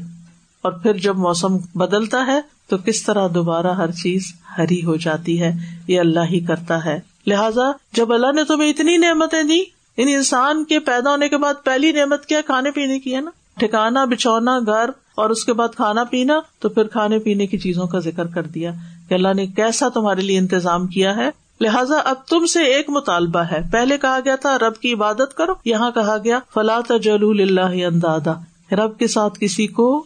اور 0.62 0.72
پھر 0.72 0.92
جب 0.92 1.16
موسم 1.16 1.56
بدلتا 1.74 2.26
ہے، 2.26 2.40
تو 2.68 2.76
کس 2.78 3.02
طرح 3.02 3.28
دوبارہ 3.34 3.66
ہر 3.66 3.90
چیز 3.90 4.32
ہری 4.58 4.84
ہو 4.84 4.96
جاتی 4.96 5.40
ہے۔ 5.40 5.52
یہ 5.88 6.00
اللہ 6.00 6.20
ہی 6.30 6.40
کرتا 6.40 6.84
ہے۔ 6.84 7.00
لہٰذا 7.26 7.62
جب 7.92 8.12
اللہ 8.12 8.32
نے 8.32 8.44
تمہیں 8.44 8.70
اتنی 8.70 8.96
نعمتیں 8.96 9.42
دی 9.42 9.77
یعنی 9.98 10.14
انسان 10.14 10.64
کے 10.64 10.80
پیدا 10.80 11.11
ہونے 11.11 11.28
کے 11.28 11.37
بعد 11.37 11.54
پہلی 11.64 11.92
نعمت 11.92 12.26
کیا 12.26 12.40
کھانے 12.40 12.70
پینے 12.70 12.98
کی 12.98 13.16
ہے 13.16 13.20
نا؟ 13.20 13.30
ٹھکانا، 13.58 14.04
بچھونا، 14.04 14.58
گھر 14.58 14.90
اور 15.14 15.30
اس 15.30 15.44
کے 15.44 15.52
بعد 15.52 15.68
کھانا 15.76 16.04
پینا، 16.04 16.40
تو 16.58 16.68
پھر 16.68 16.84
کھانے 16.84 17.18
پینے 17.18 17.46
کی 17.46 17.58
چیزوں 17.58 17.87
کا 17.87 17.98
ذکر 17.98 18.26
کر 18.26 18.42
دیا 18.42 18.72
کہ 19.08 19.14
اللہ 19.14 19.34
نے 19.37 19.46
کیسا 19.46 19.88
تمہارے 19.88 20.20
لیے 20.20 20.38
انتظام 20.38 20.87
کیا 20.87 21.16
ہے۔ 21.16 21.30
لہٰذا 21.61 21.96
اب 21.96 22.16
تم 22.28 22.46
سے 22.46 22.64
ایک 22.64 22.90
مطالبہ 22.90 23.38
ہے۔ 23.38 23.61
پہلے 23.72 23.98
کہا 23.98 24.18
گیا 24.24 24.37
تھا، 24.37 24.58
رب 24.58 24.76
کی 24.76 24.92
عبادت 24.92 25.37
کرو۔ 25.37 25.52
یہاں 25.64 25.90
کہا 25.90 26.16
گیا 26.24 26.38
فلاں 26.54 26.98
جلول 26.98 27.40
اللہ 27.40 27.87
اندادا 27.87 28.32
رب 28.72 28.98
کے 28.98 29.06
ساتھ 29.06 29.38
کسی 29.40 29.66
کو 29.66 30.04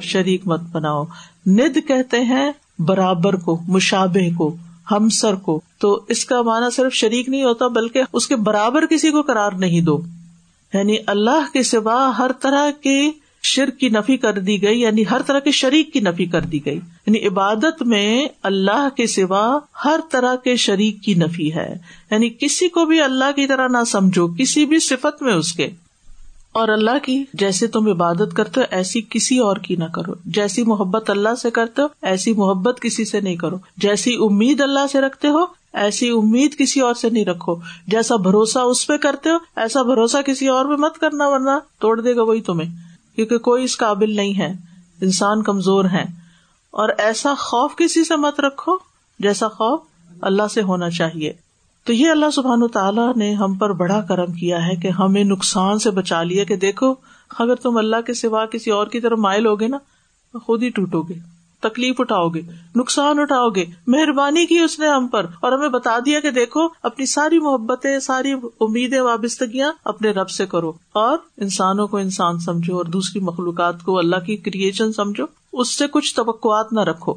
شریک 0.00 0.46
مت 0.46 0.60
بناؤ۔ 0.72 1.04
ند 1.46 1.88
کہتے 1.88 2.20
ہیں 2.20 2.52
برابر 2.78 3.36
کو 3.36 3.60
مشابے 3.68 4.30
کو۔ 4.30 4.56
ہمسر 4.90 5.34
کو۔ 5.34 5.60
تو 5.78 6.04
اس 6.08 6.24
کا 6.24 6.42
معنی 6.42 6.70
صرف 6.70 6.92
شریک 6.92 7.28
نہیں 7.28 7.44
ہوتا، 7.44 7.66
بلکہ 7.66 8.02
اس 8.12 8.28
کے 8.28 8.36
برابر 8.36 8.86
کسی 8.86 9.10
کو 9.10 9.22
قرار 9.22 9.52
نہیں 9.52 9.80
دو۔ 9.80 10.02
یعنی 10.74 10.96
اللہ 11.06 11.52
کے 11.52 11.62
سوا 11.62 12.12
ہر 12.18 12.32
طرح 12.32 12.70
کے 12.70 13.10
شرک 13.42 13.78
کی 13.78 13.88
نفی 13.88 14.16
کر 14.16 14.38
دی 14.38 14.62
گئی 14.62 14.80
یعنی 14.80 15.04
ہر 15.10 15.22
طرح 15.22 15.38
کے 15.38 15.50
شریک 15.50 15.92
کی 15.92 16.00
نفی 16.00 16.26
کر 16.26 16.40
دی 16.40 16.64
گئی۔ 16.64 16.76
یعنی 16.76 17.26
عبادت 17.26 17.82
میں 17.82 18.28
اللہ 18.42 18.88
کے 18.96 19.06
سوا 19.06 19.58
ہر 19.84 20.00
طرح 20.10 20.36
کے 20.36 20.56
شریک 20.56 21.02
کی 21.02 21.14
نفی 21.14 21.54
ہے۔ 21.54 21.74
یعنی 22.10 22.28
کسی 22.28 22.68
کو 22.68 22.84
بھی 22.84 23.00
اللہ 23.00 23.32
کی 23.36 23.46
طرح 23.46 23.68
نہ 23.68 23.84
سمجھو، 23.86 24.28
کسی 24.28 24.66
بھی 24.66 24.78
صفت 24.78 25.22
میں 25.22 25.34
اس 25.34 25.52
کے۔ 25.52 25.70
اور 26.52 26.68
اللہ 26.68 26.98
کی 27.02 27.24
جیسے 27.34 27.66
تم 27.66 27.86
عبادت 27.86 28.36
کرتے 28.36 28.60
ہو، 28.60 28.66
ایسی 28.70 29.00
کسی 29.10 29.38
اور 29.38 29.56
کی 29.56 29.76
نہ 29.76 29.84
کرو۔ 29.84 30.12
جیسی 30.24 30.62
محبت 30.62 31.10
اللہ 31.10 31.34
سے 31.34 31.50
کرتے 31.50 31.82
ہو، 31.82 31.86
ایسی 32.02 32.32
محبت 32.32 32.80
کسی 32.80 33.04
سے 33.04 33.20
نہیں 33.20 33.36
کرو۔ 33.36 33.56
جیسی 33.76 34.14
امید 34.14 34.60
اللہ 34.60 34.86
سے 34.92 35.00
رکھتے 35.00 35.28
ہو، 35.28 35.40
ایسی 35.72 36.10
امید 36.10 36.58
کسی 36.58 36.80
اور 36.80 36.94
سے 36.94 37.10
نہیں 37.10 37.24
رکھو۔ 37.24 37.54
جیسا 37.86 38.16
بھروسہ 38.16 38.58
اس 38.58 38.86
پہ 38.86 38.96
کرتے 38.96 39.30
ہو، 39.30 39.36
ایسا 39.56 39.82
بھروسہ 39.82 40.22
کسی 40.26 40.48
اور 40.48 40.66
پہ 40.66 40.80
مت 40.80 40.98
کرنا، 40.98 41.28
ورنہ 41.28 41.58
توڑ 41.78 42.00
دے 42.00 42.16
گا 42.16 42.22
وہی 42.22 42.40
تمہیں۔ 42.40 42.76
کیونکہ 43.16 43.38
کوئی 43.38 43.64
اس 43.64 43.76
قابل 43.78 44.16
نہیں 44.16 44.38
ہے۔ 44.38 44.54
انسان 45.00 45.42
کمزور 45.42 45.84
ہے۔ 45.84 46.04
اور 46.70 46.88
ایسا 46.98 47.34
خوف 47.38 47.76
کسی 47.76 48.04
سے 48.04 48.16
مت 48.16 48.40
رکھو 48.40 48.72
جیسا 49.18 49.48
خوف 49.48 49.80
اللہ 50.20 50.42
سے 50.54 50.62
ہونا 50.62 50.90
چاہیے۔ 50.90 51.32
تو 51.88 51.94
یہ 51.94 52.10
اللہ 52.10 52.30
سبحان 52.30 52.68
تعالیٰ 52.68 53.16
نے 53.16 53.32
ہم 53.32 53.54
پر 53.54 53.72
بڑا 53.72 54.00
کرم 54.00 54.32
کیا 54.32 54.66
ہے 54.66 54.76
کہ 54.76 54.88
ہمیں 54.88 55.24
نقصان 55.24 55.78
سے 55.78 55.90
بچا 55.90 56.22
لیا 56.22 56.44
کہ 56.44 56.56
دیکھو، 56.56 56.94
اگر 57.38 57.54
تم 57.54 57.76
اللہ 57.76 58.00
کے 58.06 58.14
سوا 58.14 58.46
کسی 58.46 58.70
اور 58.70 58.86
کی 58.86 59.00
طرف 59.00 59.18
مائل 59.18 59.46
ہوگے 59.46 59.68
نا، 59.68 59.78
خود 60.38 60.62
ہی 60.62 60.68
ٹوٹو 60.68 61.02
گے، 61.02 61.14
تکلیف 61.60 61.94
اٹھاؤ 61.98 62.28
گے، 62.28 62.40
نقصان 62.76 63.18
اٹھاؤ 63.18 63.48
گے۔ 63.48 63.64
مہربانی 63.86 64.46
کی 64.46 64.58
اس 64.58 64.78
نے 64.78 64.88
ہم 64.88 65.06
پر 65.06 65.26
اور 65.40 65.52
ہمیں 65.52 65.68
بتا 65.68 65.98
دیا 66.06 66.20
کہ 66.20 66.30
دیکھو، 66.30 66.60
اپنی 66.82 67.06
ساری 67.06 67.38
محبتیں، 67.38 67.98
ساری 67.98 68.32
امیدیں، 68.60 69.00
وابستگیاں 69.00 69.72
اپنے 69.84 70.10
رب 70.10 70.30
سے 70.30 70.46
کرو۔ 70.46 70.72
اور 70.92 71.18
انسانوں 71.36 71.86
کو 71.86 71.96
انسان 71.96 72.38
سمجھو 72.38 72.76
اور 72.76 72.84
دوسری 72.84 73.20
مخلوقات 73.20 73.82
کو 73.82 73.98
اللہ 73.98 74.16
کی 74.16 74.36
کریشن 74.36 74.92
سمجھو۔ 74.92 75.24
اس 75.52 75.68
سے 75.68 75.86
کچھ 75.86 76.14
توقعات 76.14 76.72
نہ 76.72 76.80
رکھو۔ 76.80 77.14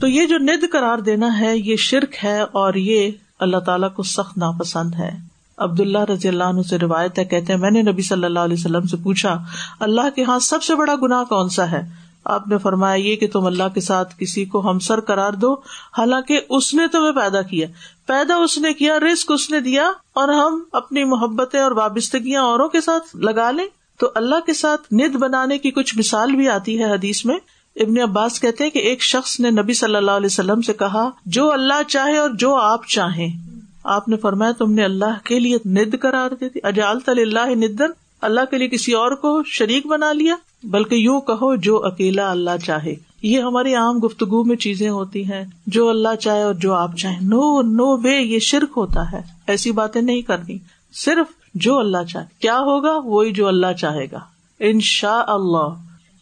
تو 0.00 0.06
یہ 0.06 0.26
جو 0.26 0.38
ند 0.38 0.64
قرار 0.72 0.98
دینا 0.98 1.40
ہے، 1.40 1.58
یہ 1.58 1.76
شرک 1.76 2.24
ہے 2.24 2.40
اور 2.40 2.74
یہ 2.74 3.10
اللہ 3.40 3.56
تعالیٰ 3.56 3.92
کو 3.94 4.02
سخت 4.02 4.38
ناپسند 4.38 4.94
ہے۔ 4.94 5.10
عبد 5.58 5.80
اللہ 5.80 5.98
رضی 5.98 6.28
اللہ 6.28 6.44
عنہ 6.44 6.62
سے 6.62 6.78
روایت 6.78 7.18
ہے، 7.18 7.24
کہتے 7.24 7.52
ہیں، 7.52 7.60
میں 7.60 7.70
نے 7.70 7.82
نبی 7.82 8.02
صلی 8.02 8.24
اللہ 8.24 8.38
علیہ 8.38 8.56
وسلم 8.58 8.86
سے 8.86 8.96
پوچھا، 8.96 9.38
اللہ 9.80 10.10
کے 10.14 10.24
ہاں 10.24 10.38
سب 10.38 10.62
سے 10.62 10.74
بڑا 10.74 10.94
گنا 11.02 11.22
کون 11.24 11.48
سا 11.48 11.70
ہے؟ 11.70 11.82
آپ 12.24 12.48
نے 12.48 12.58
فرمایا 12.58 12.94
یہ 12.94 13.16
کہ 13.16 13.28
تم 13.28 13.46
اللہ 13.46 13.68
کے 13.74 13.80
ساتھ 13.80 14.14
کسی 14.18 14.44
کو 14.44 14.70
ہمسر 14.70 15.00
کرار 15.00 15.32
دو، 15.32 15.52
حالانکہ 15.98 16.40
اس 16.50 16.74
نے 16.74 16.86
تمہیں 16.92 17.12
پیدا 17.12 17.42
کیا۔ 17.42 17.66
پیدا 18.06 18.34
اس 18.34 18.58
نے 18.58 18.72
کیا 18.72 18.98
رسک 18.98 19.32
اس 19.34 19.50
نے 19.50 19.60
دیا، 19.60 19.90
اور 20.12 20.28
ہم 20.28 20.62
اپنی 20.72 21.04
محبتیں 21.04 21.60
اور 21.60 21.70
وابستگیاں 21.70 22.42
اوروں 22.42 22.68
کے 22.68 22.80
ساتھ 22.80 23.16
لگا 23.16 23.50
لیں۔ 23.50 23.66
تو 23.98 24.10
اللہ 24.14 24.46
کے 24.46 24.54
ساتھ 24.54 24.80
ند 24.92 25.16
بنانے 25.16 25.58
کی 25.58 25.70
کچھ 25.70 25.98
مثال 25.98 26.32
بھی 26.32 26.48
آتی 26.48 26.78
ہے 26.78 26.92
حدیث 26.92 27.24
میں۔ 27.24 27.36
ابن 27.76 28.00
عباس 28.00 28.40
کہتے 28.40 28.70
کہ 28.70 28.78
ایک 28.78 29.02
شخص 29.02 29.40
نے 29.40 29.50
نبی 29.50 29.72
صلی 29.72 29.96
اللہ 29.96 30.10
علیہ 30.10 30.26
وسلم 30.26 30.62
سے 30.62 30.72
کہا، 30.72 31.10
جو 31.26 31.52
اللہ 31.52 31.82
چاہے 31.88 32.18
اور 32.18 32.30
جو 32.30 32.54
آپ 32.54 32.86
چاہیں۔ 32.86 33.50
آپ 33.84 34.08
نے 34.08 34.16
فرمایا، 34.16 34.52
تم 34.52 34.72
نے 34.72 34.84
اللہ 34.84 35.24
کے 35.24 35.40
لیے 35.40 35.56
ند 35.64 35.94
کرار 35.94 36.30
دی۔ 36.30 36.48
تھی 36.48 36.60
اللہ 37.06 37.46
ندن۔ 37.46 37.90
اللہ 38.20 38.40
کے 38.50 38.58
لیے 38.58 38.68
کسی 38.68 38.92
اور 38.92 39.12
کو 39.12 39.42
شریک 39.46 39.86
بنا 39.86 40.12
لیا، 40.12 40.36
بلکہ 40.62 40.94
یوں 40.94 41.20
کہو، 41.20 41.56
جو 41.56 41.84
اکیلا 41.84 42.30
اللہ 42.30 42.64
چاہے۔ 42.64 42.94
یہ 43.22 43.40
ہماری 43.40 43.74
عام 43.74 43.98
گفتگو 43.98 44.44
میں 44.44 44.56
چیزیں 44.56 44.90
ہوتی 44.90 45.24
ہیں، 45.24 45.44
جو 45.66 45.88
اللہ 45.88 46.14
چاہے 46.14 46.42
اور 46.42 46.54
جو 46.54 46.74
آپ 46.74 46.96
چاہیں۔ 46.96 47.20
نو 47.22 47.62
نو 47.62 47.96
وے 48.02 48.20
یہ 48.20 48.38
شرک 48.38 48.68
ہوتا 48.76 49.12
ہے۔ 49.12 49.20
ایسی 49.46 49.70
باتیں 49.70 50.02
نہیں 50.02 50.22
کرنی۔ 50.22 50.58
صرف 50.92 51.26
جو 51.54 51.78
اللہ 51.78 52.04
چاہے۔ 52.08 52.26
کیا 52.38 52.58
ہوگا؟ 52.58 52.98
وہی 53.04 53.32
جو 53.32 53.48
اللہ 53.48 53.72
چاہے 53.78 54.04
گا۔ 54.12 54.18
ان 54.60 54.80
شاء 54.80 55.24
اللہ 55.28 55.68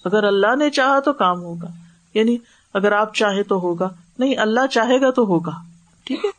اگر 0.09 0.25
اللہ 0.25 0.57
نے 0.57 0.71
چاہا 0.71 1.01
تو 1.01 1.13
کام 1.13 1.41
ہوگا۔ 1.41 1.69
یعنی 2.15 2.37
اگر 2.75 2.93
آپ 2.93 3.15
چاہے 3.15 3.43
تو 3.43 3.59
ہوگا، 3.59 3.89
نہیں، 4.19 4.35
اللہ 4.39 4.67
چاہے 4.67 5.01
گا 5.01 5.11
تو 5.11 5.25
ہوگا۔ 5.25 5.53
ٹھیک 6.05 6.25
ہے؟ 6.25 6.31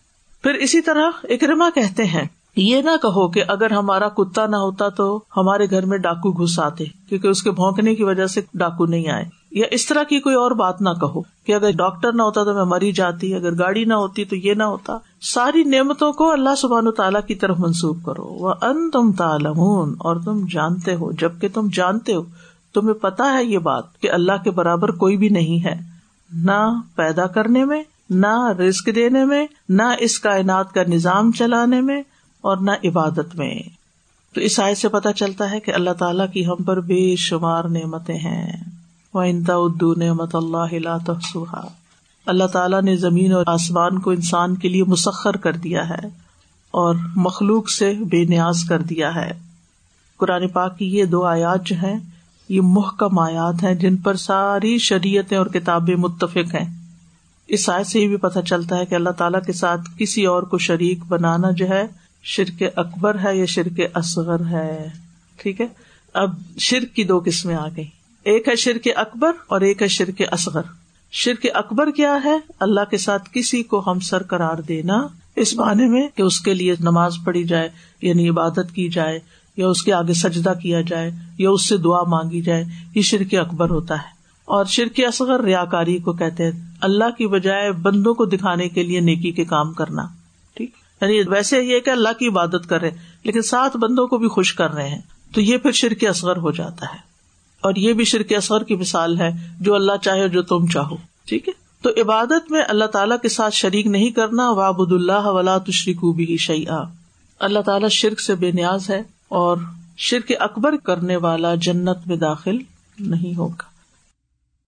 پھر 0.44 0.54
اسی 0.54 0.82
طرح 0.82 1.10
اکرما 1.24 1.70
کہتے 1.76 2.04
ہیں، 2.04 2.28
یہ 2.56 2.82
نہ 2.82 2.90
کہو 3.02 3.28
کہ 3.28 3.44
اگر 3.48 3.72
ہمارا 3.72 4.10
کتا 4.10 4.46
نہ 4.46 4.56
ہوتا 4.56 4.90
تو 4.90 5.20
ہمارے 5.38 5.70
گھر 5.70 5.86
میں 5.86 5.98
ڈاکو 5.98 6.32
گھس 6.32 6.60
آتے، 6.60 6.84
کیونکہ 7.10 7.28
اس 7.28 7.44
کے 7.44 7.52
بھونکنے 7.52 7.96
کی 7.96 8.04
وجہ 8.04 8.26
سے 8.26 8.42
ڈاکو 8.54 8.86
نہیں 8.86 9.10
آئے۔ 9.10 9.26
یا 9.52 9.68
اس 9.72 9.86
طرح 9.86 10.04
کی 10.04 10.20
کوئی 10.20 10.36
اور 10.36 10.52
بات 10.52 10.82
نہ 10.82 10.90
کہو 10.90 11.22
کہ 11.22 11.56
اگر 11.56 11.72
ڈاکٹر 11.72 12.14
نہ 12.14 12.22
ہوتا 12.22 12.44
تو 12.44 12.54
میں 12.54 12.64
مری 12.64 12.92
جاتی، 12.92 13.36
اگر 13.36 13.58
گاڑی 13.60 13.86
نہ 13.86 13.94
ہوتی 13.94 14.26
تو 14.26 14.36
یہ 14.36 14.54
نہ 14.54 14.64
ہوتا۔ 14.64 14.98
ساری 15.22 15.64
نعمتوں 15.64 16.14
کو 16.14 16.32
اللہ 16.32 16.56
سبحان 16.58 16.88
و 16.88 16.92
تعالیٰ 16.92 17.22
کی 17.28 17.36
طرف 17.36 17.60
منسوخ 17.60 17.98
کرو۔ 18.06 18.24
وہ 18.24 18.54
ان 18.62 18.90
تم 18.90 19.12
تالمون 19.12 19.96
اور 20.00 20.16
تم 20.26 20.46
جانتے 20.52 20.96
ہو، 20.96 21.12
جبکہ 21.12 21.48
تم 21.54 21.68
جانتے 21.74 22.14
ہو۔ 22.14 22.22
تمہیں 22.74 22.94
پتا 22.94 23.34
ہے 23.34 23.44
یہ 23.44 23.58
بات 23.58 24.00
کہ 24.02 24.12
اللہ 24.12 24.44
کے 24.44 24.52
برابر 24.52 24.92
کوئی 24.92 25.18
بھی 25.18 25.30
نہیں 25.30 25.66
ہے۔ 25.66 25.76
نہ 26.36 26.82
پیدا 26.96 27.28
کرنے 27.28 27.66
میں، 27.66 27.84
نہ 28.10 28.52
رسک 28.60 28.90
دینے 28.96 29.26
میں، 29.26 29.48
نہ 29.70 29.84
اس 30.00 30.20
کائنات 30.20 30.72
کا 30.72 30.82
نظام 30.88 31.32
چلانے 31.32 31.82
میں 31.82 32.04
اور 32.42 32.58
نہ 32.58 32.72
عبادت 32.84 33.36
میں۔ 33.36 33.56
تو 34.34 34.42
اس 34.42 34.60
آئے 34.60 34.76
سے 34.76 34.90
پتا 34.90 35.14
چلتا 35.14 35.52
ہے 35.52 35.60
کہ 35.60 35.74
اللہ 35.74 35.90
تعالیٰ 35.90 36.32
کی 36.34 36.46
ہم 36.46 36.64
پر 36.64 36.80
بے 36.80 37.16
شمار 37.16 37.64
نعمتیں 37.64 38.18
ہیں۔ 38.18 38.64
وہ 39.14 39.22
انتا 39.22 39.54
ادو 39.56 39.94
نعمت 39.94 40.36
اللہ 40.36 40.98
تحسوہا 41.06 41.68
اللہ 42.26 42.44
تعالیٰ 42.44 42.82
نے 42.82 42.96
زمین 42.96 43.34
اور 43.34 43.44
آسمان 43.48 44.00
کو 44.00 44.12
انسان 44.12 44.56
کے 44.56 44.70
لیے 44.70 44.84
مسخر 44.84 45.38
کر 45.38 45.54
دیا 45.54 45.90
ہے 45.90 46.08
اور 46.72 46.96
مخلوق 47.16 47.70
سے 47.70 47.94
بے 48.10 48.24
نیاز 48.24 48.64
کر 48.70 48.82
دیا 48.82 49.16
ہے۔ 49.16 49.32
قرآن 50.18 50.48
پاک 50.48 50.78
کی 50.78 50.86
یہ 50.86 51.06
دو 51.06 51.26
آیات 51.26 51.66
جو 51.66 51.76
ہیں 51.76 52.00
یہ 52.50 52.62
محکم 52.64 53.20
آیات 53.20 53.64
ہیں 53.64 53.76
جن 53.76 53.98
پر 53.98 54.16
ساری 54.16 54.78
شریعتیں 54.78 55.38
اور 55.38 55.46
کتابیں 55.46 55.96
متفق 55.96 56.56
ہیں۔ 56.56 56.66
اس 57.48 57.70
آیت 57.70 57.88
سے 57.88 58.00
یہ 58.00 58.08
بھی 58.08 58.18
پتہ 58.18 58.40
چلتا 58.40 58.78
ہے 58.78 58.86
کہ 58.86 58.96
اللہ 58.96 59.10
تعالیٰ 59.10 59.42
کے 59.46 59.54
ساتھ 59.54 59.82
کسی 59.98 60.26
اور 60.26 60.44
کو 60.44 60.58
شریک 60.58 61.00
بنانا 61.08 61.52
جو 61.52 61.70
ہے 61.70 61.84
شرک 62.24 62.64
اکبر 62.76 63.18
ہے 63.24 63.38
یا 63.38 63.46
شرک 63.46 63.82
اصغر 63.94 64.46
ہے۔ 64.52 64.88
ٹھیک 65.38 65.62
ہے؟ 65.62 65.68
اب 66.14 66.30
شرک 66.60 66.96
کی 66.96 67.04
دو 67.04 67.22
قسمیں 67.26 67.56
آ 67.56 67.68
گئی 67.76 67.86
ایک 68.24 68.48
ہے 68.48 68.56
شرک 68.56 68.88
اکبر 68.96 69.32
اور 69.48 69.62
ایک 69.62 69.82
ہے 69.82 69.88
شرک 69.88 70.22
اصغر۔ 70.32 70.62
شرک 71.12 71.46
اکبر 71.54 71.92
کیا 71.92 72.18
ہے؟ 72.26 72.38
اللہ 72.60 72.82
کے 72.90 72.98
ساتھ 72.98 73.30
کسی 73.34 73.64
کو 73.64 73.92
ہم 73.92 74.00
سر 74.00 74.24
قرار 74.24 74.58
دینا۔ 74.58 75.08
اس 75.36 75.56
معنی 75.56 75.88
میں 75.88 76.08
کہ 76.16 76.22
اس 76.22 76.40
کے 76.40 76.54
لیے 76.54 76.76
نماز 76.80 77.14
پڑھی 77.26 77.44
جائے 77.44 77.70
یعنی 78.02 78.30
عبادت 78.30 78.72
کی 78.74 78.90
جائے۔ 78.90 79.20
یا 79.58 79.68
اس 79.68 79.84
کے 79.84 79.94
آگے 79.94 80.14
سجدہ 80.14 80.54
کیا 80.64 80.82
جائے، 80.82 81.12
یا 81.38 81.50
اس 81.50 81.70
سے 81.70 81.78
دعا 81.78 82.04
مانگی 82.04 82.42
جائے، 82.42 82.64
یہ 82.96 83.02
شرک 83.02 83.36
اکبر 83.36 83.70
ہوتا 83.70 83.96
ہے۔ 83.96 84.20
اور 84.46 84.66
شرک 84.66 85.00
اصغر 85.08 85.40
ریا 85.40 85.66
کاری 85.66 85.98
کو 85.98 86.14
کہتے 86.14 86.44
ہیں، 86.44 86.52
اللہ 86.82 87.10
کی 87.18 87.28
بجائے 87.28 87.72
بندوں 87.72 88.14
کو 88.14 88.26
دکھانے 88.26 88.70
کے 88.70 88.84
لیے 88.84 89.00
نیکی 89.00 89.32
کے 89.32 89.46
کام 89.46 89.74
کرنا۔ 89.74 90.08
ٹھیک؟ 90.56 90.72
یعنی 91.02 91.22
ویسے 91.28 91.62
یہ 91.62 91.80
کہ 91.80 91.90
اللہ 91.90 92.10
کی 92.20 92.28
عبادت 92.28 92.70
کر 92.70 92.82
رہے 92.82 92.92
لیکن 93.24 93.42
سات 93.42 93.76
بندوں 93.76 94.08
کو 94.08 94.18
بھی 94.18 94.28
خوش 94.28 94.54
کر 94.54 94.72
رہے 94.72 94.90
ہیں۔ 94.90 95.02
تو 95.34 95.42
یہ 95.42 95.58
پھر 95.58 95.72
شرک 95.72 96.06
اصغر 96.10 96.38
ہو 96.38 96.52
جاتا 96.52 96.86
ہے۔ 96.86 96.98
اور 97.62 97.76
یہ 97.76 97.94
بھی 97.94 98.06
شرک 98.06 98.34
اصغر 98.38 98.64
کی 98.64 98.76
مثال 98.76 99.20
ہے، 99.20 99.30
جو 99.60 99.76
اللہ 99.76 99.92
چاہے 100.02 100.28
جو 100.28 100.42
تم 100.42 100.68
چاہو۔ 100.68 100.96
ٹھیک 101.26 101.48
ہے؟ 101.48 101.54
تو 101.82 101.90
عبادت 102.02 102.52
میں 102.52 102.62
اللہ 102.70 102.86
تعالیٰ 102.86 103.18
کے 103.22 103.30
ساتھ 103.30 103.56
شریک 103.56 103.88
نہیں 103.88 104.12
کرنا 104.12 104.52
وابد 104.52 104.92
اللہ 104.92 105.28
ولا 105.28 105.58
تشریق 105.58 106.06
شعیٰ 106.40 106.84
اللہ 107.40 107.60
تعالیٰ 107.60 107.90
شرک 107.90 108.20
سے 108.20 108.36
بے 108.36 108.52
نیاز 108.52 108.90
ہے۔ 108.90 109.02
اور 109.30 109.58
شرک 109.98 110.32
اکبر 110.40 110.78
کرنے 110.78 111.18
والا 111.18 111.56
جنت 111.56 112.08
میں 112.08 112.16
داخل 112.16 112.58
نہیں 113.00 113.38
ہوگا۔ 113.38 113.79